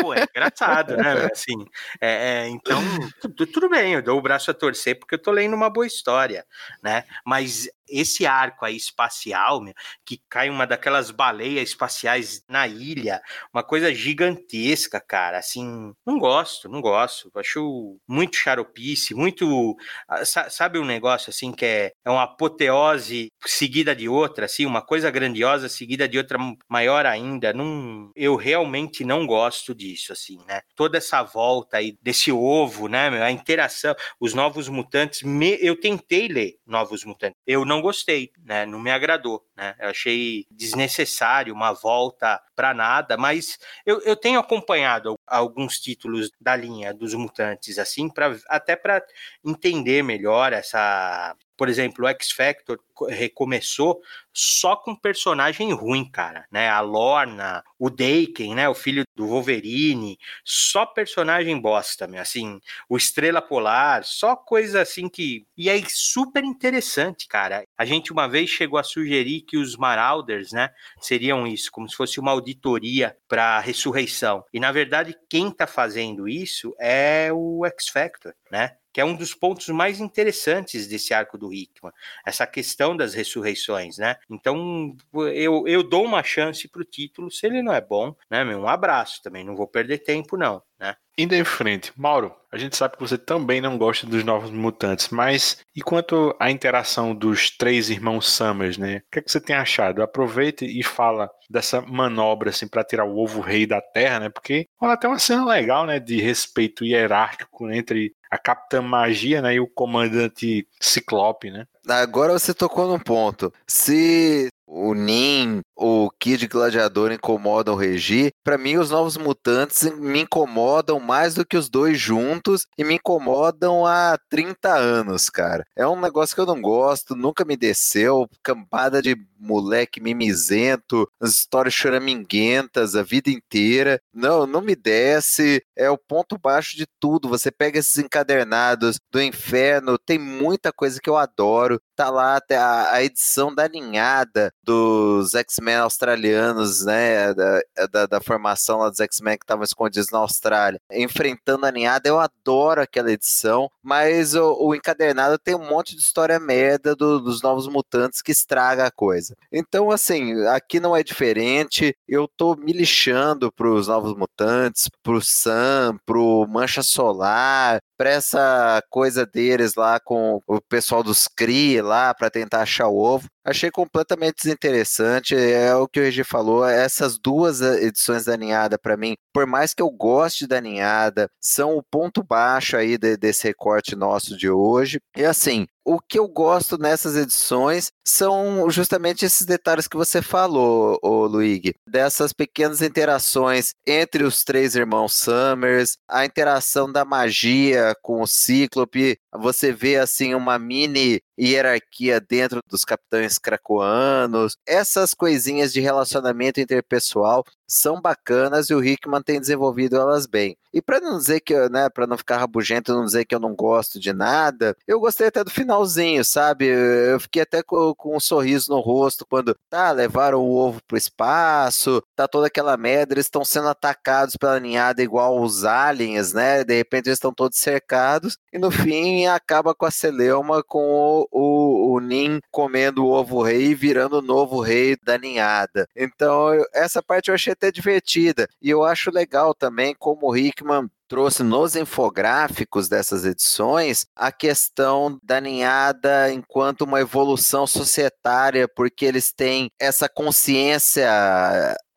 pô, 0.00 0.14
é 0.14 0.22
engraçado, 0.22 0.96
né? 0.96 1.28
Assim, 1.32 1.66
é, 2.00 2.44
é, 2.44 2.48
então, 2.48 2.80
tudo, 3.20 3.46
tudo 3.46 3.68
bem, 3.68 3.94
eu 3.94 4.02
dou 4.02 4.16
o 4.16 4.22
braço 4.22 4.52
a 4.52 4.54
torcer 4.54 4.96
porque 4.98 5.16
eu 5.16 5.22
tô 5.22 5.32
lendo 5.32 5.56
uma 5.56 5.68
boa 5.68 5.86
história, 5.86 6.46
né? 6.80 7.02
Mas 7.26 7.68
esse 7.90 8.26
arco 8.26 8.64
aí 8.64 8.76
espacial, 8.76 9.60
meu, 9.60 9.74
que 10.04 10.20
cai 10.28 10.48
uma 10.48 10.66
daquelas 10.66 11.10
baleias 11.10 11.70
espaciais 11.70 12.42
na 12.48 12.66
ilha, 12.66 13.20
uma 13.52 13.62
coisa 13.62 13.94
gigantesca, 13.94 15.00
cara. 15.00 15.38
Assim, 15.38 15.92
não 16.06 16.18
gosto, 16.18 16.68
não 16.68 16.80
gosto. 16.80 17.30
Acho 17.36 17.98
muito 18.08 18.36
xaropice, 18.36 19.14
muito. 19.14 19.76
Ah, 20.08 20.24
sabe 20.24 20.78
um 20.78 20.84
negócio 20.84 21.30
assim 21.30 21.52
que 21.52 21.64
é, 21.64 21.92
é 22.04 22.10
uma 22.10 22.24
apoteose 22.24 23.28
seguida 23.44 23.94
de 23.94 24.08
outra, 24.08 24.46
assim, 24.46 24.66
uma 24.66 24.82
coisa 24.82 25.10
grandiosa 25.10 25.68
seguida 25.68 26.08
de 26.08 26.18
outra 26.18 26.38
maior 26.68 27.06
ainda. 27.06 27.52
Não, 27.52 28.10
eu 28.14 28.36
realmente 28.36 29.04
não 29.04 29.26
gosto 29.26 29.74
disso, 29.74 30.12
assim, 30.12 30.38
né? 30.46 30.60
Toda 30.74 30.98
essa 30.98 31.22
volta 31.22 31.78
aí 31.78 31.96
desse 32.02 32.30
ovo, 32.32 32.88
né, 32.88 33.10
meu, 33.10 33.22
a 33.22 33.30
interação, 33.30 33.94
os 34.18 34.34
novos 34.34 34.68
mutantes. 34.68 35.22
Me, 35.22 35.58
eu 35.60 35.78
tentei 35.78 36.28
ler 36.28 36.54
Novos 36.66 37.04
Mutantes. 37.04 37.36
Eu 37.46 37.64
não 37.64 37.79
gostei, 37.80 38.32
né? 38.44 38.66
Não 38.66 38.78
me 38.78 38.90
agradou, 38.90 39.44
né? 39.56 39.74
Eu 39.78 39.90
achei 39.90 40.46
desnecessário 40.50 41.54
uma 41.54 41.72
volta 41.72 42.40
para 42.54 42.74
nada, 42.74 43.16
mas 43.16 43.58
eu, 43.86 44.00
eu 44.02 44.16
tenho 44.16 44.38
acompanhado 44.40 45.18
alguns 45.26 45.78
títulos 45.80 46.30
da 46.40 46.56
linha 46.56 46.92
dos 46.92 47.14
mutantes 47.14 47.78
assim 47.78 48.08
para 48.08 48.36
até 48.48 48.76
para 48.76 49.02
entender 49.44 50.02
melhor 50.02 50.52
essa 50.52 51.34
por 51.60 51.68
exemplo, 51.68 52.06
o 52.06 52.08
X 52.08 52.30
Factor 52.30 52.80
recomeçou 53.10 54.00
só 54.32 54.74
com 54.74 54.96
personagem 54.96 55.74
ruim, 55.74 56.10
cara, 56.10 56.46
né? 56.50 56.70
A 56.70 56.80
Lorna, 56.80 57.62
o 57.78 57.90
Daken, 57.90 58.54
né? 58.54 58.66
O 58.66 58.74
filho 58.74 59.04
do 59.14 59.26
Wolverine, 59.26 60.16
só 60.42 60.86
personagem 60.86 61.60
bosta, 61.60 62.06
meu. 62.06 62.22
Assim, 62.22 62.58
o 62.88 62.96
Estrela 62.96 63.42
Polar, 63.42 64.04
só 64.04 64.34
coisa 64.34 64.80
assim 64.80 65.06
que. 65.06 65.46
E 65.54 65.68
é 65.68 65.78
super 65.86 66.42
interessante, 66.44 67.28
cara. 67.28 67.62
A 67.76 67.84
gente 67.84 68.10
uma 68.10 68.26
vez 68.26 68.48
chegou 68.48 68.78
a 68.78 68.82
sugerir 68.82 69.42
que 69.42 69.58
os 69.58 69.76
Marauders, 69.76 70.52
né? 70.52 70.70
Seriam 70.98 71.46
isso, 71.46 71.70
como 71.70 71.86
se 71.90 71.94
fosse 71.94 72.18
uma 72.18 72.30
auditoria 72.30 73.14
para 73.28 73.60
ressurreição. 73.60 74.42
E 74.50 74.58
na 74.58 74.72
verdade, 74.72 75.14
quem 75.28 75.50
tá 75.50 75.66
fazendo 75.66 76.26
isso 76.26 76.74
é 76.80 77.28
o 77.30 77.66
X 77.66 77.88
Factor, 77.88 78.32
né? 78.50 78.78
Que 78.92 79.00
é 79.00 79.04
um 79.04 79.14
dos 79.14 79.34
pontos 79.34 79.68
mais 79.68 80.00
interessantes 80.00 80.86
desse 80.86 81.14
arco 81.14 81.38
do 81.38 81.52
Hickman, 81.52 81.92
essa 82.24 82.46
questão 82.46 82.96
das 82.96 83.14
ressurreições, 83.14 83.98
né? 83.98 84.16
Então, 84.28 84.96
eu, 85.34 85.66
eu 85.66 85.82
dou 85.82 86.04
uma 86.04 86.22
chance 86.22 86.68
pro 86.68 86.84
título, 86.84 87.30
se 87.30 87.46
ele 87.46 87.62
não 87.62 87.72
é 87.72 87.80
bom, 87.80 88.14
né? 88.30 88.44
Um 88.44 88.68
abraço 88.68 89.22
também, 89.22 89.44
não 89.44 89.56
vou 89.56 89.66
perder 89.66 89.98
tempo, 89.98 90.36
não, 90.36 90.62
né? 90.78 90.96
Indo 91.18 91.34
em 91.34 91.44
frente, 91.44 91.92
Mauro, 91.96 92.34
a 92.50 92.56
gente 92.56 92.76
sabe 92.76 92.96
que 92.96 93.02
você 93.02 93.18
também 93.18 93.60
não 93.60 93.76
gosta 93.76 94.06
dos 94.06 94.24
Novos 94.24 94.50
Mutantes, 94.50 95.10
mas 95.10 95.58
e 95.76 95.82
quanto 95.82 96.34
à 96.40 96.50
interação 96.50 97.14
dos 97.14 97.50
três 97.50 97.90
irmãos 97.90 98.26
Summers, 98.32 98.78
né? 98.78 99.02
O 99.06 99.10
que, 99.12 99.18
é 99.18 99.22
que 99.22 99.30
você 99.30 99.40
tem 99.40 99.54
achado? 99.54 100.02
Aproveita 100.02 100.64
e 100.64 100.82
fala 100.82 101.30
dessa 101.48 101.82
manobra, 101.82 102.50
assim, 102.50 102.66
para 102.66 102.82
tirar 102.82 103.04
o 103.04 103.18
ovo 103.18 103.40
rei 103.40 103.66
da 103.66 103.82
Terra, 103.82 104.20
né? 104.20 104.28
Porque 104.30 104.66
rola 104.80 104.94
até 104.94 105.06
uma 105.06 105.18
cena 105.18 105.44
legal, 105.44 105.84
né? 105.84 106.00
De 106.00 106.20
respeito 106.20 106.84
hierárquico 106.84 107.70
entre 107.70 108.14
a 108.30 108.38
Capitã 108.38 108.80
Magia, 108.80 109.42
né? 109.42 109.54
E 109.54 109.60
o 109.60 109.66
comandante 109.66 110.66
Ciclope, 110.80 111.50
né? 111.50 111.66
Agora 111.88 112.32
você 112.32 112.54
tocou 112.54 112.86
num 112.86 112.98
ponto. 112.98 113.52
Se 113.66 114.48
o 114.66 114.94
Nin, 114.94 115.62
o 115.74 116.08
Kid 116.20 116.46
Gladiador 116.46 117.10
incomodam 117.10 117.74
o 117.74 117.76
Regi, 117.76 118.30
para 118.44 118.56
mim 118.56 118.76
os 118.76 118.90
Novos 118.90 119.16
Mutantes 119.16 119.90
me 119.96 120.20
incomodam 120.20 121.00
mais 121.00 121.34
do 121.34 121.44
que 121.44 121.56
os 121.56 121.68
dois 121.68 121.98
juntos 121.98 122.66
e 122.78 122.84
me 122.84 122.94
incomodam 122.94 123.84
há 123.84 124.16
30 124.28 124.72
anos, 124.72 125.28
cara. 125.28 125.64
É 125.74 125.86
um 125.88 126.00
negócio 126.00 126.36
que 126.36 126.40
eu 126.40 126.46
não 126.46 126.60
gosto, 126.60 127.16
nunca 127.16 127.44
me 127.44 127.56
desceu, 127.56 128.28
campada 128.44 129.02
de 129.02 129.16
moleque 129.40 130.00
mimizento, 130.00 131.08
as 131.20 131.30
histórias 131.30 131.74
choraminguentas 131.74 132.94
a 132.94 133.02
vida 133.02 133.30
inteira. 133.30 134.00
Não, 134.12 134.46
não 134.46 134.60
me 134.60 134.76
desce, 134.76 135.62
é 135.76 135.90
o 135.90 135.98
ponto 135.98 136.38
baixo 136.38 136.76
de 136.76 136.86
tudo. 137.00 137.28
Você 137.28 137.50
pega 137.50 137.78
esses 137.78 137.96
encadernados 137.98 138.98
do 139.10 139.20
inferno, 139.20 139.98
tem 139.98 140.18
muita 140.18 140.72
coisa 140.72 141.00
que 141.00 141.08
eu 141.08 141.16
adoro. 141.16 141.80
Tá 141.96 142.10
lá 142.10 142.40
a, 142.52 142.92
a 142.92 143.02
edição 143.02 143.54
da 143.54 143.66
linhada 143.66 144.52
dos 144.62 145.34
X-Men 145.34 145.76
australianos, 145.76 146.84
né, 146.84 147.34
da, 147.34 147.60
da, 147.90 148.06
da 148.06 148.20
formação 148.20 148.78
lá 148.78 148.88
dos 148.88 149.00
X-Men 149.00 149.38
que 149.38 149.44
estavam 149.44 149.64
escondidos 149.64 150.10
na 150.10 150.18
Austrália, 150.18 150.80
enfrentando 150.92 151.66
a 151.66 151.72
ninhada, 151.72 152.08
eu 152.08 152.18
adoro 152.18 152.80
aquela 152.80 153.10
edição, 153.10 153.70
mas 153.82 154.34
o, 154.34 154.56
o 154.60 154.74
encadernado 154.74 155.38
tem 155.38 155.54
um 155.54 155.68
monte 155.68 155.94
de 155.94 156.02
história 156.02 156.38
merda 156.38 156.94
do, 156.94 157.20
dos 157.20 157.42
Novos 157.42 157.66
Mutantes 157.66 158.22
que 158.22 158.32
estraga 158.32 158.86
a 158.86 158.90
coisa. 158.90 159.29
Então, 159.52 159.90
assim, 159.90 160.32
aqui 160.46 160.80
não 160.80 160.96
é 160.96 161.02
diferente, 161.02 161.94
eu 162.08 162.28
tô 162.36 162.54
me 162.54 162.72
lixando 162.72 163.52
pros 163.52 163.88
Novos 163.88 164.16
Mutantes, 164.16 164.88
pro 165.02 165.20
Sam, 165.20 165.98
pro 166.06 166.46
Mancha 166.48 166.82
Solar, 166.82 167.80
pra 167.96 168.10
essa 168.10 168.82
coisa 168.88 169.26
deles 169.26 169.74
lá 169.74 170.00
com 170.00 170.40
o 170.46 170.60
pessoal 170.60 171.02
dos 171.02 171.28
Cree 171.28 171.82
lá, 171.82 172.14
para 172.14 172.30
tentar 172.30 172.62
achar 172.62 172.88
o 172.88 172.96
ovo. 172.96 173.26
Achei 173.44 173.70
completamente 173.70 174.42
desinteressante. 174.42 175.34
É 175.34 175.74
o 175.74 175.88
que 175.88 176.00
o 176.00 176.02
Regi 176.02 176.24
falou. 176.24 176.64
Essas 176.64 177.18
duas 177.18 177.60
edições 177.60 178.24
da 178.24 178.36
Ninhada, 178.36 178.78
para 178.78 178.96
mim, 178.96 179.16
por 179.32 179.46
mais 179.46 179.72
que 179.72 179.82
eu 179.82 179.90
goste 179.90 180.46
da 180.46 180.60
Ninhada, 180.60 181.28
são 181.40 181.76
o 181.76 181.82
ponto 181.82 182.22
baixo 182.22 182.76
aí 182.76 182.98
de, 182.98 183.16
desse 183.16 183.46
recorte 183.46 183.96
nosso 183.96 184.36
de 184.36 184.50
hoje. 184.50 185.00
E 185.16 185.24
assim, 185.24 185.66
o 185.84 185.98
que 185.98 186.18
eu 186.18 186.28
gosto 186.28 186.78
nessas 186.78 187.16
edições 187.16 187.90
são 188.06 188.70
justamente 188.70 189.24
esses 189.24 189.46
detalhes 189.46 189.88
que 189.88 189.96
você 189.96 190.20
falou, 190.20 190.98
o 191.02 191.26
Luigi, 191.26 191.74
dessas 191.86 192.32
pequenas 192.32 192.82
interações 192.82 193.72
entre 193.86 194.22
os 194.24 194.44
três 194.44 194.74
irmãos 194.74 195.14
Summers, 195.14 195.96
a 196.08 196.24
interação 196.24 196.90
da 196.90 197.04
magia 197.04 197.94
com 198.02 198.20
o 198.20 198.26
Cíclope, 198.26 199.18
você 199.32 199.72
vê 199.72 199.96
assim 199.96 200.34
uma 200.34 200.58
mini 200.58 201.20
hierarquia 201.40 202.20
dentro 202.20 202.60
dos 202.68 202.84
capitães 202.84 203.38
cracoanos, 203.38 204.56
essas 204.66 205.14
coisinhas 205.14 205.72
de 205.72 205.80
relacionamento 205.80 206.60
interpessoal 206.60 207.44
são 207.70 208.00
bacanas 208.00 208.68
e 208.68 208.74
o 208.74 208.80
Rickman 208.80 209.22
tem 209.22 209.40
desenvolvido 209.40 209.96
elas 209.96 210.26
bem. 210.26 210.56
E 210.72 210.80
para 210.80 211.00
não 211.00 211.18
dizer 211.18 211.40
que, 211.40 211.54
né, 211.68 211.88
para 211.88 212.06
não 212.06 212.16
ficar 212.16 212.38
rabugento, 212.38 212.94
não 212.94 213.04
dizer 213.04 213.24
que 213.24 213.34
eu 213.34 213.40
não 213.40 213.54
gosto 213.54 213.98
de 213.98 214.12
nada, 214.12 214.76
eu 214.86 215.00
gostei 215.00 215.26
até 215.26 215.42
do 215.42 215.50
finalzinho, 215.50 216.24
sabe? 216.24 216.66
Eu 216.66 217.18
fiquei 217.18 217.42
até 217.42 217.62
com, 217.62 217.92
com 217.94 218.16
um 218.16 218.20
sorriso 218.20 218.70
no 218.70 218.80
rosto 218.80 219.26
quando, 219.28 219.56
tá, 219.68 219.90
levaram 219.90 220.40
o 220.40 220.54
ovo 220.54 220.80
pro 220.86 220.96
espaço, 220.96 222.02
tá 222.14 222.28
toda 222.28 222.46
aquela 222.46 222.76
merda, 222.76 223.14
eles 223.14 223.26
estão 223.26 223.44
sendo 223.44 223.68
atacados 223.68 224.36
pela 224.36 224.60
ninhada 224.60 225.02
igual 225.02 225.40
os 225.40 225.64
aliens, 225.64 226.32
né? 226.32 226.62
De 226.62 226.74
repente 226.76 227.08
eles 227.08 227.16
estão 227.16 227.32
todos 227.32 227.58
cercados 227.58 228.36
e 228.52 228.58
no 228.58 228.70
fim 228.70 229.26
acaba 229.26 229.74
com 229.74 229.86
a 229.86 229.90
celeuma 229.90 230.62
com 230.62 230.84
o, 230.84 231.28
o, 231.32 231.94
o 231.94 232.00
Nin 232.00 232.40
comendo 232.50 233.04
o 233.04 233.10
ovo 233.10 233.42
rei 233.42 233.70
e 233.70 233.74
virando 233.74 234.18
o 234.18 234.22
novo 234.22 234.60
rei 234.60 234.96
da 235.02 235.18
ninhada. 235.18 235.88
Então, 235.96 236.50
essa 236.72 237.02
parte 237.02 237.28
eu 237.28 237.34
achei 237.34 237.54
até 237.60 237.70
divertida. 237.70 238.48
E 238.62 238.70
eu 238.70 238.82
acho 238.82 239.10
legal 239.10 239.54
também 239.54 239.94
como 239.98 240.28
o 240.30 240.36
Hickman 240.36 240.88
trouxe 241.06 241.42
nos 241.42 241.74
infográficos 241.74 242.88
dessas 242.88 243.24
edições 243.24 244.06
a 244.14 244.30
questão 244.30 245.18
da 245.24 245.40
ninhada 245.40 246.32
enquanto 246.32 246.82
uma 246.82 247.00
evolução 247.00 247.66
societária, 247.66 248.68
porque 248.68 249.04
eles 249.04 249.32
têm 249.32 249.70
essa 249.78 250.08
consciência 250.08 251.10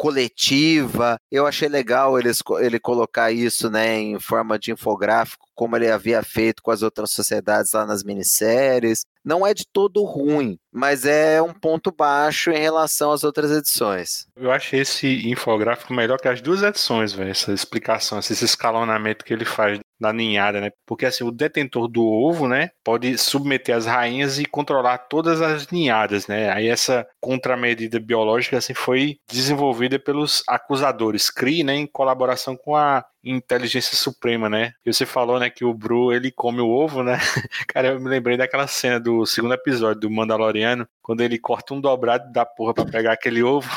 coletiva. 0.04 1.16
Eu 1.32 1.48
achei 1.48 1.70
legal 1.70 2.20
eles, 2.20 2.44
ele 2.60 2.78
colocar 2.78 3.32
isso 3.32 3.70
né, 3.70 3.98
em 3.98 4.20
forma 4.20 4.60
de 4.60 4.70
infográfico, 4.70 5.48
como 5.56 5.78
ele 5.78 5.90
havia 5.90 6.22
feito 6.22 6.62
com 6.62 6.72
as 6.72 6.82
outras 6.82 7.12
sociedades 7.12 7.72
lá 7.72 7.86
nas 7.86 8.04
minisséries. 8.04 9.06
Não 9.24 9.48
é 9.48 9.54
de 9.54 9.66
todo 9.66 10.04
ruim, 10.04 10.60
mas 10.70 11.06
é 11.06 11.42
um 11.42 11.54
ponto 11.54 11.90
baixo 11.90 12.52
em 12.52 12.60
relação 12.60 13.14
às 13.14 13.24
outras 13.24 13.50
edições. 13.50 14.28
Eu 14.36 14.52
achei 14.52 14.82
esse 14.82 15.30
infográfico 15.30 15.94
melhor 15.94 16.20
que 16.20 16.28
as 16.28 16.42
duas 16.42 16.62
edições, 16.62 17.14
velho. 17.14 17.32
Essa 17.32 17.54
explicação, 17.54 18.20
esse 18.20 18.44
escalonamento 18.44 19.24
que 19.24 19.32
ele 19.32 19.46
faz 19.46 19.80
da 20.04 20.14
ninhada, 20.14 20.62
né? 20.62 20.72
Porque 20.86 21.06
assim, 21.06 21.24
o 21.24 21.32
detentor 21.32 21.88
do 21.88 22.06
ovo, 22.06 22.48
né, 22.48 22.70
pode 22.84 23.18
submeter 23.18 23.76
as 23.76 23.86
rainhas 23.86 24.38
e 24.38 24.46
controlar 24.46 24.98
todas 24.98 25.42
as 25.42 25.70
ninhadas, 25.70 26.28
né? 26.28 26.52
Aí 26.52 26.68
essa 26.68 27.08
contramedida 27.20 28.00
biológica 28.00 28.58
assim 28.58 28.74
foi 28.74 29.18
desenvolvida 29.30 29.98
pelos 29.98 30.44
acusadores 30.48 31.30
CRI, 31.30 31.64
né, 31.64 31.76
em 31.76 31.88
colaboração 31.88 32.56
com 32.56 32.76
a 32.76 33.04
inteligência 33.24 33.96
suprema, 33.96 34.50
né? 34.50 34.74
E 34.86 34.94
você 34.94 35.06
falou, 35.06 35.40
né, 35.40 35.50
que 35.50 35.64
o 35.64 35.74
Bru, 35.74 36.12
ele 36.12 36.32
come 36.32 36.60
o 36.60 36.68
ovo, 36.68 37.04
né? 37.04 37.18
Cara, 37.68 37.90
eu 37.90 38.00
me 38.00 38.10
lembrei 38.10 38.36
daquela 38.38 38.68
cena 38.68 39.00
do 39.00 39.26
segundo 39.26 39.54
episódio 39.54 40.02
do 40.02 40.10
Mandaloriano, 40.10 40.88
quando 41.02 41.22
ele 41.22 41.38
corta 41.38 41.74
um 41.74 41.82
dobrado 41.82 42.32
da 42.32 42.46
porra 42.46 42.74
para 42.74 42.86
pegar 42.86 43.14
aquele 43.14 43.42
ovo. 43.42 43.70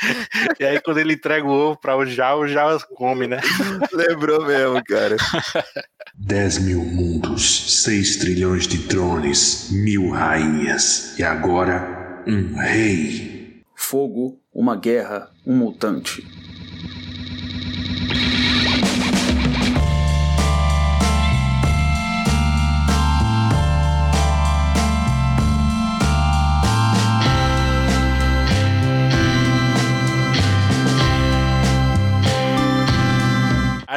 e 0.58 0.64
aí 0.64 0.80
quando 0.80 0.98
ele 0.98 1.14
entrega 1.14 1.46
o 1.46 1.50
ovo 1.50 1.80
para 1.80 1.96
o 1.96 2.06
Jao, 2.06 2.40
o 2.40 2.48
Jao 2.48 2.78
come, 2.94 3.26
né? 3.26 3.40
Lembrou 3.92 4.44
mesmo, 4.46 4.82
cara. 4.84 5.16
10 6.14 6.58
mil 6.60 6.80
mundos, 6.82 7.82
6 7.82 8.16
trilhões 8.16 8.66
de 8.66 8.78
drones, 8.78 9.70
mil 9.70 10.10
rainhas 10.10 11.18
e 11.18 11.22
agora 11.22 12.22
um 12.26 12.56
rei. 12.56 13.62
Fogo, 13.74 14.40
uma 14.52 14.74
guerra, 14.74 15.30
um 15.46 15.54
mutante. 15.54 16.26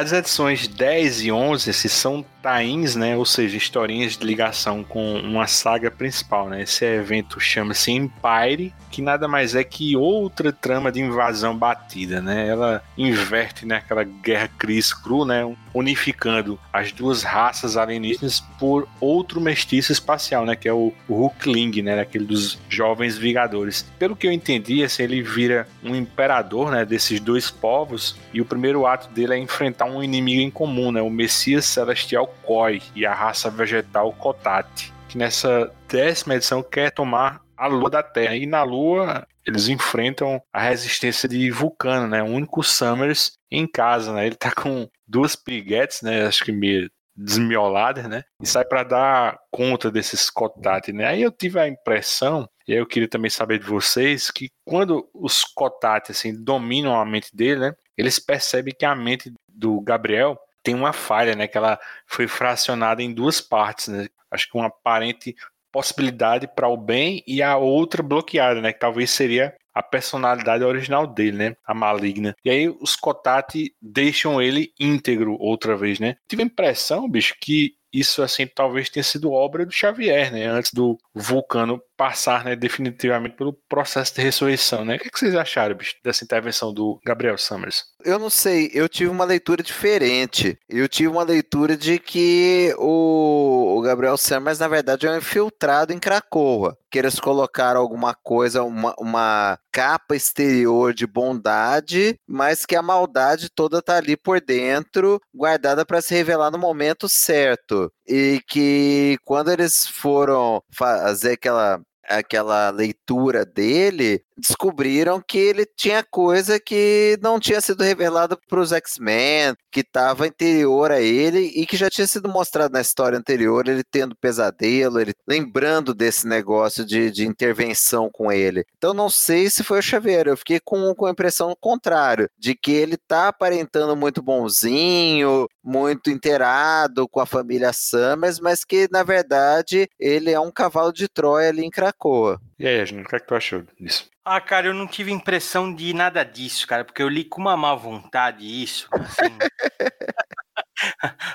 As 0.00 0.12
edições 0.12 0.66
10 0.66 1.24
e 1.24 1.30
11 1.30 1.68
esses 1.68 1.92
são 1.92 2.24
tains, 2.42 2.96
né? 2.96 3.16
Ou 3.16 3.24
seja, 3.24 3.56
historinhas 3.56 4.16
de 4.16 4.26
ligação 4.26 4.82
com 4.82 5.18
uma 5.20 5.46
saga 5.46 5.90
principal, 5.90 6.48
né? 6.48 6.62
Esse 6.62 6.84
evento 6.84 7.40
chama-se 7.40 7.90
Empire, 7.92 8.74
que 8.90 9.02
nada 9.02 9.28
mais 9.28 9.54
é 9.54 9.62
que 9.62 9.96
outra 9.96 10.52
trama 10.52 10.90
de 10.90 11.00
invasão 11.00 11.56
batida, 11.56 12.20
né? 12.20 12.48
Ela 12.48 12.82
inverte 12.96 13.66
naquela 13.66 14.04
né, 14.04 14.10
guerra 14.22 14.48
Cris 14.58 14.92
Cru, 14.92 15.24
né? 15.24 15.54
Unificando 15.72 16.58
as 16.72 16.92
duas 16.92 17.22
raças 17.22 17.76
alienígenas 17.76 18.40
por 18.58 18.88
outro 19.00 19.40
mestiço 19.40 19.92
espacial, 19.92 20.44
né? 20.44 20.56
Que 20.56 20.68
é 20.68 20.72
o, 20.72 20.92
Hulkling, 21.08 21.82
né? 21.82 22.00
Aquele 22.00 22.24
dos 22.24 22.58
jovens 22.68 23.16
Vingadores. 23.16 23.86
Pelo 23.98 24.16
que 24.16 24.26
eu 24.26 24.32
entendi, 24.32 24.82
assim, 24.82 25.02
ele 25.02 25.22
vira 25.22 25.68
um 25.82 25.94
imperador, 25.94 26.70
né? 26.70 26.84
Desses 26.84 27.20
dois 27.20 27.50
povos 27.50 28.16
e 28.32 28.40
o 28.40 28.44
primeiro 28.44 28.86
ato 28.86 29.08
dele 29.12 29.34
é 29.34 29.38
enfrentar 29.38 29.84
um 29.84 30.02
inimigo 30.02 30.40
em 30.40 30.50
comum, 30.50 30.90
né? 30.90 31.02
O 31.02 31.10
Messias 31.10 31.64
Celestial 31.64 32.29
Koi 32.42 32.82
e 32.94 33.04
a 33.04 33.14
raça 33.14 33.50
vegetal 33.50 34.12
Kotat, 34.12 34.92
que 35.08 35.18
nessa 35.18 35.72
décima 35.88 36.36
edição 36.36 36.62
quer 36.62 36.90
tomar 36.90 37.40
a 37.56 37.66
lua 37.66 37.90
da 37.90 38.02
Terra. 38.02 38.36
E 38.36 38.46
na 38.46 38.62
lua 38.62 39.26
eles 39.46 39.68
enfrentam 39.68 40.40
a 40.52 40.60
resistência 40.60 41.28
de 41.28 41.50
Vulcano, 41.50 42.06
né? 42.06 42.22
O 42.22 42.26
único 42.26 42.62
Summers 42.62 43.32
em 43.50 43.66
casa, 43.66 44.12
né? 44.12 44.26
Ele 44.26 44.36
tá 44.36 44.52
com 44.52 44.88
duas 45.06 45.34
piriguetes, 45.36 46.02
né? 46.02 46.26
Acho 46.26 46.44
que 46.44 46.52
meio 46.52 46.90
desmiolada, 47.16 48.08
né? 48.08 48.24
E 48.42 48.46
sai 48.46 48.64
para 48.64 48.82
dar 48.82 49.38
conta 49.50 49.90
desses 49.90 50.30
Kotat, 50.30 50.92
né? 50.92 51.06
Aí 51.06 51.22
eu 51.22 51.30
tive 51.30 51.58
a 51.58 51.68
impressão, 51.68 52.48
e 52.66 52.72
eu 52.72 52.86
queria 52.86 53.08
também 53.08 53.30
saber 53.30 53.58
de 53.58 53.66
vocês, 53.66 54.30
que 54.30 54.48
quando 54.64 55.08
os 55.12 55.44
Kotat, 55.44 56.10
assim, 56.10 56.42
dominam 56.42 56.98
a 56.98 57.04
mente 57.04 57.34
dele, 57.34 57.60
né? 57.60 57.74
Eles 57.96 58.18
percebem 58.18 58.74
que 58.76 58.86
a 58.86 58.94
mente 58.94 59.32
do 59.48 59.80
Gabriel 59.80 60.38
tem 60.62 60.74
uma 60.74 60.92
falha, 60.92 61.34
né? 61.34 61.46
Que 61.46 61.58
ela 61.58 61.78
foi 62.06 62.26
fracionada 62.26 63.02
em 63.02 63.12
duas 63.12 63.40
partes, 63.40 63.88
né? 63.88 64.08
Acho 64.30 64.50
que 64.50 64.56
uma 64.56 64.66
aparente 64.66 65.34
possibilidade 65.72 66.48
para 66.48 66.68
o 66.68 66.76
bem 66.76 67.22
e 67.26 67.42
a 67.42 67.56
outra 67.56 68.02
bloqueada, 68.02 68.60
né? 68.60 68.72
Que 68.72 68.80
talvez 68.80 69.10
seria 69.10 69.54
a 69.72 69.82
personalidade 69.82 70.64
original 70.64 71.06
dele, 71.06 71.36
né? 71.36 71.56
A 71.64 71.72
maligna. 71.72 72.34
E 72.44 72.50
aí 72.50 72.68
os 72.68 72.96
Kotati 72.96 73.74
deixam 73.80 74.40
ele 74.42 74.72
íntegro 74.78 75.36
outra 75.38 75.76
vez, 75.76 75.98
né? 75.98 76.16
Tive 76.28 76.42
a 76.42 76.46
impressão, 76.46 77.08
bicho, 77.08 77.34
que 77.40 77.74
isso 77.92 78.22
assim 78.22 78.46
talvez 78.46 78.88
tenha 78.88 79.02
sido 79.02 79.32
obra 79.32 79.66
do 79.66 79.72
Xavier, 79.72 80.32
né? 80.32 80.46
Antes 80.46 80.72
do 80.72 80.98
Vulcano 81.14 81.80
passar, 82.00 82.46
né, 82.46 82.56
definitivamente 82.56 83.36
pelo 83.36 83.52
processo 83.68 84.14
de 84.14 84.22
ressurreição, 84.22 84.86
né? 84.86 84.96
O 84.96 84.98
que, 84.98 85.08
é 85.08 85.10
que 85.10 85.18
vocês 85.18 85.34
acharam, 85.34 85.76
bicho, 85.76 85.96
dessa 86.02 86.24
intervenção 86.24 86.72
do 86.72 86.98
Gabriel 87.04 87.36
Summers? 87.36 87.84
Eu 88.02 88.18
não 88.18 88.30
sei, 88.30 88.70
eu 88.72 88.88
tive 88.88 89.10
uma 89.10 89.26
leitura 89.26 89.62
diferente. 89.62 90.58
Eu 90.66 90.88
tive 90.88 91.10
uma 91.10 91.22
leitura 91.22 91.76
de 91.76 91.98
que 91.98 92.74
o, 92.78 93.76
o 93.76 93.82
Gabriel 93.82 94.16
Summers, 94.16 94.58
na 94.58 94.68
verdade, 94.68 95.06
é 95.06 95.10
um 95.10 95.18
infiltrado 95.18 95.92
em 95.92 95.98
Cracoa. 95.98 96.74
Que 96.90 96.98
eles 96.98 97.20
colocaram 97.20 97.78
alguma 97.78 98.14
coisa, 98.14 98.62
uma, 98.62 98.94
uma 98.98 99.58
capa 99.70 100.16
exterior 100.16 100.94
de 100.94 101.06
bondade, 101.06 102.16
mas 102.26 102.64
que 102.64 102.74
a 102.74 102.82
maldade 102.82 103.50
toda 103.54 103.82
tá 103.82 103.98
ali 103.98 104.16
por 104.16 104.40
dentro, 104.40 105.20
guardada 105.34 105.84
para 105.84 106.00
se 106.00 106.14
revelar 106.14 106.50
no 106.50 106.58
momento 106.58 107.10
certo. 107.10 107.92
E 108.08 108.40
que 108.48 109.18
quando 109.24 109.52
eles 109.52 109.86
foram 109.86 110.62
fazer 110.72 111.32
aquela 111.32 111.80
aquela 112.10 112.70
leitura 112.70 113.44
dele, 113.46 114.24
descobriram 114.40 115.20
que 115.20 115.38
ele 115.38 115.66
tinha 115.76 116.02
coisa 116.02 116.58
que 116.58 117.18
não 117.22 117.38
tinha 117.38 117.60
sido 117.60 117.84
revelada 117.84 118.36
para 118.48 118.60
os 118.60 118.72
X-Men, 118.72 119.54
que 119.70 119.80
estava 119.80 120.24
anterior 120.24 120.90
a 120.90 121.00
ele 121.00 121.52
e 121.54 121.66
que 121.66 121.76
já 121.76 121.88
tinha 121.90 122.06
sido 122.06 122.28
mostrado 122.28 122.72
na 122.72 122.80
história 122.80 123.18
anterior, 123.18 123.68
ele 123.68 123.84
tendo 123.84 124.16
pesadelo, 124.16 125.00
ele 125.00 125.12
lembrando 125.28 125.94
desse 125.94 126.26
negócio 126.26 126.84
de, 126.84 127.10
de 127.10 127.26
intervenção 127.26 128.10
com 128.10 128.32
ele. 128.32 128.64
Então 128.76 128.94
não 128.94 129.08
sei 129.08 129.50
se 129.50 129.62
foi 129.62 129.78
o 129.78 129.82
Xavier, 129.82 130.26
eu 130.26 130.36
fiquei 130.36 130.58
com, 130.58 130.94
com 130.94 131.06
a 131.06 131.10
impressão 131.10 131.54
contrária, 131.60 132.28
de 132.38 132.54
que 132.54 132.72
ele 132.72 132.96
tá 132.96 133.28
aparentando 133.28 133.94
muito 133.94 134.22
bonzinho, 134.22 135.46
muito 135.62 136.10
inteirado 136.10 137.08
com 137.08 137.20
a 137.20 137.26
família 137.26 137.72
Summers, 137.72 138.40
mas 138.40 138.64
que 138.64 138.88
na 138.90 139.02
verdade 139.02 139.88
ele 139.98 140.30
é 140.30 140.40
um 140.40 140.50
cavalo 140.50 140.92
de 140.92 141.08
Troia 141.08 141.50
ali 141.50 141.64
em 141.64 141.70
Cracoa. 141.70 142.40
E 142.58 142.66
aí, 142.66 142.84
Júnior, 142.84 143.06
o 143.06 143.08
que, 143.08 143.16
é 143.16 143.20
que 143.20 143.26
tu 143.26 143.34
achou 143.34 143.62
disso? 143.78 144.10
Ah, 144.32 144.40
cara, 144.40 144.68
eu 144.68 144.74
não 144.74 144.86
tive 144.86 145.10
impressão 145.10 145.74
de 145.74 145.92
nada 145.92 146.22
disso, 146.22 146.64
cara, 146.64 146.84
porque 146.84 147.02
eu 147.02 147.08
li 147.08 147.24
com 147.24 147.40
uma 147.40 147.56
má 147.56 147.74
vontade 147.74 148.46
isso. 148.62 148.88
Assim. 148.92 149.24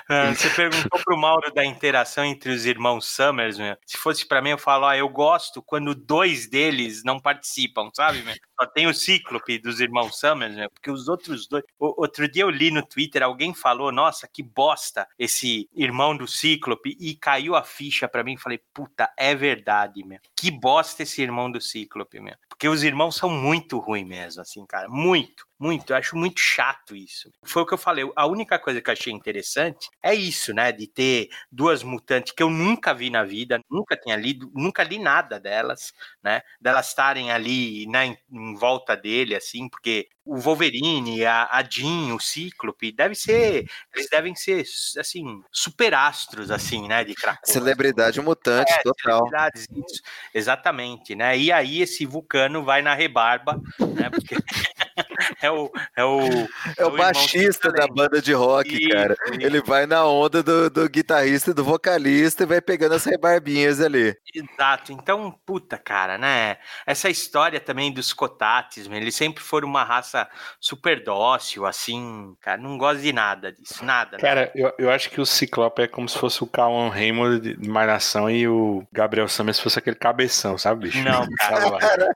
Ah, 0.08 0.34
você 0.34 0.50
perguntou 0.50 1.00
pro 1.04 1.16
Mauro 1.16 1.52
da 1.52 1.64
interação 1.64 2.24
entre 2.24 2.50
os 2.50 2.66
irmãos 2.66 3.06
Summers, 3.06 3.58
meu. 3.58 3.76
Se 3.86 3.96
fosse 3.96 4.26
para 4.26 4.42
mim, 4.42 4.50
eu 4.50 4.58
falo, 4.58 4.86
ah, 4.86 4.96
eu 4.96 5.08
gosto 5.08 5.62
quando 5.62 5.94
dois 5.94 6.48
deles 6.48 7.02
não 7.04 7.20
participam, 7.20 7.90
sabe, 7.94 8.22
meu? 8.22 8.34
Só 8.60 8.66
tem 8.66 8.86
o 8.86 8.94
Cíclope 8.94 9.58
dos 9.58 9.80
irmãos 9.80 10.18
Summers, 10.18 10.54
meu, 10.54 10.70
porque 10.70 10.90
os 10.90 11.08
outros 11.08 11.46
dois. 11.46 11.64
O, 11.78 12.00
outro 12.00 12.28
dia 12.28 12.42
eu 12.42 12.50
li 12.50 12.70
no 12.70 12.84
Twitter, 12.84 13.22
alguém 13.22 13.54
falou, 13.54 13.92
nossa, 13.92 14.28
que 14.28 14.42
bosta 14.42 15.06
esse 15.18 15.68
irmão 15.74 16.16
do 16.16 16.26
Cíclope, 16.26 16.96
e 16.98 17.14
caiu 17.16 17.54
a 17.54 17.62
ficha 17.62 18.08
para 18.08 18.24
mim. 18.24 18.36
Falei, 18.36 18.60
puta, 18.72 19.12
é 19.16 19.34
verdade, 19.34 20.04
meu. 20.04 20.18
Que 20.38 20.50
bosta 20.50 21.02
esse 21.02 21.22
irmão 21.22 21.50
do 21.50 21.60
Cíclope, 21.60 22.20
meu. 22.20 22.34
Porque 22.48 22.68
os 22.68 22.82
irmãos 22.82 23.16
são 23.16 23.30
muito 23.30 23.78
ruins 23.78 24.06
mesmo, 24.06 24.42
assim, 24.42 24.64
cara. 24.66 24.86
Muito. 24.88 25.46
Muito, 25.58 25.90
eu 25.90 25.96
acho 25.96 26.14
muito 26.16 26.38
chato 26.38 26.94
isso. 26.94 27.32
Foi 27.42 27.62
o 27.62 27.66
que 27.66 27.72
eu 27.72 27.78
falei. 27.78 28.04
A 28.14 28.26
única 28.26 28.58
coisa 28.58 28.82
que 28.82 28.90
eu 28.90 28.92
achei 28.92 29.10
interessante 29.10 29.88
é 30.02 30.14
isso, 30.14 30.52
né? 30.52 30.70
De 30.70 30.86
ter 30.86 31.30
duas 31.50 31.82
mutantes 31.82 32.34
que 32.36 32.42
eu 32.42 32.50
nunca 32.50 32.92
vi 32.92 33.08
na 33.08 33.24
vida, 33.24 33.58
nunca 33.70 33.96
tinha 33.96 34.16
lido, 34.16 34.50
nunca 34.54 34.82
li 34.82 34.98
nada 34.98 35.40
delas, 35.40 35.94
né? 36.22 36.42
Delas 36.60 36.88
estarem 36.88 37.32
ali 37.32 37.86
né, 37.86 38.18
em, 38.30 38.54
volta 38.54 38.94
dele, 38.94 39.34
assim, 39.34 39.66
porque 39.70 40.08
o 40.26 40.36
Wolverine, 40.38 41.24
a, 41.24 41.48
a 41.50 41.62
Jean, 41.62 42.12
o 42.14 42.20
Cíclope, 42.20 42.90
deve 42.90 43.14
ser. 43.14 43.70
Eles 43.94 44.08
devem 44.10 44.34
ser, 44.34 44.64
assim, 44.98 45.40
superastros, 45.52 46.50
assim, 46.50 46.88
né? 46.88 47.04
De 47.04 47.14
Krakow. 47.14 47.40
Celebridade 47.44 48.20
mutante, 48.20 48.72
é, 48.72 48.82
total. 48.82 49.30
Isso, 49.54 50.02
exatamente, 50.34 51.14
né? 51.14 51.38
E 51.38 51.52
aí 51.52 51.80
esse 51.80 52.04
vulcano 52.04 52.64
vai 52.64 52.82
na 52.82 52.94
rebarba, 52.94 53.60
né? 53.78 54.10
Porque. 54.10 54.36
é 55.42 55.50
o. 55.50 55.70
É 55.96 56.04
o, 56.04 56.20
é, 56.20 56.48
é 56.78 56.86
o, 56.86 56.96
baixista 56.96 57.70
da 57.70 57.86
banda 57.86 58.20
de 58.20 58.32
rock, 58.32 58.76
isso, 58.76 58.88
cara. 58.88 59.16
Isso. 59.26 59.40
Ele 59.40 59.60
vai 59.62 59.86
na 59.86 60.04
onda 60.06 60.42
do, 60.42 60.70
do 60.70 60.88
guitarrista 60.88 61.50
e 61.50 61.54
do 61.54 61.64
vocalista 61.64 62.42
e 62.42 62.46
vai 62.46 62.60
pegando 62.60 62.94
as 62.94 63.04
rebarbinhas 63.04 63.80
ali. 63.80 64.16
Exato. 64.34 64.92
Então, 64.92 65.34
puta, 65.44 65.78
cara, 65.78 66.18
né? 66.18 66.58
Essa 66.86 67.08
história 67.08 67.60
também 67.60 67.92
dos 67.92 68.12
Cotates, 68.12 68.86
eles 68.86 69.14
sempre 69.14 69.42
foram 69.42 69.68
uma 69.68 69.84
raça 69.84 70.28
super 70.60 71.02
dócil, 71.02 71.66
assim, 71.66 72.34
cara. 72.40 72.60
Não 72.60 72.78
gosto 72.78 73.00
de 73.00 73.12
nada 73.12 73.52
disso, 73.52 73.84
nada. 73.84 74.18
Cara, 74.18 74.42
nada. 74.42 74.52
Eu, 74.54 74.72
eu 74.78 74.90
acho 74.90 75.10
que 75.10 75.20
o 75.20 75.26
Ciclope 75.26 75.82
é 75.82 75.88
como 75.88 76.08
se 76.08 76.18
fosse 76.18 76.42
o 76.42 76.46
Calum 76.46 76.88
Raymond 76.88 77.40
de 77.40 77.68
Malhação 77.68 78.30
e 78.30 78.46
o 78.48 78.86
Gabriel 78.92 79.28
Summers 79.28 79.60
fosse 79.60 79.78
aquele 79.78 79.96
cabeção, 79.96 80.58
sabe, 80.58 80.86
bicho? 80.86 81.02
Não, 81.02 81.26
cara. 81.38 81.66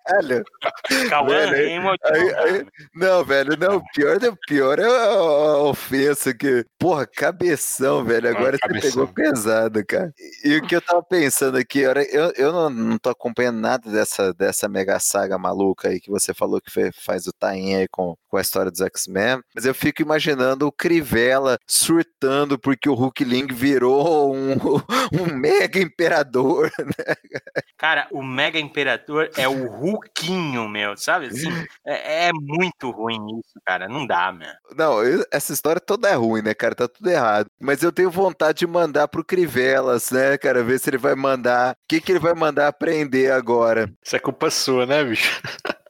Caralho. 0.21 0.45
Cauã 1.09 1.47
Raymond. 1.47 1.99
Aí, 2.05 2.35
aí, 2.35 2.67
não, 2.95 3.25
velho, 3.25 3.57
não. 3.57 3.81
Pior, 3.95 4.19
pior 4.49 4.79
é 4.79 4.85
a 4.85 5.59
ofensa 5.59 6.35
que. 6.35 6.65
Porra, 6.79 7.07
cabeção, 7.07 8.05
velho. 8.05 8.29
Agora 8.29 8.59
ah, 8.61 8.69
você 8.69 8.81
pegou 8.81 9.07
pesado, 9.07 9.85
cara. 9.87 10.13
E, 10.45 10.57
o 10.57 10.67
que 10.67 10.75
eu 10.75 10.83
tava 10.83 11.03
pensando 11.03 11.57
aqui, 11.57 11.81
eu, 11.81 12.33
eu 12.37 12.53
não, 12.53 12.71
não 12.71 12.99
tô 12.99 13.11
acompanhando 13.11 13.61
nada 13.61 13.91
dessa, 13.91 14.35
dessa 14.35 14.69
mega 14.69 14.99
saga 14.99 15.39
maluca 15.39 15.89
aí 15.89 16.01
que 16.01 16.11
você 16.11 16.35
falou 16.35 16.61
que 16.61 16.71
faz 16.93 17.27
o 17.27 17.33
tain 17.33 17.77
aí 17.77 17.87
com, 17.89 18.17
com 18.29 18.37
a 18.37 18.41
história 18.41 18.71
dos 18.71 18.81
X-Men. 18.81 19.41
Mas 19.55 19.65
eu 19.65 19.75
fico 19.75 20.03
imaginando 20.03 20.67
o 20.67 20.73
Crivella 20.73 21.59
surtando 21.67 22.59
porque 22.59 22.89
o 22.89 22.95
Hulk 22.95 23.23
Link 23.25 23.55
virou 23.55 24.35
um, 24.35 24.55
um 25.21 25.35
mega 25.35 25.79
imperador, 25.79 26.71
né? 26.79 27.15
Cara, 27.77 28.09
o 28.11 28.23
mega 28.23 28.59
imperador 28.59 29.31
é 29.37 29.49
o 29.49 29.71
Hulkinho, 29.71 30.69
meu, 30.69 30.97
sabe? 30.97 31.27
Assim, 31.27 31.51
é, 31.85 32.29
é 32.29 32.31
muito 32.33 32.80
ruim 32.89 33.41
isso, 33.41 33.61
cara. 33.67 33.89
Não 33.89 34.07
dá, 34.07 34.33
meu. 34.33 34.49
Não, 34.77 34.99
essa 35.31 35.53
história 35.53 35.81
toda 35.81 36.09
é 36.09 36.15
ruim, 36.15 36.41
né, 36.41 36.55
cara? 36.55 36.75
Tá 36.75 36.89
tudo 36.89 37.11
errado. 37.11 37.47
Mas 37.61 37.83
eu 37.83 37.93
tenho 37.93 38.11
vontade 38.11 38.61
de 38.61 38.67
mandar 38.67 39.09
pro 39.09 39.25
Crivelas, 39.25 40.11
né, 40.11 40.39
cara? 40.39 40.63
Ver 40.63 40.79
se 40.79 40.89
ele 40.89 40.99
vai 40.99 41.15
mandar. 41.15 41.73
O 41.73 41.77
que, 41.89 42.01
que 42.01 42.13
ele 42.13 42.21
vai 42.21 42.33
mandar 42.33 42.69
aprender 42.69 43.33
agora? 43.33 43.93
Isso 44.03 44.15
é 44.17 44.19
culpa 44.19 44.51
sua, 44.51 44.87
né, 44.87 45.05
bicho? 45.05 45.43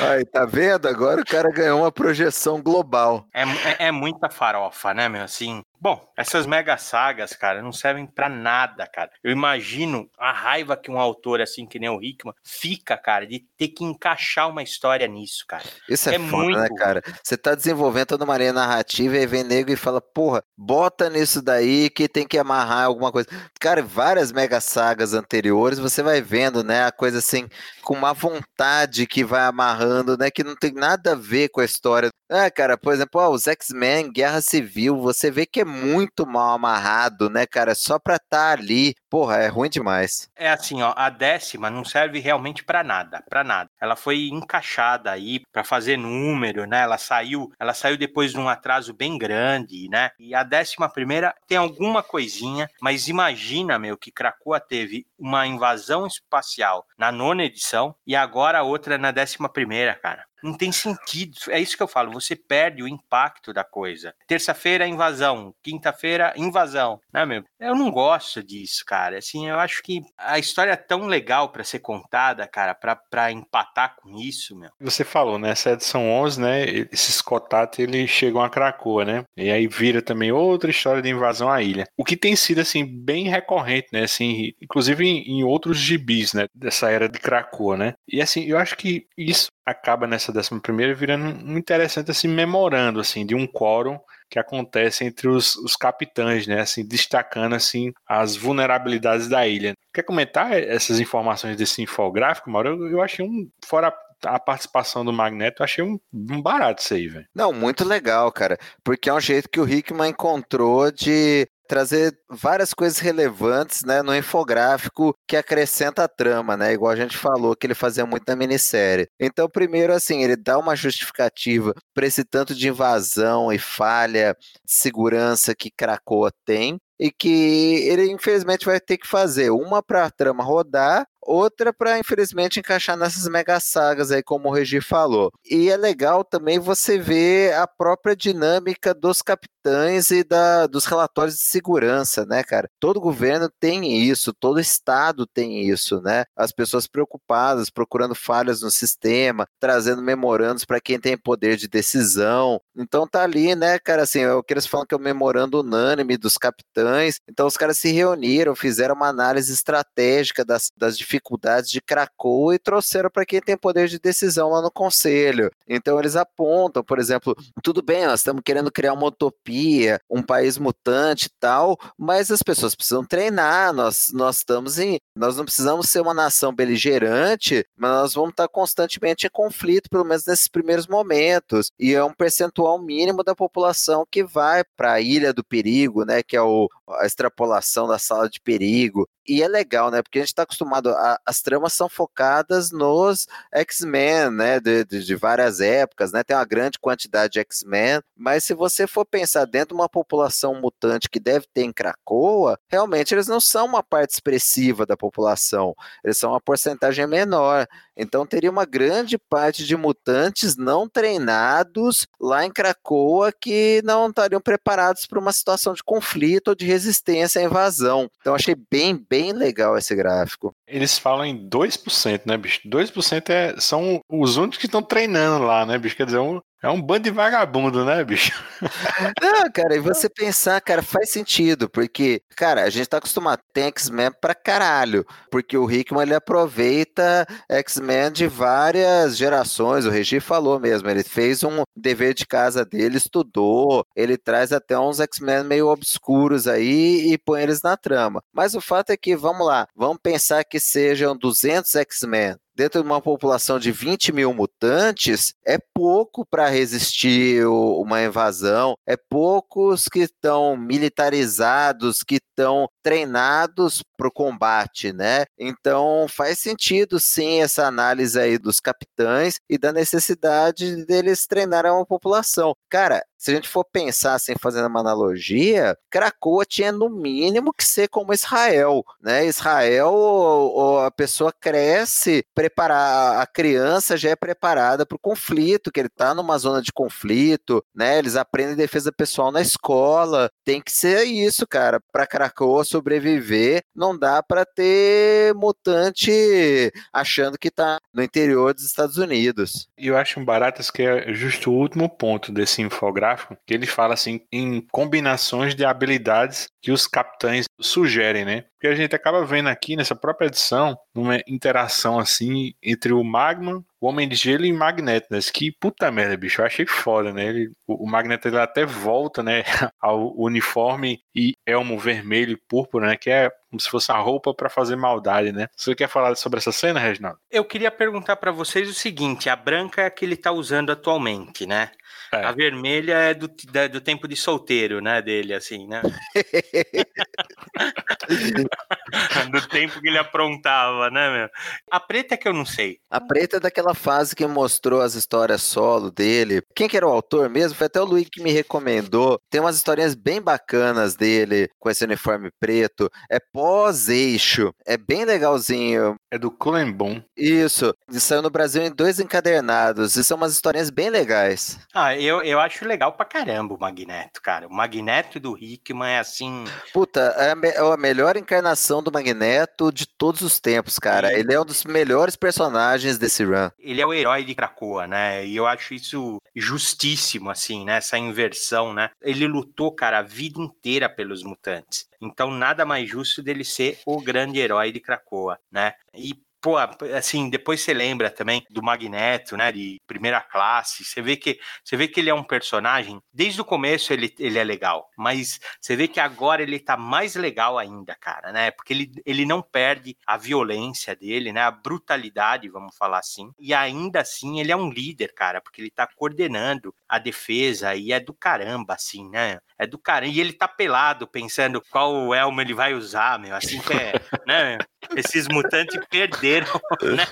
Aí, 0.00 0.24
tá 0.24 0.44
vendo? 0.44 0.88
Agora 0.88 1.20
o 1.20 1.24
cara 1.24 1.50
ganhou 1.52 1.80
uma 1.80 1.92
projeção 1.92 2.60
global. 2.60 3.26
É, 3.32 3.42
é, 3.42 3.88
é 3.88 3.92
muita 3.92 4.28
farofa, 4.28 4.92
né, 4.92 5.08
meu? 5.08 5.22
Assim, 5.22 5.62
Bom, 5.80 6.06
essas 6.14 6.44
mega 6.44 6.76
sagas, 6.76 7.32
cara, 7.32 7.62
não 7.62 7.72
servem 7.72 8.06
para 8.06 8.28
nada, 8.28 8.86
cara. 8.86 9.10
Eu 9.24 9.32
imagino 9.32 10.10
a 10.18 10.30
raiva 10.30 10.76
que 10.76 10.90
um 10.90 10.98
autor 10.98 11.40
assim 11.40 11.64
que 11.64 11.78
nem 11.78 11.88
o 11.88 12.02
Hickman 12.02 12.34
fica, 12.44 12.98
cara, 12.98 13.26
de 13.26 13.40
ter 13.56 13.68
que 13.68 13.82
encaixar 13.82 14.50
uma 14.50 14.62
história 14.62 15.06
nisso, 15.06 15.44
cara. 15.48 15.64
Isso 15.88 16.10
é, 16.10 16.16
é 16.16 16.18
foda, 16.18 16.36
muito 16.36 16.58
né, 16.58 16.68
cara? 16.76 17.02
Você 17.24 17.34
tá 17.34 17.54
desenvolvendo 17.54 18.08
toda 18.08 18.26
uma 18.26 18.36
linha 18.36 18.52
narrativa 18.52 19.16
e 19.16 19.20
aí 19.20 19.26
vem 19.26 19.42
nego 19.42 19.70
e 19.70 19.76
fala, 19.76 20.02
porra, 20.02 20.44
bota 20.54 21.08
nisso 21.08 21.40
daí 21.40 21.88
que 21.88 22.06
tem 22.06 22.26
que 22.26 22.36
amarrar 22.36 22.84
alguma 22.84 23.10
coisa. 23.10 23.28
Cara, 23.58 23.82
várias 23.82 24.32
mega 24.32 24.60
sagas 24.60 25.14
anteriores, 25.14 25.78
você 25.78 26.02
vai 26.02 26.20
vendo, 26.20 26.62
né, 26.62 26.84
a 26.84 26.92
coisa 26.92 27.18
assim, 27.18 27.48
com 27.82 27.94
uma 27.94 28.12
vontade 28.12 29.06
que 29.06 29.24
vai 29.24 29.44
amarrando, 29.44 30.18
né, 30.18 30.30
que 30.30 30.44
não 30.44 30.54
tem 30.54 30.72
nada 30.72 31.12
a 31.12 31.16
ver 31.16 31.48
com 31.48 31.62
a 31.62 31.64
história. 31.64 32.10
É, 32.30 32.48
cara, 32.48 32.78
por 32.78 32.92
exemplo, 32.92 33.20
ó, 33.20 33.30
os 33.30 33.48
X-Men, 33.48 34.12
Guerra 34.12 34.40
Civil, 34.40 35.00
você 35.00 35.32
vê 35.32 35.44
que 35.44 35.62
é 35.62 35.64
muito 35.70 36.26
mal 36.26 36.54
amarrado, 36.54 37.30
né, 37.30 37.46
cara? 37.46 37.74
Só 37.74 37.98
pra 37.98 38.16
estar 38.16 38.28
tá 38.28 38.52
ali. 38.52 38.94
Porra, 39.08 39.36
é 39.38 39.48
ruim 39.48 39.70
demais. 39.70 40.28
É 40.36 40.50
assim, 40.50 40.82
ó, 40.82 40.92
a 40.96 41.08
décima 41.08 41.70
não 41.70 41.84
serve 41.84 42.18
realmente 42.18 42.62
para 42.64 42.84
nada, 42.84 43.22
para 43.28 43.42
nada. 43.42 43.70
Ela 43.80 43.96
foi 43.96 44.28
encaixada 44.28 45.10
aí 45.10 45.40
para 45.52 45.64
fazer 45.64 45.96
número, 45.96 46.66
né? 46.66 46.82
Ela 46.82 46.98
saiu, 46.98 47.50
ela 47.58 47.74
saiu 47.74 47.96
depois 47.96 48.32
de 48.32 48.38
um 48.38 48.48
atraso 48.48 48.92
bem 48.92 49.16
grande, 49.16 49.88
né? 49.88 50.10
E 50.18 50.34
a 50.34 50.42
décima 50.42 50.88
primeira 50.88 51.34
tem 51.46 51.56
alguma 51.56 52.02
coisinha, 52.02 52.68
mas 52.80 53.08
imagina, 53.08 53.78
meu, 53.78 53.96
que 53.96 54.12
Krakoa 54.12 54.60
teve 54.60 55.06
uma 55.18 55.46
invasão 55.46 56.06
espacial 56.06 56.86
na 56.98 57.10
nona 57.12 57.44
edição 57.44 57.94
e 58.06 58.16
agora 58.16 58.62
outra 58.62 58.98
na 58.98 59.10
décima 59.10 59.48
primeira, 59.48 59.94
cara. 59.94 60.24
Não 60.42 60.54
tem 60.54 60.72
sentido. 60.72 61.36
É 61.48 61.58
isso 61.58 61.76
que 61.76 61.82
eu 61.82 61.88
falo, 61.88 62.12
você 62.12 62.34
perde 62.36 62.82
o 62.82 62.88
impacto 62.88 63.52
da 63.52 63.64
coisa. 63.64 64.14
Terça-feira, 64.26 64.86
invasão. 64.86 65.54
Quinta-feira, 65.62 66.32
invasão. 66.36 67.00
Né, 67.12 67.24
meu? 67.24 67.44
Eu 67.58 67.74
não 67.74 67.90
gosto 67.90 68.42
disso, 68.42 68.84
cara. 68.86 69.18
Assim, 69.18 69.48
eu 69.48 69.58
acho 69.58 69.82
que 69.82 70.00
a 70.18 70.38
história 70.38 70.72
é 70.72 70.76
tão 70.76 71.06
legal 71.06 71.50
para 71.50 71.64
ser 71.64 71.80
contada, 71.80 72.46
cara, 72.46 72.74
para 72.74 73.32
empatar 73.32 73.96
com 73.96 74.16
isso, 74.16 74.56
meu. 74.56 74.70
Você 74.80 75.04
falou, 75.04 75.38
né? 75.38 75.50
Essa 75.50 75.72
edição 75.72 76.08
11, 76.10 76.40
né? 76.40 76.64
Esses 76.92 77.20
cotatos, 77.20 77.78
eles 77.78 78.08
chegam 78.10 78.42
a 78.42 78.50
Cracoa, 78.50 79.04
né? 79.04 79.24
E 79.36 79.50
aí 79.50 79.66
vira 79.66 80.02
também 80.02 80.32
outra 80.32 80.70
história 80.70 81.02
de 81.02 81.10
invasão 81.10 81.50
à 81.50 81.62
ilha. 81.62 81.86
O 81.96 82.04
que 82.04 82.16
tem 82.16 82.34
sido, 82.36 82.60
assim, 82.60 82.84
bem 82.84 83.28
recorrente, 83.28 83.88
né? 83.92 84.04
Assim, 84.04 84.52
inclusive 84.60 85.04
em, 85.04 85.40
em 85.40 85.44
outros 85.44 85.78
gibis, 85.78 86.32
né? 86.32 86.46
Dessa 86.54 86.90
era 86.90 87.08
de 87.08 87.18
Cracoa, 87.18 87.76
né? 87.76 87.94
E 88.08 88.20
assim, 88.20 88.44
eu 88.44 88.58
acho 88.58 88.76
que 88.76 89.06
isso 89.16 89.48
acaba 89.70 90.06
nessa 90.06 90.32
décima 90.32 90.60
primeira 90.60 90.94
virando 90.94 91.24
um 91.44 91.56
interessante, 91.56 92.10
assim, 92.10 92.28
memorando, 92.28 93.00
assim, 93.00 93.24
de 93.24 93.34
um 93.34 93.46
quórum 93.46 93.98
que 94.28 94.38
acontece 94.38 95.04
entre 95.04 95.28
os, 95.28 95.56
os 95.56 95.74
capitães, 95.74 96.46
né? 96.46 96.60
Assim, 96.60 96.86
destacando 96.86 97.54
assim 97.54 97.92
as 98.06 98.36
vulnerabilidades 98.36 99.28
da 99.28 99.46
ilha. 99.46 99.74
Quer 99.92 100.04
comentar 100.04 100.52
essas 100.52 101.00
informações 101.00 101.56
desse 101.56 101.82
infográfico, 101.82 102.50
Mauro? 102.50 102.68
Eu, 102.68 102.90
eu 102.92 103.02
achei 103.02 103.24
um 103.24 103.50
fora 103.64 103.92
a 104.24 104.38
participação 104.38 105.04
do 105.04 105.12
Magneto, 105.12 105.62
achei 105.62 105.82
um, 105.82 105.98
um 106.12 106.42
barato 106.42 106.82
isso 106.82 106.94
aí, 106.94 107.08
velho. 107.08 107.26
Não, 107.34 107.52
muito 107.52 107.84
legal, 107.84 108.30
cara. 108.30 108.58
Porque 108.84 109.08
é 109.08 109.14
um 109.14 109.20
jeito 109.20 109.48
que 109.48 109.60
o 109.60 109.68
Hickman 109.68 110.10
encontrou 110.10 110.90
de 110.92 111.48
trazer 111.70 112.18
várias 112.28 112.74
coisas 112.74 112.98
relevantes 112.98 113.84
né, 113.84 114.02
no 114.02 114.12
infográfico 114.12 115.14
que 115.24 115.36
acrescenta 115.36 116.02
a 116.02 116.08
trama, 116.08 116.56
né? 116.56 116.72
Igual 116.72 116.90
a 116.90 116.96
gente 116.96 117.16
falou 117.16 117.54
que 117.54 117.64
ele 117.64 117.76
fazia 117.76 118.04
muito 118.04 118.24
na 118.26 118.34
minissérie. 118.34 119.06
Então, 119.20 119.48
primeiro, 119.48 119.92
assim, 119.92 120.24
ele 120.24 120.34
dá 120.34 120.58
uma 120.58 120.74
justificativa 120.74 121.72
para 121.94 122.06
esse 122.08 122.24
tanto 122.24 122.56
de 122.56 122.66
invasão 122.66 123.52
e 123.52 123.58
falha 123.58 124.36
de 124.66 124.72
segurança 124.74 125.54
que 125.54 125.70
Krakoa 125.70 126.32
tem 126.44 126.76
e 126.98 127.08
que 127.12 127.86
ele 127.88 128.10
infelizmente 128.10 128.66
vai 128.66 128.80
ter 128.80 128.98
que 128.98 129.06
fazer 129.06 129.50
uma 129.50 129.80
para 129.80 130.06
a 130.06 130.10
trama 130.10 130.42
rodar 130.42 131.06
outra 131.22 131.72
para 131.72 131.98
infelizmente 131.98 132.60
encaixar 132.60 132.96
nessas 132.96 133.28
mega 133.28 133.58
sagas 133.60 134.10
aí, 134.10 134.22
como 134.22 134.48
o 134.48 134.52
Regi 134.52 134.80
falou. 134.80 135.32
E 135.48 135.70
é 135.70 135.76
legal 135.76 136.24
também 136.24 136.58
você 136.58 136.98
ver 136.98 137.54
a 137.54 137.66
própria 137.66 138.16
dinâmica 138.16 138.94
dos 138.94 139.22
capitães 139.22 140.10
e 140.10 140.24
da, 140.24 140.66
dos 140.66 140.86
relatórios 140.86 141.36
de 141.36 141.42
segurança, 141.42 142.24
né, 142.24 142.42
cara? 142.42 142.68
Todo 142.78 143.00
governo 143.00 143.50
tem 143.60 144.02
isso, 144.02 144.32
todo 144.32 144.58
estado 144.60 145.26
tem 145.26 145.68
isso, 145.68 146.00
né? 146.00 146.24
As 146.36 146.52
pessoas 146.52 146.86
preocupadas, 146.86 147.70
procurando 147.70 148.14
falhas 148.14 148.62
no 148.62 148.70
sistema, 148.70 149.46
trazendo 149.58 150.02
memorandos 150.02 150.64
para 150.64 150.80
quem 150.80 150.98
tem 150.98 151.16
poder 151.16 151.56
de 151.56 151.68
decisão. 151.68 152.60
Então 152.76 153.06
tá 153.06 153.22
ali, 153.22 153.54
né, 153.54 153.78
cara, 153.78 154.02
assim, 154.02 154.20
é 154.20 154.32
o 154.32 154.42
que 154.42 154.54
eles 154.54 154.66
falam 154.66 154.86
que 154.86 154.94
é 154.94 154.98
o 154.98 155.00
memorando 155.00 155.60
unânime 155.60 156.16
dos 156.16 156.38
capitães. 156.38 157.20
Então 157.28 157.46
os 157.46 157.56
caras 157.56 157.78
se 157.78 157.90
reuniram, 157.90 158.54
fizeram 158.54 158.94
uma 158.94 159.08
análise 159.08 159.52
estratégica 159.52 160.44
das, 160.44 160.70
das 160.76 160.98
dificuldades 161.10 161.70
de 161.70 161.80
Krakow 161.80 162.54
e 162.54 162.58
trouxeram 162.58 163.10
para 163.10 163.26
quem 163.26 163.40
tem 163.40 163.56
poder 163.56 163.88
de 163.88 163.98
decisão 163.98 164.50
lá 164.50 164.62
no 164.62 164.70
conselho. 164.70 165.50
Então 165.68 165.98
eles 165.98 166.14
apontam, 166.14 166.84
por 166.84 166.98
exemplo, 166.98 167.36
tudo 167.62 167.82
bem, 167.82 168.06
nós 168.06 168.20
estamos 168.20 168.42
querendo 168.44 168.70
criar 168.70 168.92
uma 168.92 169.06
utopia, 169.06 170.00
um 170.08 170.22
país 170.22 170.56
mutante 170.56 171.26
e 171.26 171.30
tal, 171.40 171.76
mas 171.98 172.30
as 172.30 172.42
pessoas 172.42 172.74
precisam 172.74 173.04
treinar, 173.04 173.72
nós, 173.72 174.10
nós 174.12 174.38
estamos 174.38 174.78
em. 174.78 175.00
Nós 175.16 175.36
não 175.36 175.44
precisamos 175.44 175.88
ser 175.88 176.00
uma 176.00 176.14
nação 176.14 176.54
beligerante, 176.54 177.64
mas 177.76 177.90
nós 177.90 178.14
vamos 178.14 178.30
estar 178.30 178.48
constantemente 178.48 179.26
em 179.26 179.30
conflito, 179.30 179.90
pelo 179.90 180.04
menos 180.04 180.24
nesses 180.24 180.48
primeiros 180.48 180.86
momentos. 180.86 181.70
E 181.78 181.94
é 181.94 182.04
um 182.04 182.12
percentual 182.12 182.80
mínimo 182.80 183.24
da 183.24 183.34
população 183.34 184.06
que 184.10 184.22
vai 184.22 184.62
para 184.76 184.92
a 184.92 185.00
Ilha 185.00 185.32
do 185.32 185.44
Perigo, 185.44 186.04
né? 186.04 186.22
Que 186.22 186.36
é 186.36 186.42
o, 186.42 186.68
a 186.88 187.06
extrapolação 187.06 187.88
da 187.88 187.98
sala 187.98 188.28
de 188.28 188.40
perigo. 188.40 189.08
E 189.26 189.42
é 189.42 189.48
legal, 189.48 189.90
né? 189.90 190.02
Porque 190.02 190.18
a 190.18 190.22
gente 190.22 190.28
está 190.28 190.42
acostumado, 190.42 190.90
a, 190.90 191.20
as 191.26 191.42
tramas 191.42 191.72
são 191.72 191.88
focadas 191.88 192.70
nos 192.70 193.26
X-Men, 193.52 194.30
né? 194.30 194.58
De, 194.58 194.84
de, 194.84 195.04
de, 195.04 195.14
várias 195.14 195.60
épocas, 195.60 196.12
né? 196.12 196.22
Tem 196.24 196.36
uma 196.36 196.44
grande 196.44 196.78
quantidade 196.78 197.34
de 197.34 197.40
X-Men, 197.40 198.00
mas 198.16 198.44
se 198.44 198.54
você 198.54 198.86
for 198.86 199.04
pensar 199.04 199.44
dentro 199.44 199.68
de 199.68 199.80
uma 199.80 199.88
população 199.88 200.54
mutante 200.60 201.08
que 201.08 201.20
deve 201.20 201.46
ter 201.52 201.62
em 201.62 201.72
Cracoa, 201.72 202.58
realmente 202.68 203.14
eles 203.14 203.26
não 203.26 203.40
são 203.40 203.66
uma 203.66 203.82
parte 203.82 204.12
expressiva 204.12 204.86
da 204.86 204.96
população, 204.96 205.74
eles 206.02 206.18
são 206.18 206.30
uma 206.30 206.40
porcentagem 206.40 207.06
menor. 207.06 207.66
Então 208.00 208.24
teria 208.24 208.50
uma 208.50 208.64
grande 208.64 209.18
parte 209.18 209.64
de 209.64 209.76
mutantes 209.76 210.56
não 210.56 210.88
treinados 210.88 212.06
lá 212.18 212.46
em 212.46 212.50
Cracoa 212.50 213.30
que 213.30 213.82
não 213.84 214.08
estariam 214.08 214.40
preparados 214.40 215.06
para 215.06 215.18
uma 215.18 215.32
situação 215.32 215.74
de 215.74 215.82
conflito 215.84 216.48
ou 216.48 216.54
de 216.54 216.64
resistência 216.64 217.40
à 217.40 217.44
invasão. 217.44 218.10
Então 218.20 218.34
achei 218.34 218.56
bem, 218.70 218.96
bem 219.08 219.32
legal 219.32 219.76
esse 219.76 219.94
gráfico. 219.94 220.54
Eles 220.66 220.98
falam 220.98 221.26
em 221.26 221.48
2%, 221.48 222.22
né, 222.24 222.36
bicho? 222.38 222.60
2% 222.66 223.30
é, 223.30 223.54
são 223.58 224.00
os 224.08 224.36
únicos 224.36 224.58
que 224.58 224.66
estão 224.66 224.82
treinando 224.82 225.44
lá, 225.44 225.66
né, 225.66 225.78
bicho? 225.78 225.96
Quer 225.96 226.06
dizer, 226.06 226.18
um, 226.18 226.40
é 226.62 226.68
um 226.68 226.80
bando 226.80 227.04
de 227.04 227.10
vagabundo, 227.10 227.84
né, 227.84 228.04
bicho? 228.04 228.32
Não, 229.20 229.50
cara, 229.52 229.74
e 229.74 229.80
você 229.80 230.08
pensar, 230.08 230.60
cara, 230.60 230.82
faz 230.82 231.10
sentido, 231.10 231.68
porque, 231.68 232.22
cara, 232.36 232.64
a 232.64 232.70
gente 232.70 232.88
tá 232.88 232.98
acostumado, 232.98 233.40
tem 233.52 233.64
X-Men 233.64 234.10
pra 234.20 234.34
caralho, 234.34 235.06
porque 235.30 235.56
o 235.56 235.70
Hickman, 235.70 236.02
ele 236.02 236.14
aproveita 236.14 237.26
X-Men 237.48 238.12
de 238.12 238.26
várias 238.26 239.16
gerações, 239.16 239.86
o 239.86 239.90
Regi 239.90 240.20
falou 240.20 240.60
mesmo, 240.60 240.88
ele 240.90 241.02
fez 241.02 241.42
um 241.42 241.62
dever 241.74 242.12
de 242.12 242.26
casa 242.26 242.64
dele, 242.64 242.98
estudou, 242.98 243.84
ele 243.96 244.18
traz 244.18 244.52
até 244.52 244.78
uns 244.78 245.00
X-Men 245.00 245.44
meio 245.44 245.68
obscuros 245.68 246.46
aí 246.46 247.12
e 247.12 247.18
põe 247.18 247.42
eles 247.42 247.62
na 247.62 247.76
trama. 247.76 248.22
Mas 248.32 248.54
o 248.54 248.60
fato 248.60 248.90
é 248.90 248.96
que, 248.96 249.16
vamos 249.16 249.46
lá, 249.46 249.66
vamos 249.74 249.98
pensar 250.02 250.44
que 250.44 250.60
sejam 250.60 251.16
200 251.16 251.74
X-Men, 251.74 252.36
dentro 252.60 252.82
de 252.82 252.86
uma 252.86 253.00
população 253.00 253.58
de 253.58 253.72
20 253.72 254.12
mil 254.12 254.34
mutantes, 254.34 255.32
é 255.46 255.56
pouco 255.74 256.26
para 256.26 256.46
resistir 256.46 257.46
uma 257.46 258.02
invasão, 258.02 258.74
é 258.86 258.98
poucos 258.98 259.88
que 259.88 260.00
estão 260.00 260.58
militarizados, 260.58 262.02
que 262.02 262.16
estão 262.16 262.68
treinados 262.82 263.82
para 263.96 264.08
o 264.08 264.12
combate, 264.12 264.92
né? 264.92 265.24
Então 265.38 266.06
faz 266.08 266.38
sentido 266.38 266.98
sim 266.98 267.42
essa 267.42 267.66
análise 267.66 268.18
aí 268.18 268.38
dos 268.38 268.60
capitães 268.60 269.38
e 269.48 269.58
da 269.58 269.72
necessidade 269.72 270.84
deles 270.86 271.26
treinarem 271.26 271.70
uma 271.70 271.86
população. 271.86 272.54
Cara, 272.68 273.04
se 273.20 273.30
a 273.30 273.34
gente 273.34 273.48
for 273.48 273.64
pensar 273.64 274.14
assim, 274.14 274.32
fazendo 274.40 274.66
uma 274.66 274.80
analogia, 274.80 275.76
Cracoa 275.90 276.46
tinha 276.46 276.72
no 276.72 276.88
mínimo 276.88 277.52
que 277.52 277.64
ser 277.66 277.86
como 277.88 278.14
Israel, 278.14 278.82
né? 278.98 279.26
Israel, 279.26 280.80
a 280.86 280.90
pessoa 280.90 281.30
cresce, 281.38 282.24
preparar 282.34 283.20
a 283.20 283.26
criança 283.26 283.98
já 283.98 284.08
é 284.08 284.16
preparada 284.16 284.86
para 284.86 284.96
o 284.96 284.98
conflito, 284.98 285.70
que 285.70 285.78
ele 285.78 285.88
está 285.88 286.14
numa 286.14 286.38
zona 286.38 286.62
de 286.62 286.72
conflito, 286.72 287.62
né? 287.74 287.98
Eles 287.98 288.16
aprendem 288.16 288.56
defesa 288.56 288.90
pessoal 288.90 289.30
na 289.30 289.42
escola, 289.42 290.30
tem 290.42 290.62
que 290.62 290.72
ser 290.72 291.04
isso, 291.04 291.46
cara. 291.46 291.78
Para 291.92 292.06
Cracoa 292.06 292.64
sobreviver, 292.70 293.62
não 293.74 293.98
dá 293.98 294.22
para 294.22 294.44
ter 294.44 295.34
mutante 295.34 296.72
achando 296.92 297.38
que 297.38 297.48
está 297.48 297.78
no 297.92 298.02
interior 298.02 298.54
dos 298.54 298.64
Estados 298.64 298.96
Unidos. 298.96 299.68
E 299.76 299.88
eu 299.88 299.96
acho 299.96 300.20
um 300.20 300.24
barato 300.24 300.60
que 300.72 300.82
é 300.82 301.12
justo 301.12 301.50
o 301.50 301.54
último 301.54 301.88
ponto 301.88 302.32
desse 302.32 302.62
infográfico 302.62 303.00
gráfico, 303.10 303.36
que 303.46 303.54
ele 303.54 303.66
fala 303.66 303.94
assim 303.94 304.20
em 304.30 304.60
combinações 304.70 305.54
de 305.54 305.64
habilidades 305.64 306.48
que 306.60 306.70
os 306.70 306.86
capitães 306.86 307.46
sugerem, 307.60 308.24
né? 308.24 308.44
Porque 308.60 308.74
a 308.74 308.74
gente 308.74 308.94
acaba 308.94 309.24
vendo 309.24 309.48
aqui 309.48 309.74
nessa 309.74 309.96
própria 309.96 310.26
edição 310.26 310.78
uma 310.94 311.16
interação 311.26 311.98
assim 311.98 312.52
entre 312.62 312.92
o 312.92 313.02
Magma, 313.02 313.64
o 313.80 313.86
Homem 313.86 314.06
de 314.06 314.14
Gelo 314.14 314.44
e 314.44 314.52
o 314.52 314.54
Magneto, 314.54 315.06
né? 315.10 315.18
Que 315.32 315.50
puta 315.50 315.90
merda, 315.90 316.14
bicho, 316.14 316.42
eu 316.42 316.44
achei 316.44 316.66
foda, 316.66 317.10
né? 317.10 317.24
Ele, 317.24 317.50
o, 317.66 317.84
o 317.84 317.88
Magneto 317.88 318.28
ele 318.28 318.36
até 318.38 318.66
volta, 318.66 319.22
né, 319.22 319.44
ao 319.80 320.14
uniforme 320.14 321.00
e 321.14 321.32
elmo 321.46 321.78
vermelho 321.78 322.32
e 322.32 322.36
púrpura, 322.36 322.88
né? 322.88 322.96
Que 322.98 323.08
é 323.08 323.30
como 323.48 323.58
se 323.58 323.70
fosse 323.70 323.90
a 323.90 323.96
roupa 323.96 324.34
para 324.34 324.50
fazer 324.50 324.76
maldade, 324.76 325.32
né? 325.32 325.48
Você 325.56 325.74
quer 325.74 325.88
falar 325.88 326.14
sobre 326.14 326.38
essa 326.38 326.52
cena, 326.52 326.78
Reginaldo? 326.78 327.18
Eu 327.30 327.46
queria 327.46 327.70
perguntar 327.70 328.16
para 328.16 328.30
vocês 328.30 328.68
o 328.68 328.74
seguinte: 328.74 329.30
a 329.30 329.36
branca 329.36 329.80
é 329.80 329.86
a 329.86 329.90
que 329.90 330.04
ele 330.04 330.16
tá 330.16 330.30
usando 330.30 330.70
atualmente, 330.70 331.46
né? 331.46 331.70
É. 332.12 332.24
A 332.24 332.32
vermelha 332.32 332.94
é 332.94 333.14
do, 333.14 333.30
da, 333.50 333.68
do 333.68 333.80
tempo 333.80 334.06
de 334.06 334.16
solteiro, 334.16 334.80
né, 334.80 335.00
dele, 335.00 335.32
assim, 335.32 335.66
né? 335.66 335.80
Do 339.30 339.46
tempo 339.48 339.80
que 339.80 339.88
ele 339.88 339.98
aprontava, 339.98 340.90
né, 340.90 341.10
meu? 341.18 341.28
A 341.70 341.78
preta 341.80 342.14
é 342.14 342.16
que 342.16 342.26
eu 342.28 342.32
não 342.32 342.44
sei. 342.44 342.78
A 342.90 343.00
preta 343.00 343.36
é 343.36 343.40
daquela 343.40 343.74
fase 343.74 344.14
que 344.16 344.26
mostrou 344.26 344.80
as 344.80 344.94
histórias 344.94 345.42
solo 345.42 345.90
dele. 345.90 346.42
Quem 346.54 346.68
que 346.68 346.76
era 346.76 346.86
o 346.86 346.90
autor 346.90 347.28
mesmo? 347.28 347.56
Foi 347.56 347.66
até 347.66 347.80
o 347.80 347.84
Luiz 347.84 348.08
que 348.10 348.22
me 348.22 348.32
recomendou. 348.32 349.20
Tem 349.30 349.40
umas 349.40 349.56
historinhas 349.56 349.94
bem 349.94 350.20
bacanas 350.20 350.94
dele 350.96 351.48
com 351.58 351.70
esse 351.70 351.84
uniforme 351.84 352.30
preto. 352.40 352.90
É 353.10 353.18
pós-eixo. 353.32 354.52
É 354.66 354.76
bem 354.76 355.04
legalzinho. 355.04 355.96
É 356.10 356.18
do 356.18 356.30
Cullen 356.30 356.72
Boom. 356.72 357.02
Isso. 357.16 357.74
E 357.90 358.00
saiu 358.00 358.22
no 358.22 358.30
Brasil 358.30 358.62
em 358.62 358.70
dois 358.74 358.98
encadernados. 358.98 359.96
E 359.96 360.04
são 360.04 360.16
umas 360.16 360.32
historinhas 360.32 360.70
bem 360.70 360.90
legais. 360.90 361.58
Ah, 361.74 361.96
eu, 361.96 362.22
eu 362.22 362.40
acho 362.40 362.64
legal 362.66 362.92
pra 362.92 363.04
caramba 363.06 363.54
o 363.54 363.58
Magneto, 363.60 364.20
cara. 364.22 364.46
O 364.48 364.52
Magneto 364.52 365.20
do 365.20 365.36
Hickman 365.38 365.90
é 365.92 365.98
assim. 366.00 366.44
Puta, 366.72 367.00
é 367.18 367.30
a, 367.30 367.34
me- 367.34 367.48
é 367.48 367.58
a 367.60 367.76
melhor 367.80 368.16
encarnação 368.16 368.82
do 368.82 368.92
Magneto 368.92 369.72
de 369.72 369.86
todos 369.86 370.20
os 370.20 370.38
tempos, 370.38 370.78
cara. 370.78 371.12
Ele 371.12 371.32
é 371.32 371.40
um 371.40 371.44
dos 371.44 371.64
melhores 371.64 372.14
personagens 372.14 372.98
desse 372.98 373.24
run. 373.24 373.50
Ele 373.58 373.80
é 373.80 373.86
o 373.86 373.92
herói 373.92 374.24
de 374.24 374.34
Krakoa, 374.34 374.86
né? 374.86 375.26
E 375.26 375.34
eu 375.34 375.46
acho 375.46 375.74
isso 375.74 376.20
justíssimo, 376.36 377.30
assim, 377.30 377.64
né? 377.64 377.78
Essa 377.78 377.98
inversão, 377.98 378.72
né? 378.72 378.90
Ele 379.00 379.26
lutou, 379.26 379.74
cara, 379.74 379.98
a 379.98 380.02
vida 380.02 380.40
inteira 380.40 380.88
pelos 380.88 381.22
mutantes. 381.22 381.88
Então, 382.00 382.30
nada 382.30 382.64
mais 382.64 382.88
justo 382.88 383.22
dele 383.22 383.44
ser 383.44 383.78
o 383.86 384.00
grande 384.00 384.38
herói 384.38 384.70
de 384.72 384.80
Krakoa, 384.80 385.38
né? 385.50 385.74
E, 385.94 386.14
pô, 386.40 386.56
assim, 386.96 387.28
depois 387.28 387.60
você 387.60 387.74
lembra 387.74 388.10
também 388.10 388.44
do 388.50 388.62
Magneto, 388.62 389.36
né? 389.36 389.52
De 389.52 389.80
primeira 389.86 390.20
classe. 390.20 390.84
Você 390.84 391.02
vê 391.02 391.16
que, 391.16 391.38
você 391.64 391.76
vê 391.76 391.86
que 391.86 392.00
ele 392.00 392.10
é 392.10 392.14
um 392.14 392.22
personagem. 392.22 393.00
Desde 393.12 393.40
o 393.40 393.44
começo 393.44 393.92
ele, 393.92 394.14
ele 394.18 394.38
é 394.38 394.44
legal, 394.44 394.88
mas 394.96 395.38
você 395.60 395.76
vê 395.76 395.86
que 395.86 396.00
agora 396.00 396.42
ele 396.42 396.58
tá 396.58 396.76
mais 396.76 397.14
legal 397.14 397.58
ainda, 397.58 397.94
cara, 397.94 398.32
né? 398.32 398.50
Porque 398.50 398.72
ele, 398.72 398.92
ele 399.04 399.24
não 399.24 399.42
perde 399.42 399.96
a 400.06 400.16
violência 400.16 400.94
dele, 400.96 401.32
né? 401.32 401.42
A 401.42 401.50
brutalidade, 401.50 402.48
vamos 402.48 402.76
falar 402.76 402.98
assim. 402.98 403.30
E 403.38 403.52
ainda 403.52 404.00
assim 404.00 404.40
ele 404.40 404.52
é 404.52 404.56
um 404.56 404.70
líder, 404.70 405.12
cara, 405.14 405.40
porque 405.40 405.60
ele 405.60 405.70
tá 405.70 405.86
coordenando 405.86 406.74
a 406.88 406.98
defesa 406.98 407.74
e 407.74 407.92
é 407.92 408.00
do 408.00 408.14
caramba, 408.14 408.74
assim, 408.74 409.08
né? 409.10 409.40
É 409.58 409.66
do 409.66 409.78
caramba. 409.78 410.12
E 410.12 410.20
ele 410.20 410.32
tá 410.32 410.48
pelado, 410.48 411.06
pensando 411.06 411.62
qual 411.70 412.14
elmo 412.14 412.40
ele 412.40 412.54
vai 412.54 412.74
usar, 412.74 413.18
meu. 413.18 413.34
Assim 413.34 413.60
que 413.60 413.72
é, 413.72 413.92
né? 414.26 414.58
Esses 414.96 415.28
mutantes 415.28 415.78
perderam, 415.88 416.29
né? 416.82 417.06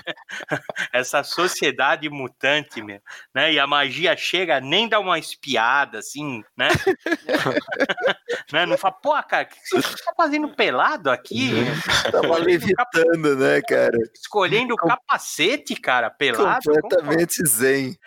Essa 0.93 1.23
sociedade 1.23 2.09
mutante, 2.09 2.81
meu, 2.81 3.01
né? 3.33 3.53
E 3.53 3.59
a 3.59 3.67
magia 3.67 4.15
chega, 4.15 4.59
nem 4.59 4.87
dá 4.87 4.99
uma 4.99 5.19
espiada, 5.19 5.99
assim, 5.99 6.43
né? 6.57 6.69
né? 8.53 8.65
Não 8.65 8.77
fala, 8.77 8.93
pô, 8.93 9.23
cara, 9.23 9.43
o 9.43 9.47
que 9.47 9.81
você 9.81 10.03
tá 10.03 10.13
fazendo 10.15 10.49
pelado 10.55 11.09
aqui? 11.09 11.51
Tava 12.11 12.37
levitando, 12.37 13.35
né, 13.35 13.61
cara? 13.61 13.97
Escolhendo 14.13 14.73
o 14.73 14.77
capacete, 14.77 15.75
cara, 15.75 16.09
pelado. 16.09 16.63
Completamente 16.63 17.45
zen. 17.47 17.97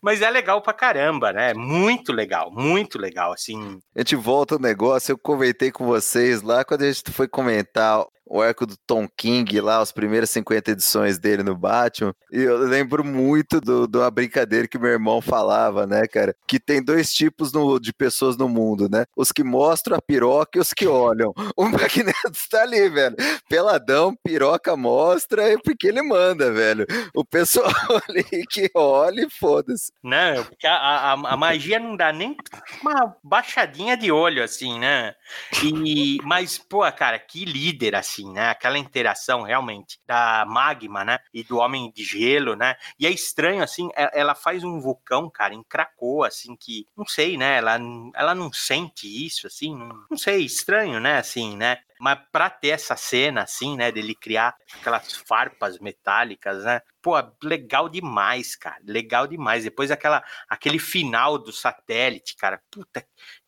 Mas 0.00 0.22
é 0.22 0.30
legal 0.30 0.60
pra 0.62 0.72
caramba, 0.72 1.32
né? 1.32 1.54
Muito 1.54 2.12
legal, 2.12 2.50
muito 2.50 2.98
legal, 2.98 3.32
assim. 3.32 3.80
A 3.94 4.00
gente 4.00 4.16
volta 4.16 4.54
ao 4.54 4.60
negócio, 4.60 5.12
eu 5.12 5.18
comentei 5.18 5.70
com 5.70 5.86
vocês 5.86 6.42
lá 6.42 6.64
quando 6.64 6.82
a 6.82 6.92
gente 6.92 7.10
foi 7.10 7.28
comentar 7.28 8.04
o 8.26 8.42
arco 8.42 8.66
do 8.66 8.76
Tom 8.86 9.06
King 9.16 9.60
lá, 9.60 9.78
as 9.80 9.92
primeiras 9.92 10.30
50 10.30 10.72
edições 10.72 11.18
dele 11.18 11.42
no 11.42 11.56
Batman, 11.56 12.12
e 12.32 12.40
eu 12.42 12.58
lembro 12.58 13.04
muito 13.04 13.60
do- 13.60 13.86
de 13.86 13.98
uma 13.98 14.10
brincadeira 14.10 14.66
que 14.66 14.78
meu 14.78 14.90
irmão 14.90 15.20
falava, 15.22 15.86
né, 15.86 16.06
cara? 16.08 16.34
Que 16.46 16.58
tem 16.58 16.82
dois 16.82 17.12
tipos 17.12 17.52
no- 17.52 17.78
de 17.78 17.92
pessoas 17.92 18.36
no 18.36 18.48
mundo, 18.48 18.88
né? 18.90 19.04
Os 19.16 19.30
que 19.30 19.44
mostram 19.44 19.96
a 19.96 20.02
piroca 20.02 20.58
e 20.58 20.60
os 20.60 20.72
que 20.74 20.86
olham. 20.86 21.32
O 21.56 21.64
Magneto 21.68 22.32
está 22.32 22.62
ali, 22.62 22.88
velho. 22.88 23.16
Peladão, 23.48 24.14
piroca 24.24 24.76
mostra, 24.76 25.42
é 25.52 25.56
porque 25.56 25.86
ele 25.88 26.02
manda, 26.02 26.52
velho. 26.52 26.84
O 27.14 27.24
pessoal 27.24 27.66
ali 28.08 28.44
que 28.50 28.70
olha 28.74 29.22
e 29.22 29.30
foda-se. 29.30 29.92
Né? 30.02 30.42
Porque 30.42 30.66
a, 30.66 30.74
a, 30.74 31.12
a 31.12 31.36
magia 31.36 31.78
não 31.78 31.96
dá 31.96 32.12
nem 32.12 32.36
uma 32.82 33.14
baixadinha 33.22 33.96
de 33.96 34.10
olho, 34.10 34.42
assim, 34.42 34.78
né? 34.78 35.14
E, 35.62 36.18
mas, 36.24 36.58
pô, 36.58 36.80
cara, 36.92 37.18
que 37.18 37.44
líder, 37.44 37.94
assim, 37.94 38.15
né? 38.24 38.50
Aquela 38.50 38.78
interação 38.78 39.42
realmente 39.42 39.98
da 40.06 40.44
magma, 40.46 41.04
né? 41.04 41.18
E 41.32 41.42
do 41.44 41.58
homem 41.58 41.90
de 41.92 42.04
gelo, 42.04 42.54
né? 42.56 42.76
E 42.98 43.06
é 43.06 43.10
estranho, 43.10 43.62
assim, 43.62 43.88
e- 43.96 44.10
ela 44.12 44.34
faz 44.34 44.62
um 44.64 44.80
vulcão, 44.80 45.30
cara, 45.30 45.54
em 45.54 45.62
Krakoa, 45.64 46.28
assim, 46.28 46.56
que, 46.56 46.86
não 46.96 47.06
sei, 47.06 47.36
né? 47.36 47.56
Ela, 47.58 47.78
ela 48.14 48.34
não 48.34 48.52
sente 48.52 49.06
isso, 49.26 49.46
assim, 49.46 49.74
não, 49.76 49.88
não 50.10 50.16
sei, 50.18 50.44
estranho, 50.44 51.00
né? 51.00 51.18
Assim, 51.18 51.56
né? 51.56 51.78
Mas 51.98 52.18
pra 52.30 52.50
ter 52.50 52.68
essa 52.68 52.94
cena, 52.96 53.42
assim, 53.42 53.76
né, 53.76 53.90
dele 53.90 54.14
criar 54.14 54.54
aquelas 54.80 55.12
farpas 55.12 55.78
metálicas, 55.78 56.64
né? 56.64 56.80
Pô, 57.00 57.14
legal 57.42 57.88
demais, 57.88 58.54
cara. 58.56 58.78
Legal 58.84 59.26
demais. 59.26 59.64
Depois 59.64 59.90
aquela, 59.90 60.22
aquele 60.48 60.78
final 60.78 61.38
do 61.38 61.52
satélite, 61.52 62.36
cara. 62.36 62.60
Puta, 62.70 63.06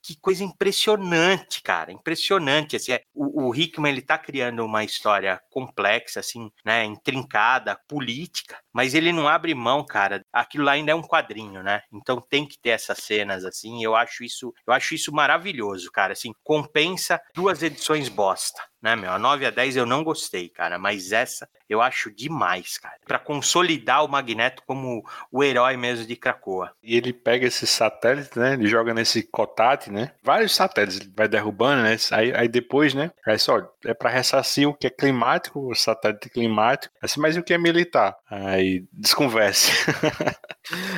que 0.09 0.19
coisa 0.19 0.43
impressionante, 0.43 1.63
cara. 1.63 1.93
Impressionante. 1.93 2.77
Assim, 2.77 2.93
é, 2.93 3.03
o, 3.15 3.49
o 3.49 3.55
Hickman, 3.55 3.93
ele 3.93 4.01
tá 4.01 4.17
criando 4.17 4.65
uma 4.65 4.83
história 4.83 5.39
complexa, 5.51 6.21
assim, 6.21 6.51
né? 6.65 6.83
Intrincada, 6.85 7.79
política. 7.87 8.59
Mas 8.79 8.95
ele 8.95 9.13
não 9.13 9.27
abre 9.27 9.57
mão, 9.57 9.85
cara. 9.85 10.25
Aquilo 10.33 10.63
lá 10.63 10.71
ainda 10.71 10.93
é 10.93 10.95
um 10.95 11.03
quadrinho, 11.03 11.65
né? 11.65 11.83
Então 11.93 12.21
tem 12.21 12.47
que 12.47 12.57
ter 12.57 12.69
essas 12.69 12.99
cenas, 12.99 13.45
assim. 13.45 13.83
Eu 13.83 13.97
acho 13.97 14.23
isso, 14.23 14.55
eu 14.65 14.73
acho 14.73 14.95
isso 14.95 15.13
maravilhoso, 15.13 15.91
cara. 15.91 16.13
Assim, 16.13 16.33
compensa 16.45 17.21
duas 17.35 17.61
edições 17.61 18.09
bosta. 18.09 18.63
Né, 18.81 18.95
meu? 18.95 19.11
A 19.11 19.19
9 19.19 19.45
a 19.45 19.51
10 19.51 19.77
eu 19.77 19.85
não 19.85 20.05
gostei, 20.05 20.49
cara, 20.49 20.79
mas 20.79 21.11
essa 21.11 21.49
eu 21.69 21.83
acho 21.83 22.13
demais, 22.13 22.79
cara. 22.79 22.95
Pra 23.05 23.19
consolidar 23.19 24.05
o 24.05 24.09
Magneto 24.09 24.63
como 24.65 25.05
o 25.33 25.43
herói 25.43 25.77
mesmo 25.77 26.07
de 26.07 26.15
Krakoa. 26.15 26.73
E 26.81 26.97
ele 26.97 27.13
pega 27.13 27.47
esses 27.47 27.69
satélites, 27.69 28.37
né? 28.37 28.55
Ele 28.55 28.69
joga 28.69 28.95
nesse 28.95 29.25
cotate, 29.25 29.91
né? 29.91 30.13
Vários 30.23 30.55
satélites, 30.55 31.01
ele 31.01 31.13
vai 31.15 31.27
derrubando, 31.27 31.83
né? 31.83 31.97
Aí, 32.13 32.33
aí 32.33 32.49
depois, 32.49 32.95
né? 32.95 33.11
Aí 33.27 33.39
só, 33.39 33.59
é 33.85 33.93
pra 33.93 34.11
ressarcir 34.11 34.69
o 34.69 34.75
que 34.75 34.87
é 34.87 34.91
climático, 34.91 35.69
o 35.69 35.75
satélite 35.75 36.31
climático. 36.31 36.95
Assim, 37.03 37.21
mas 37.21 37.35
e 37.35 37.41
o 37.41 37.43
que 37.43 37.53
é 37.53 37.59
militar? 37.59 38.17
Aí 38.31 38.68
desconverse. 38.93 39.71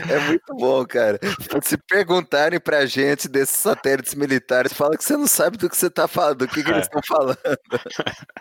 É 0.08 0.18
muito 0.26 0.54
bom, 0.54 0.84
cara. 0.84 1.18
Se 1.62 1.76
perguntarem 1.88 2.58
pra 2.58 2.86
gente 2.86 3.28
desses 3.28 3.54
satélites 3.56 4.14
militares, 4.14 4.72
fala 4.72 4.96
que 4.96 5.04
você 5.04 5.16
não 5.16 5.26
sabe 5.26 5.56
do 5.56 5.68
que 5.70 5.76
você 5.76 5.88
tá 5.88 6.08
falando, 6.08 6.38
do 6.38 6.48
que, 6.48 6.62
que 6.62 6.70
eles 6.70 6.78
É. 6.78 6.80
estão 6.82 7.00
falando. 7.06 7.38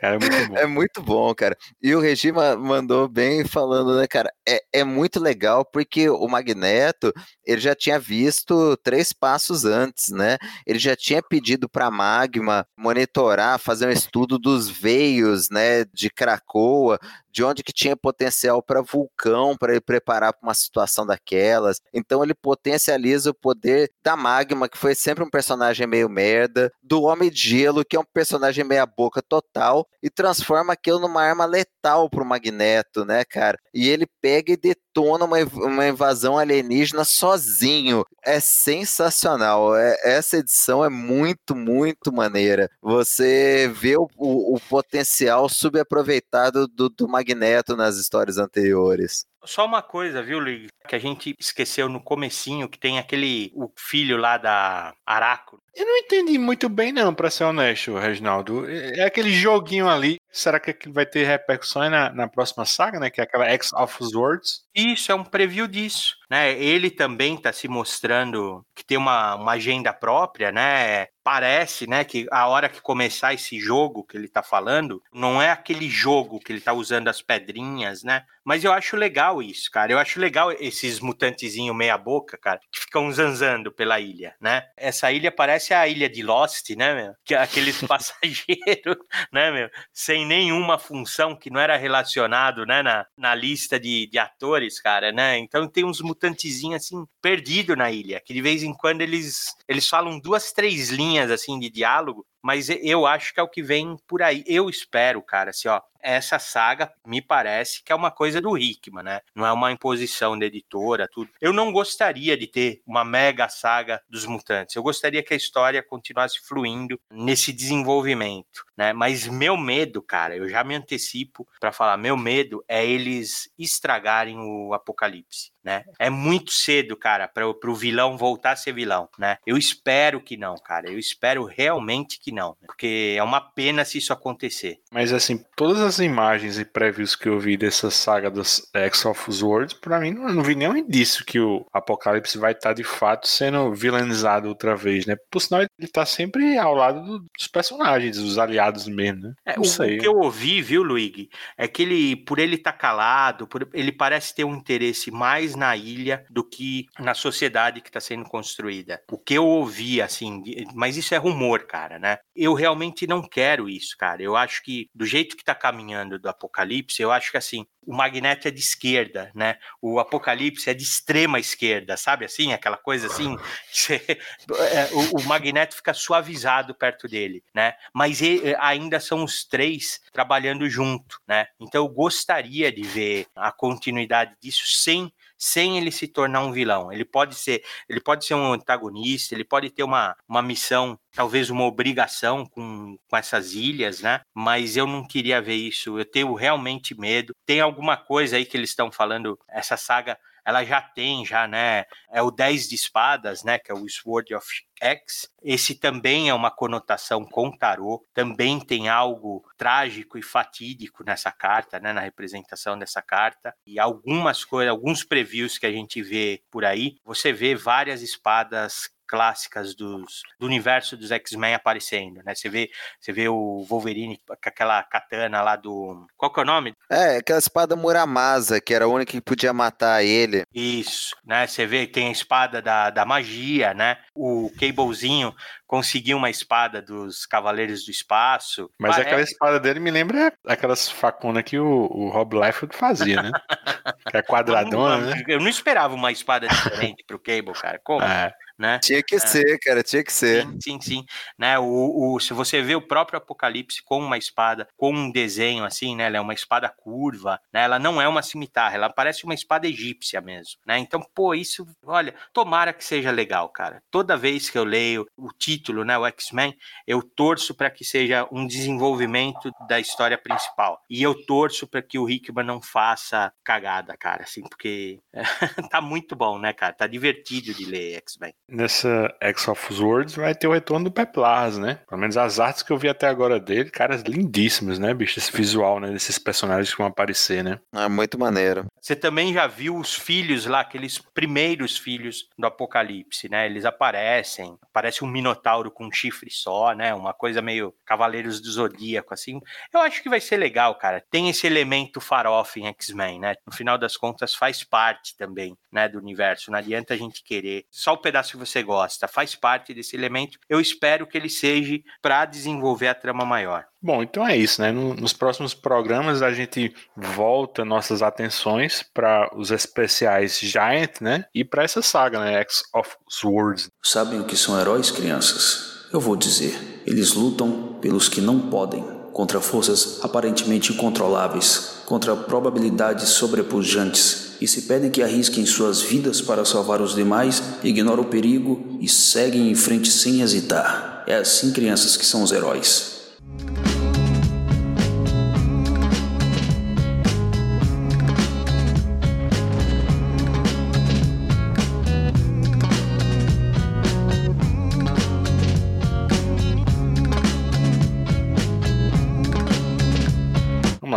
Cara, 0.00 0.16
é 0.16 0.18
muito 0.18 0.48
bom. 0.48 0.56
É 0.58 0.66
muito 0.66 1.02
bom, 1.02 1.34
cara. 1.34 1.56
E 1.82 1.94
o 1.94 2.00
Regima 2.00 2.56
mandou 2.56 3.08
bem 3.08 3.42
falando, 3.46 3.96
né, 3.96 4.06
cara? 4.06 4.30
É, 4.46 4.60
é 4.72 4.84
muito 4.84 5.18
legal 5.18 5.64
porque 5.64 6.10
o 6.10 6.28
Magneto, 6.28 7.10
ele 7.44 7.60
já 7.60 7.74
tinha 7.74 7.98
visto 7.98 8.76
três 8.84 9.14
passos 9.14 9.64
antes, 9.64 10.10
né? 10.10 10.36
Ele 10.66 10.78
já 10.78 10.94
tinha 10.94 11.22
pedido 11.22 11.68
pra 11.70 11.90
Magma 11.90 12.66
monitorar, 12.76 13.58
fazer 13.58 13.86
um 13.86 13.90
estudo 13.90 14.38
dos 14.38 14.68
veios, 14.68 15.48
né, 15.48 15.84
de 15.86 16.10
Krakoa, 16.10 16.98
de 17.30 17.42
onde 17.42 17.62
que 17.62 17.72
tinha 17.72 17.96
potencial 17.96 18.55
para 18.62 18.82
vulcão, 18.82 19.56
para 19.56 19.72
ele 19.72 19.80
preparar 19.80 20.32
para 20.32 20.46
uma 20.46 20.54
situação 20.54 21.06
daquelas. 21.06 21.80
Então 21.92 22.22
ele 22.22 22.34
potencializa 22.34 23.30
o 23.30 23.34
poder 23.34 23.90
da 24.04 24.16
Magma, 24.16 24.68
que 24.68 24.78
foi 24.78 24.94
sempre 24.94 25.24
um 25.24 25.30
personagem 25.30 25.86
meio 25.86 26.08
merda, 26.08 26.70
do 26.82 27.02
Homem 27.02 27.30
de 27.30 27.48
Gelo, 27.48 27.84
que 27.84 27.96
é 27.96 28.00
um 28.00 28.04
personagem 28.04 28.64
meia 28.64 28.86
boca 28.86 29.22
total, 29.22 29.86
e 30.02 30.10
transforma 30.10 30.72
aquilo 30.72 31.00
numa 31.00 31.22
arma 31.22 31.44
letal 31.44 32.08
pro 32.10 32.24
Magneto, 32.24 33.04
né, 33.04 33.24
cara? 33.24 33.58
E 33.72 33.88
ele 33.88 34.06
pega 34.20 34.52
e 34.52 34.56
detona 34.96 35.24
uma, 35.24 35.36
uma 35.54 35.86
invasão 35.88 36.38
alienígena 36.38 37.04
sozinho. 37.04 38.04
É 38.24 38.40
sensacional. 38.40 39.76
É- 39.76 39.96
essa 40.04 40.38
edição 40.38 40.84
é 40.84 40.88
muito, 40.88 41.54
muito 41.54 42.12
maneira. 42.12 42.70
Você 42.80 43.70
vê 43.74 43.96
o, 43.96 44.08
o- 44.16 44.56
o 44.56 44.60
potencial 44.60 45.48
subaproveitado 45.48 46.66
do, 46.66 46.88
do 46.88 47.08
Magneto 47.08 47.76
nas 47.76 47.96
histórias 47.96 48.38
anteriores. 48.38 49.24
Só 49.46 49.64
uma 49.64 49.82
coisa, 49.82 50.22
viu, 50.22 50.40
Lig? 50.40 50.68
Que 50.88 50.96
a 50.96 50.98
gente 50.98 51.34
esqueceu 51.38 51.88
no 51.88 52.02
comecinho, 52.02 52.68
que 52.68 52.78
tem 52.78 52.98
aquele, 52.98 53.50
o 53.54 53.70
filho 53.76 54.16
lá 54.16 54.36
da 54.36 54.94
Araco. 55.04 55.58
Eu 55.74 55.84
não 55.84 55.96
entendi 55.98 56.38
muito 56.38 56.68
bem, 56.68 56.92
não, 56.92 57.14
pra 57.14 57.30
ser 57.30 57.44
honesto, 57.44 57.96
Reginaldo. 57.96 58.68
É 58.68 59.00
é 59.00 59.04
aquele 59.04 59.30
joguinho 59.32 59.88
ali. 59.88 60.16
Será 60.30 60.58
que 60.60 60.88
vai 60.90 61.06
ter 61.06 61.24
repercussões 61.24 61.90
na, 61.90 62.10
na 62.12 62.28
próxima 62.28 62.64
saga, 62.64 62.98
né? 62.98 63.10
Que 63.10 63.20
é 63.20 63.24
aquela 63.24 63.46
X 63.46 63.72
of 63.72 64.04
Swords? 64.04 64.64
Isso, 64.74 65.10
é 65.10 65.14
um 65.14 65.24
preview 65.24 65.66
disso, 65.66 66.14
né? 66.30 66.52
Ele 66.58 66.90
também 66.90 67.36
tá 67.36 67.52
se 67.52 67.68
mostrando 67.68 68.62
que 68.74 68.84
tem 68.84 68.96
uma, 68.96 69.34
uma 69.36 69.52
agenda 69.52 69.92
própria, 69.92 70.50
né? 70.52 71.06
Parece, 71.26 71.88
né, 71.88 72.04
que 72.04 72.24
a 72.30 72.46
hora 72.46 72.68
que 72.68 72.80
começar 72.80 73.34
esse 73.34 73.58
jogo 73.58 74.04
que 74.04 74.16
ele 74.16 74.28
tá 74.28 74.44
falando, 74.44 75.02
não 75.12 75.42
é 75.42 75.50
aquele 75.50 75.90
jogo 75.90 76.38
que 76.38 76.52
ele 76.52 76.60
tá 76.60 76.72
usando 76.72 77.08
as 77.08 77.20
pedrinhas, 77.20 78.04
né? 78.04 78.24
Mas 78.46 78.62
eu 78.62 78.72
acho 78.72 78.96
legal 78.96 79.42
isso, 79.42 79.68
cara. 79.72 79.90
Eu 79.90 79.98
acho 79.98 80.20
legal 80.20 80.52
esses 80.52 81.00
mutantezinhos 81.00 81.74
meia 81.74 81.98
boca, 81.98 82.38
cara, 82.38 82.60
que 82.70 82.78
ficam 82.78 83.10
zanzando 83.10 83.72
pela 83.72 83.98
ilha, 83.98 84.36
né? 84.40 84.62
Essa 84.76 85.10
ilha 85.10 85.32
parece 85.32 85.74
a 85.74 85.88
ilha 85.88 86.08
de 86.08 86.22
Lost, 86.22 86.70
né, 86.76 86.94
meu? 86.94 87.12
Que 87.24 87.34
é 87.34 87.38
aqueles 87.38 87.82
passageiros, 87.82 88.98
né, 89.32 89.50
meu? 89.50 89.68
Sem 89.92 90.24
nenhuma 90.24 90.78
função 90.78 91.34
que 91.34 91.50
não 91.50 91.58
era 91.58 91.76
relacionado, 91.76 92.64
né, 92.64 92.84
na, 92.84 93.04
na 93.18 93.34
lista 93.34 93.80
de, 93.80 94.06
de 94.06 94.16
atores, 94.16 94.80
cara, 94.80 95.10
né? 95.10 95.36
Então 95.38 95.66
tem 95.66 95.84
uns 95.84 96.00
mutantezinhos, 96.00 96.84
assim, 96.84 97.04
perdidos 97.20 97.76
na 97.76 97.90
ilha, 97.90 98.22
que 98.24 98.32
de 98.32 98.40
vez 98.40 98.62
em 98.62 98.72
quando 98.72 99.00
eles, 99.00 99.56
eles 99.66 99.88
falam 99.88 100.20
duas, 100.20 100.52
três 100.52 100.90
linhas, 100.90 101.15
assim, 101.20 101.58
de 101.58 101.70
diálogo, 101.70 102.26
mas 102.42 102.68
eu 102.68 103.06
acho 103.06 103.34
que 103.34 103.40
é 103.40 103.42
o 103.42 103.48
que 103.48 103.62
vem 103.62 103.96
por 104.06 104.22
aí. 104.22 104.44
Eu 104.46 104.68
espero, 104.68 105.22
cara, 105.22 105.50
assim, 105.50 105.68
ó, 105.68 105.80
essa 106.06 106.38
saga 106.38 106.92
me 107.04 107.20
parece 107.20 107.82
que 107.82 107.90
é 107.90 107.94
uma 107.94 108.12
coisa 108.12 108.40
do 108.40 108.56
Hickman, 108.56 109.02
né? 109.02 109.20
Não 109.34 109.44
é 109.44 109.52
uma 109.52 109.72
imposição 109.72 110.38
da 110.38 110.46
editora, 110.46 111.08
tudo. 111.12 111.30
Eu 111.40 111.52
não 111.52 111.72
gostaria 111.72 112.36
de 112.36 112.46
ter 112.46 112.80
uma 112.86 113.04
mega 113.04 113.48
saga 113.48 114.00
dos 114.08 114.24
mutantes. 114.24 114.76
Eu 114.76 114.82
gostaria 114.84 115.22
que 115.22 115.34
a 115.34 115.36
história 115.36 115.82
continuasse 115.82 116.38
fluindo 116.46 117.00
nesse 117.10 117.52
desenvolvimento, 117.52 118.64
né? 118.76 118.92
Mas 118.92 119.26
meu 119.26 119.56
medo, 119.56 120.00
cara, 120.00 120.36
eu 120.36 120.48
já 120.48 120.62
me 120.62 120.76
antecipo 120.76 121.46
para 121.58 121.72
falar, 121.72 121.96
meu 121.96 122.16
medo 122.16 122.64
é 122.68 122.86
eles 122.86 123.50
estragarem 123.58 124.38
o 124.38 124.72
Apocalipse, 124.74 125.50
né? 125.64 125.84
É 125.98 126.08
muito 126.08 126.52
cedo, 126.52 126.96
cara, 126.96 127.26
para 127.26 127.48
o 127.48 127.74
vilão 127.74 128.16
voltar 128.16 128.52
a 128.52 128.56
ser 128.56 128.72
vilão, 128.72 129.08
né? 129.18 129.38
Eu 129.44 129.56
espero 129.56 130.20
que 130.20 130.36
não, 130.36 130.54
cara. 130.54 130.88
Eu 130.88 130.98
espero 130.98 131.44
realmente 131.44 132.20
que 132.20 132.30
não, 132.30 132.50
né? 132.60 132.66
porque 132.66 133.16
é 133.18 133.22
uma 133.22 133.40
pena 133.40 133.84
se 133.84 133.98
isso 133.98 134.12
acontecer. 134.12 134.78
Mas 134.92 135.12
assim, 135.12 135.44
todas 135.56 135.80
as 135.80 135.95
imagens 135.98 136.58
e 136.58 136.64
previews 136.64 137.14
que 137.14 137.28
eu 137.28 137.38
vi 137.38 137.56
dessa 137.56 137.90
saga 137.90 138.30
dos 138.30 138.68
X 138.74 139.04
of 139.04 139.32
Swords, 139.32 139.74
para 139.74 140.00
mim 140.00 140.12
não, 140.12 140.28
não 140.28 140.42
vi 140.42 140.54
nenhum 140.54 140.76
indício 140.76 141.24
que 141.24 141.38
o 141.40 141.66
Apocalipse 141.72 142.38
vai 142.38 142.52
estar 142.52 142.70
tá, 142.70 142.74
de 142.74 142.84
fato 142.84 143.26
sendo 143.28 143.72
vilanizado 143.74 144.48
outra 144.48 144.76
vez, 144.76 145.06
né? 145.06 145.16
Por 145.30 145.40
sinal, 145.40 145.62
ele 145.62 145.88
tá 145.88 146.04
sempre 146.04 146.58
ao 146.58 146.74
lado 146.74 147.02
do, 147.04 147.18
dos 147.36 147.48
personagens, 147.48 148.18
dos 148.18 148.38
aliados 148.38 148.86
mesmo, 148.86 149.22
né? 149.22 149.34
É, 149.44 149.58
o, 149.58 149.62
o, 149.62 149.98
que 149.98 150.06
eu 150.06 150.18
ouvi, 150.18 150.62
viu, 150.62 150.82
Luigi, 150.82 151.28
é 151.56 151.68
que 151.68 151.82
ele, 151.82 152.16
por 152.16 152.38
ele 152.38 152.56
estar 152.56 152.72
tá 152.72 152.78
calado, 152.78 153.46
por, 153.46 153.68
ele 153.72 153.92
parece 153.92 154.34
ter 154.34 154.44
um 154.44 154.54
interesse 154.54 155.10
mais 155.10 155.54
na 155.54 155.76
ilha 155.76 156.24
do 156.30 156.44
que 156.44 156.86
na 156.98 157.14
sociedade 157.14 157.80
que 157.80 157.88
está 157.88 158.00
sendo 158.00 158.24
construída. 158.24 159.00
O 159.10 159.18
que 159.18 159.34
eu 159.34 159.46
ouvi, 159.46 160.00
assim, 160.02 160.42
mas 160.74 160.96
isso 160.96 161.14
é 161.14 161.18
rumor, 161.18 161.66
cara, 161.66 161.98
né? 161.98 162.18
Eu 162.34 162.54
realmente 162.54 163.06
não 163.06 163.22
quero 163.22 163.68
isso, 163.68 163.96
cara. 163.96 164.22
Eu 164.22 164.36
acho 164.36 164.62
que 164.62 164.88
do 164.94 165.06
jeito 165.06 165.36
que 165.36 165.42
está 165.42 165.54
caminhando 165.54 165.75
do 166.18 166.28
Apocalipse, 166.28 167.02
eu 167.02 167.12
acho 167.12 167.30
que 167.30 167.36
assim, 167.36 167.66
o 167.86 167.94
Magneto 167.94 168.48
é 168.48 168.50
de 168.50 168.60
esquerda, 168.60 169.30
né? 169.34 169.58
O 169.80 170.00
Apocalipse 170.00 170.68
é 170.68 170.74
de 170.74 170.82
extrema 170.82 171.38
esquerda, 171.38 171.96
sabe 171.96 172.24
assim? 172.24 172.52
Aquela 172.52 172.76
coisa 172.76 173.06
assim, 173.06 173.36
é, 173.90 174.88
o, 174.92 175.20
o 175.20 175.24
Magneto 175.24 175.76
fica 175.76 175.94
suavizado 175.94 176.74
perto 176.74 177.06
dele, 177.06 177.44
né? 177.54 177.74
Mas 177.94 178.20
ele, 178.20 178.56
ainda 178.58 178.98
são 178.98 179.22
os 179.22 179.44
três 179.44 180.00
trabalhando 180.12 180.68
junto, 180.68 181.20
né? 181.26 181.46
Então 181.60 181.84
eu 181.84 181.88
gostaria 181.88 182.72
de 182.72 182.82
ver 182.82 183.26
a 183.34 183.52
continuidade 183.52 184.34
disso 184.40 184.64
sem 184.66 185.12
sem 185.38 185.76
ele 185.76 185.90
se 185.90 186.08
tornar 186.08 186.40
um 186.40 186.52
vilão. 186.52 186.92
Ele 186.92 187.04
pode 187.04 187.34
ser, 187.34 187.62
ele 187.88 188.00
pode 188.00 188.24
ser 188.24 188.34
um 188.34 188.52
antagonista, 188.52 189.34
ele 189.34 189.44
pode 189.44 189.70
ter 189.70 189.82
uma, 189.82 190.16
uma 190.28 190.42
missão, 190.42 190.98
talvez 191.16 191.48
uma 191.48 191.64
obrigação 191.64 192.44
com, 192.44 192.98
com 193.08 193.16
essas 193.16 193.54
ilhas, 193.54 194.02
né? 194.02 194.20
Mas 194.34 194.76
eu 194.76 194.86
não 194.86 195.04
queria 195.04 195.40
ver 195.40 195.54
isso. 195.54 195.98
Eu 195.98 196.04
tenho 196.04 196.32
realmente 196.34 196.94
medo. 196.94 197.34
Tem 197.46 197.60
alguma 197.60 197.96
coisa 197.96 198.36
aí 198.36 198.44
que 198.44 198.56
eles 198.56 198.70
estão 198.70 198.92
falando, 198.92 199.38
essa 199.48 199.78
saga 199.78 200.18
ela 200.46 200.64
já 200.64 200.80
tem, 200.80 201.26
já, 201.26 201.48
né? 201.48 201.86
É 202.08 202.22
o 202.22 202.30
10 202.30 202.68
de 202.68 202.76
espadas, 202.76 203.42
né? 203.42 203.58
Que 203.58 203.72
é 203.72 203.74
o 203.74 203.88
Sword 203.88 204.32
of 204.32 204.46
X. 204.80 205.28
Esse 205.42 205.74
também 205.74 206.28
é 206.28 206.34
uma 206.34 206.52
conotação 206.52 207.24
com 207.24 207.50
tarô, 207.50 208.06
também 208.14 208.60
tem 208.60 208.88
algo 208.88 209.42
trágico 209.56 210.16
e 210.16 210.22
fatídico 210.22 211.02
nessa 211.02 211.32
carta, 211.32 211.80
né? 211.80 211.92
Na 211.92 212.00
representação 212.00 212.78
dessa 212.78 213.02
carta. 213.02 213.52
E 213.66 213.80
algumas 213.80 214.44
coisas, 214.44 214.70
alguns 214.70 215.02
previews 215.02 215.58
que 215.58 215.66
a 215.66 215.72
gente 215.72 216.00
vê 216.00 216.40
por 216.48 216.64
aí, 216.64 216.94
você 217.04 217.32
vê 217.32 217.56
várias 217.56 218.00
espadas 218.00 218.88
clássicas 219.06 219.74
dos, 219.74 220.22
do 220.38 220.46
universo 220.46 220.96
dos 220.96 221.10
X-Men 221.10 221.54
aparecendo, 221.54 222.22
né? 222.24 222.34
Você 222.34 222.48
vê, 222.48 222.70
você 223.00 223.12
vê 223.12 223.28
o 223.28 223.64
Wolverine 223.68 224.20
com 224.26 224.34
aquela 224.48 224.82
katana 224.82 225.42
lá 225.42 225.56
do. 225.56 226.06
Qual 226.16 226.32
que 226.32 226.40
é 226.40 226.42
o 226.42 226.46
nome? 226.46 226.74
É, 226.90 227.16
aquela 227.16 227.38
espada 227.38 227.76
Muramasa, 227.76 228.60
que 228.60 228.74
era 228.74 228.84
a 228.84 228.88
única 228.88 229.12
que 229.12 229.20
podia 229.20 229.52
matar 229.52 230.02
ele. 230.04 230.44
Isso, 230.52 231.16
né? 231.24 231.46
Você 231.46 231.66
vê 231.66 231.86
que 231.86 231.92
tem 231.92 232.08
a 232.08 232.12
espada 232.12 232.60
da, 232.60 232.90
da 232.90 233.04
magia, 233.04 233.72
né? 233.72 233.98
O 234.14 234.50
Cablezinho 234.58 235.34
conseguiu 235.66 236.16
uma 236.16 236.30
espada 236.30 236.80
dos 236.80 237.26
Cavaleiros 237.26 237.84
do 237.84 237.90
Espaço. 237.90 238.70
Mas 238.78 238.92
Parece... 238.92 239.08
aquela 239.08 239.22
espada 239.22 239.60
dele 239.60 239.80
me 239.80 239.90
lembra 239.90 240.32
aquelas 240.46 240.88
facunas 240.88 241.42
que 241.42 241.58
o, 241.58 241.88
o 241.90 242.08
Rob 242.08 242.36
Liefeld 242.36 242.74
fazia, 242.76 243.22
né? 243.22 243.30
que 244.10 244.16
é 244.16 244.22
quadradona, 244.22 244.98
não, 244.98 245.06
né? 245.06 245.24
Eu 245.26 245.40
não 245.40 245.48
esperava 245.48 245.94
uma 245.94 246.12
espada 246.12 246.46
diferente 246.48 247.04
pro 247.06 247.18
Cable, 247.18 247.52
cara. 247.52 247.80
Como? 247.82 248.02
É 248.04 248.32
né? 248.58 248.78
Tinha 248.78 249.02
que 249.02 249.16
é. 249.16 249.18
ser, 249.18 249.58
cara, 249.58 249.82
tinha 249.82 250.02
que 250.02 250.12
ser. 250.12 250.44
Sim, 250.44 250.58
sim, 250.60 250.80
sim. 250.80 251.04
Né? 251.38 251.58
O, 251.58 252.14
o, 252.14 252.20
se 252.20 252.32
você 252.32 252.62
vê 252.62 252.74
o 252.74 252.80
próprio 252.80 253.18
Apocalipse 253.18 253.82
com 253.84 253.98
uma 253.98 254.16
espada, 254.16 254.68
com 254.76 254.92
um 254.92 255.10
desenho 255.10 255.64
assim, 255.64 255.94
né? 255.94 256.04
Ela 256.06 256.16
é 256.18 256.20
uma 256.20 256.34
espada 256.34 256.68
curva, 256.68 257.40
né? 257.52 257.62
Ela 257.64 257.78
não 257.78 258.00
é 258.00 258.08
uma 258.08 258.22
cimitarra, 258.22 258.74
ela 258.74 258.90
parece 258.90 259.24
uma 259.24 259.34
espada 259.34 259.66
egípcia 259.66 260.20
mesmo, 260.20 260.60
né? 260.66 260.78
Então, 260.78 261.00
pô, 261.14 261.34
isso, 261.34 261.66
olha, 261.84 262.14
tomara 262.32 262.72
que 262.72 262.84
seja 262.84 263.10
legal, 263.10 263.48
cara. 263.48 263.82
Toda 263.90 264.16
vez 264.16 264.48
que 264.48 264.58
eu 264.58 264.64
leio 264.64 265.06
o 265.16 265.28
título, 265.32 265.84
né, 265.84 265.98
o 265.98 266.06
X-Men, 266.06 266.56
eu 266.86 267.02
torço 267.02 267.54
para 267.54 267.70
que 267.70 267.84
seja 267.84 268.26
um 268.32 268.46
desenvolvimento 268.46 269.50
da 269.68 269.78
história 269.78 270.16
principal. 270.16 270.80
E 270.88 271.02
eu 271.02 271.14
torço 271.26 271.66
para 271.66 271.82
que 271.82 271.98
o 271.98 272.08
Hickman 272.08 272.44
não 272.44 272.62
faça 272.62 273.32
cagada, 273.44 273.96
cara, 273.96 274.22
assim, 274.22 274.42
porque 274.42 275.00
tá 275.70 275.80
muito 275.80 276.16
bom, 276.16 276.38
né, 276.38 276.52
cara? 276.52 276.72
Tá 276.72 276.86
divertido 276.86 277.52
de 277.52 277.64
ler 277.64 277.96
X-Men 277.96 278.34
nessa 278.48 279.14
X 279.20 279.48
of 279.48 279.74
Swords 279.74 280.14
vai 280.14 280.34
ter 280.34 280.46
o 280.46 280.52
retorno 280.52 280.86
do 280.86 280.92
Peplars, 280.92 281.58
né? 281.58 281.80
Pelo 281.88 282.00
menos 282.00 282.16
as 282.16 282.38
artes 282.38 282.62
que 282.62 282.72
eu 282.72 282.78
vi 282.78 282.88
até 282.88 283.08
agora 283.08 283.40
dele, 283.40 283.70
caras 283.70 284.02
lindíssimos, 284.02 284.78
né, 284.78 284.94
bicho? 284.94 285.18
Esse 285.18 285.36
visual, 285.36 285.80
né? 285.80 285.90
Desses 285.90 286.18
personagens 286.18 286.70
que 286.70 286.78
vão 286.78 286.86
aparecer, 286.86 287.42
né? 287.42 287.58
É 287.74 287.88
muito 287.88 288.18
maneiro. 288.18 288.66
Você 288.80 288.94
também 288.94 289.32
já 289.32 289.46
viu 289.46 289.76
os 289.76 289.94
filhos 289.94 290.46
lá, 290.46 290.60
aqueles 290.60 290.98
primeiros 290.98 291.76
filhos 291.76 292.28
do 292.38 292.46
Apocalipse, 292.46 293.28
né? 293.28 293.46
Eles 293.46 293.64
aparecem, 293.64 294.56
aparece 294.62 295.04
um 295.04 295.08
minotauro 295.08 295.70
com 295.70 295.86
um 295.86 295.92
chifre 295.92 296.30
só, 296.30 296.72
né? 296.72 296.94
Uma 296.94 297.12
coisa 297.12 297.42
meio 297.42 297.74
Cavaleiros 297.84 298.40
do 298.40 298.50
Zodíaco, 298.50 299.12
assim. 299.12 299.40
Eu 299.72 299.80
acho 299.80 300.02
que 300.02 300.08
vai 300.08 300.20
ser 300.20 300.36
legal, 300.36 300.74
cara. 300.76 301.02
Tem 301.10 301.28
esse 301.28 301.46
elemento 301.46 302.00
farofa 302.00 302.58
em 302.60 302.66
X-Men, 302.66 303.20
né? 303.20 303.34
No 303.46 303.52
final 303.52 303.76
das 303.76 303.96
contas, 303.96 304.34
faz 304.34 304.62
parte 304.62 305.16
também, 305.16 305.56
né, 305.72 305.88
do 305.88 305.98
universo. 305.98 306.50
Não 306.50 306.58
adianta 306.58 306.94
a 306.94 306.96
gente 306.96 307.24
querer 307.24 307.64
só 307.70 307.94
o 307.94 307.98
pedaço 307.98 308.35
que 308.36 308.46
você 308.46 308.62
gosta, 308.62 309.08
faz 309.08 309.34
parte 309.34 309.72
desse 309.72 309.96
elemento. 309.96 310.38
Eu 310.48 310.60
espero 310.60 311.06
que 311.06 311.16
ele 311.16 311.28
seja 311.28 311.80
para 312.02 312.24
desenvolver 312.24 312.88
a 312.88 312.94
trama 312.94 313.24
maior. 313.24 313.64
Bom, 313.80 314.02
então 314.02 314.26
é 314.26 314.36
isso, 314.36 314.60
né? 314.60 314.72
nos 314.72 315.12
próximos 315.12 315.54
programas 315.54 316.22
a 316.22 316.32
gente 316.32 316.74
volta 316.96 317.64
nossas 317.64 318.02
atenções 318.02 318.84
para 318.94 319.30
os 319.36 319.50
especiais 319.50 320.38
Giant, 320.40 321.00
né? 321.00 321.24
E 321.34 321.44
para 321.44 321.62
essa 321.62 321.80
saga, 321.82 322.20
né? 322.20 322.40
X 322.40 322.64
of 322.74 322.96
Swords. 323.08 323.70
Sabem 323.82 324.20
o 324.20 324.24
que 324.24 324.36
são 324.36 324.58
heróis, 324.58 324.90
crianças? 324.90 325.86
Eu 325.92 326.00
vou 326.00 326.16
dizer. 326.16 326.82
Eles 326.86 327.14
lutam 327.14 327.78
pelos 327.80 328.08
que 328.08 328.20
não 328.20 328.50
podem, 328.50 328.84
contra 329.16 329.40
forças 329.40 330.00
aparentemente 330.02 330.74
incontroláveis, 330.74 331.68
contra 331.86 332.14
probabilidades 332.14 333.08
sobrepujantes 333.08 334.32
e 334.42 334.46
se 334.46 334.60
pedem 334.60 334.90
que 334.90 335.02
arrisquem 335.02 335.46
suas 335.46 335.80
vidas 335.80 336.20
para 336.20 336.44
salvar 336.44 336.82
os 336.82 336.94
demais, 336.94 337.42
ignoram 337.64 338.02
o 338.02 338.08
perigo 338.08 338.76
e 338.78 338.86
seguem 338.86 339.50
em 339.50 339.54
frente 339.54 339.90
sem 339.90 340.20
hesitar. 340.20 341.02
É 341.06 341.16
assim, 341.16 341.50
crianças, 341.50 341.96
que 341.96 342.04
são 342.04 342.22
os 342.22 342.30
heróis. 342.30 342.95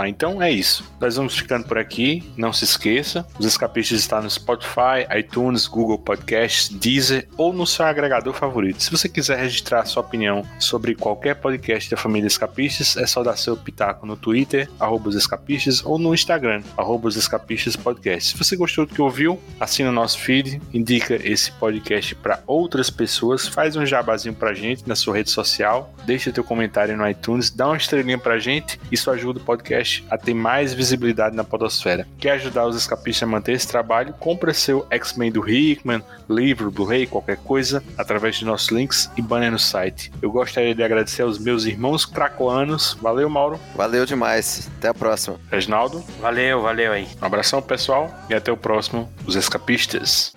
Então 0.10 0.41
é 0.41 0.52
isso. 0.52 0.84
Nós 0.99 1.15
vamos 1.15 1.38
ficando 1.38 1.65
por 1.65 1.77
aqui. 1.77 2.23
Não 2.36 2.52
se 2.52 2.64
esqueça, 2.64 3.26
os 3.38 3.45
escapistas 3.45 3.99
estão 3.99 4.22
no 4.22 4.30
Spotify, 4.30 5.06
iTunes, 5.18 5.68
Google 5.68 5.99
Podcasts, 5.99 6.69
Deezer 6.69 7.27
ou 7.38 7.53
no 7.53 7.65
seu 7.65 7.86
agregador 7.86 8.34
favorito. 8.34 8.81
Se 8.81 8.91
você 8.91 9.07
quiser 9.07 9.38
registrar 9.38 9.86
sua 9.86 10.02
opinião 10.02 10.44
sobre 10.60 10.95
qualquer 10.95 11.36
podcast 11.36 11.90
da 11.90 11.98
família 11.98 12.27
Escapistas, 12.27 12.98
é 12.98 13.06
só 13.06 13.23
dar 13.23 13.38
seu 13.38 13.56
pitaco 13.56 14.06
no 14.06 14.18
Twitter, 14.18 14.69
arroba 14.80 15.10
os 15.10 15.15
escapistas, 15.15 15.86
ou 15.86 15.99
no 15.99 16.14
Instagram, 16.14 16.64
arroba 16.76 17.07
os 17.07 17.15
escapistas 17.15 17.76
podcast. 17.76 18.31
Se 18.31 18.38
você 18.38 18.56
gostou 18.56 18.86
do 18.86 18.94
que 18.94 19.02
ouviu, 19.02 19.40
assina 19.60 19.90
o 19.90 19.94
nosso 19.94 20.18
feed, 20.19 20.60
indica 20.73 21.15
esse 21.23 21.52
podcast 21.52 22.15
para 22.15 22.41
outras 22.48 22.90
pessoas, 22.90 23.48
faz 23.48 23.76
um 23.76 23.86
jabazinho 23.86 24.34
pra 24.34 24.53
gente 24.53 24.88
na 24.88 24.95
sua 24.95 25.18
rede 25.18 25.30
social, 25.30 25.94
deixa 26.06 26.31
teu 26.31 26.44
comentário 26.44 26.98
no 26.98 27.07
iTunes, 27.07 27.49
dá 27.52 27.68
uma 27.68 27.77
estrelinha 27.77 28.18
pra 28.18 28.40
gente, 28.40 28.80
isso 28.91 29.11
ajuda 29.11 29.40
o 29.40 29.44
podcast 29.44 29.98
a 30.09 30.17
ter 30.17 30.34
mais 30.34 30.73
visibilidade 30.73 31.35
na 31.35 31.43
podosfera. 31.43 32.07
Quer 32.19 32.31
ajudar 32.31 32.65
os 32.67 32.76
escapistas 32.76 33.23
a 33.27 33.31
manter 33.31 33.53
esse 33.53 33.67
trabalho? 33.67 34.13
Compra 34.19 34.53
seu 34.53 34.85
X-Men 34.89 35.31
do 35.31 35.47
Hickman, 35.49 36.03
livro, 36.30 36.71
Blu-ray, 36.71 37.07
qualquer 37.07 37.38
coisa, 37.38 37.84
através 37.97 38.35
de 38.38 38.45
nossos 38.45 38.69
links 38.69 39.09
e 39.17 39.21
banner 39.21 39.51
no 39.51 39.59
site. 39.59 40.11
Eu 40.21 40.31
gostaria 40.31 40.76
de 40.76 40.84
agradecer 40.84 41.21
aos 41.21 41.39
meus 41.39 41.65
irmãos 41.65 42.05
cracoanos. 42.05 42.97
Valeu, 43.01 43.30
Mauro. 43.30 43.59
Valeu 43.76 44.05
demais. 44.05 44.69
Até 44.77 44.89
a 44.89 44.93
próxima. 44.93 45.39
Reginaldo. 45.51 46.03
Valeu, 46.19 46.61
valeu 46.61 46.91
aí. 46.91 47.07
Um 47.21 47.26
abração, 47.26 47.61
pessoal, 47.61 48.13
e 48.30 48.34
até 48.34 48.51
o 48.51 48.57
próximo, 48.57 49.11
Os 49.26 49.35
Escapistas. 49.35 50.34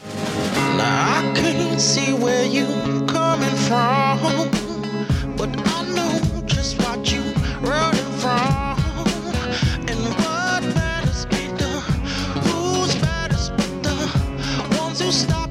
Now 0.76 1.20
I 1.20 1.32
couldn't 1.34 1.80
see 1.80 2.12
where 2.14 2.46
you 2.46 2.66
coming 3.06 3.56
from. 3.68 4.50
stop. 15.12 15.41